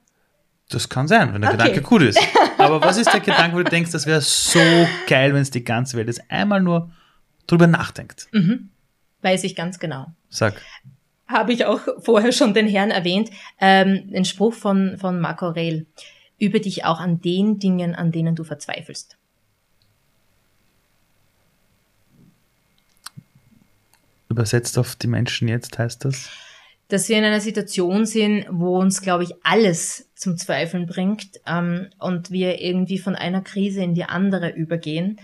[0.70, 1.60] Das kann sein, wenn der okay.
[1.60, 2.20] Gedanke gut ist.
[2.58, 4.60] Aber was ist der Gedanke, wo du denkst, das wäre so
[5.08, 6.92] geil, wenn es die ganze Welt jetzt einmal nur
[7.48, 8.28] drüber nachdenkt?
[8.32, 8.70] Mhm.
[9.22, 10.08] Weiß ich ganz genau.
[10.30, 10.62] Sag.
[11.28, 13.30] Habe ich auch vorher schon den Herrn erwähnt,
[13.60, 15.86] ähm, den Spruch von, von Marco Aurel
[16.42, 19.18] übe dich auch an den Dingen, an denen du verzweifelst.
[24.30, 26.30] Übersetzt auf die Menschen jetzt heißt das?
[26.88, 31.88] Dass wir in einer Situation sind, wo uns, glaube ich, alles zum Zweifeln bringt ähm,
[32.00, 35.20] und wir irgendwie von einer Krise in die andere übergehen.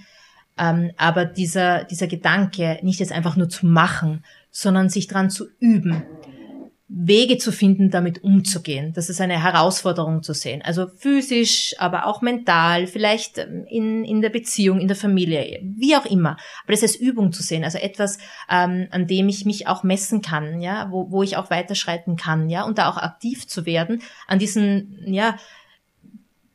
[0.57, 5.47] Ähm, aber dieser, dieser Gedanke, nicht jetzt einfach nur zu machen, sondern sich dran zu
[5.59, 6.03] üben,
[6.89, 8.93] Wege zu finden, damit umzugehen.
[8.93, 10.61] Das ist eine Herausforderung zu sehen.
[10.61, 15.97] Also physisch, aber auch mental, vielleicht ähm, in, in der Beziehung, in der Familie, wie
[15.97, 16.37] auch immer.
[16.63, 18.19] Aber das als Übung zu sehen, also etwas,
[18.49, 22.49] ähm, an dem ich mich auch messen kann, ja, wo, wo ich auch weiterschreiten kann,
[22.49, 25.35] ja, und da auch aktiv zu werden, an diesen, ja,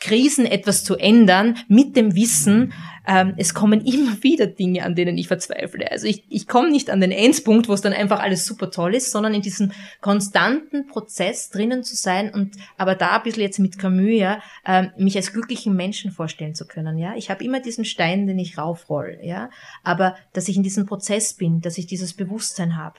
[0.02, 2.72] Krisen etwas zu ändern, mit dem Wissen,
[3.06, 5.90] ähm, es kommen immer wieder Dinge, an denen ich verzweifle.
[5.90, 8.94] Also ich, ich komme nicht an den Endpunkt, wo es dann einfach alles super toll
[8.94, 13.58] ist, sondern in diesem konstanten Prozess drinnen zu sein und aber da ein bisschen jetzt
[13.58, 16.98] mit Camus, ja, äh, mich als glücklichen Menschen vorstellen zu können.
[16.98, 19.50] Ja, Ich habe immer diesen Stein, den ich raufroll, ja,
[19.82, 22.98] aber dass ich in diesem Prozess bin, dass ich dieses Bewusstsein habe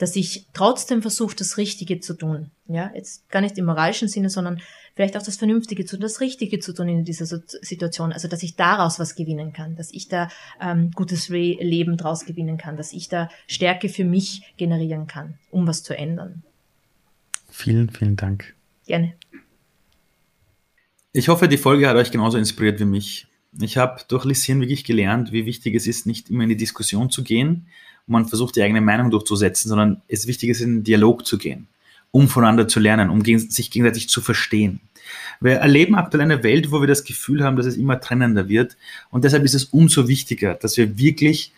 [0.00, 2.50] dass ich trotzdem versuche, das Richtige zu tun.
[2.66, 4.62] Ja, jetzt gar nicht im moralischen Sinne, sondern
[4.94, 8.12] vielleicht auch das Vernünftige zu tun, das Richtige zu tun in dieser Situation.
[8.12, 10.28] Also, dass ich daraus was gewinnen kann, dass ich da
[10.60, 15.66] ähm, gutes Leben draus gewinnen kann, dass ich da Stärke für mich generieren kann, um
[15.66, 16.42] was zu ändern.
[17.48, 18.54] Vielen, vielen Dank.
[18.86, 19.14] Gerne.
[21.12, 23.26] Ich hoffe, die Folge hat euch genauso inspiriert wie mich.
[23.60, 27.10] Ich habe durch Lyssien wirklich gelernt, wie wichtig es ist, nicht immer in die Diskussion
[27.10, 27.66] zu gehen,
[28.10, 31.68] man versucht, die eigene Meinung durchzusetzen, sondern es wichtig ist, in den Dialog zu gehen,
[32.10, 34.80] um voneinander zu lernen, um sich gegenseitig zu verstehen.
[35.40, 38.76] Wir erleben aktuell eine Welt, wo wir das Gefühl haben, dass es immer trennender wird.
[39.10, 41.52] Und deshalb ist es umso wichtiger, dass wir wirklich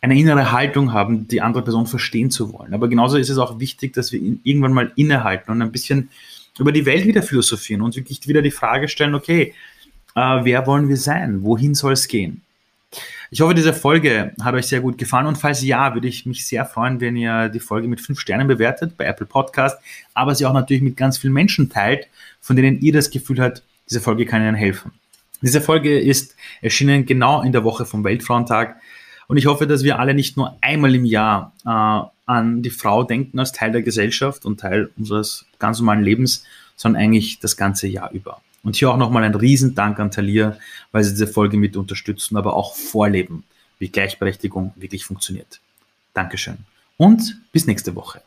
[0.00, 2.74] eine innere Haltung haben, die andere Person verstehen zu wollen.
[2.74, 6.10] Aber genauso ist es auch wichtig, dass wir irgendwann mal innehalten und ein bisschen
[6.58, 9.54] über die Welt wieder philosophieren und wirklich wieder die Frage stellen, okay,
[10.14, 11.42] äh, wer wollen wir sein?
[11.42, 12.42] Wohin soll es gehen?
[13.30, 16.46] Ich hoffe, diese Folge hat euch sehr gut gefallen und falls ja, würde ich mich
[16.46, 19.78] sehr freuen, wenn ihr die Folge mit fünf Sternen bewertet bei Apple Podcast,
[20.14, 22.08] aber sie auch natürlich mit ganz vielen Menschen teilt,
[22.40, 24.92] von denen ihr das Gefühl habt, diese Folge kann ihnen helfen.
[25.42, 28.80] Diese Folge ist erschienen genau in der Woche vom Weltfrauentag
[29.28, 33.04] und ich hoffe, dass wir alle nicht nur einmal im Jahr äh, an die Frau
[33.04, 36.44] denken als Teil der Gesellschaft und Teil unseres ganz normalen Lebens,
[36.76, 38.40] sondern eigentlich das ganze Jahr über.
[38.62, 40.58] Und hier auch nochmal ein Riesendank an Thalia,
[40.92, 43.44] weil sie diese Folge mit unterstützen, aber auch vorleben,
[43.78, 45.60] wie Gleichberechtigung wirklich funktioniert.
[46.14, 46.58] Dankeschön.
[46.96, 48.20] Und bis nächste Woche.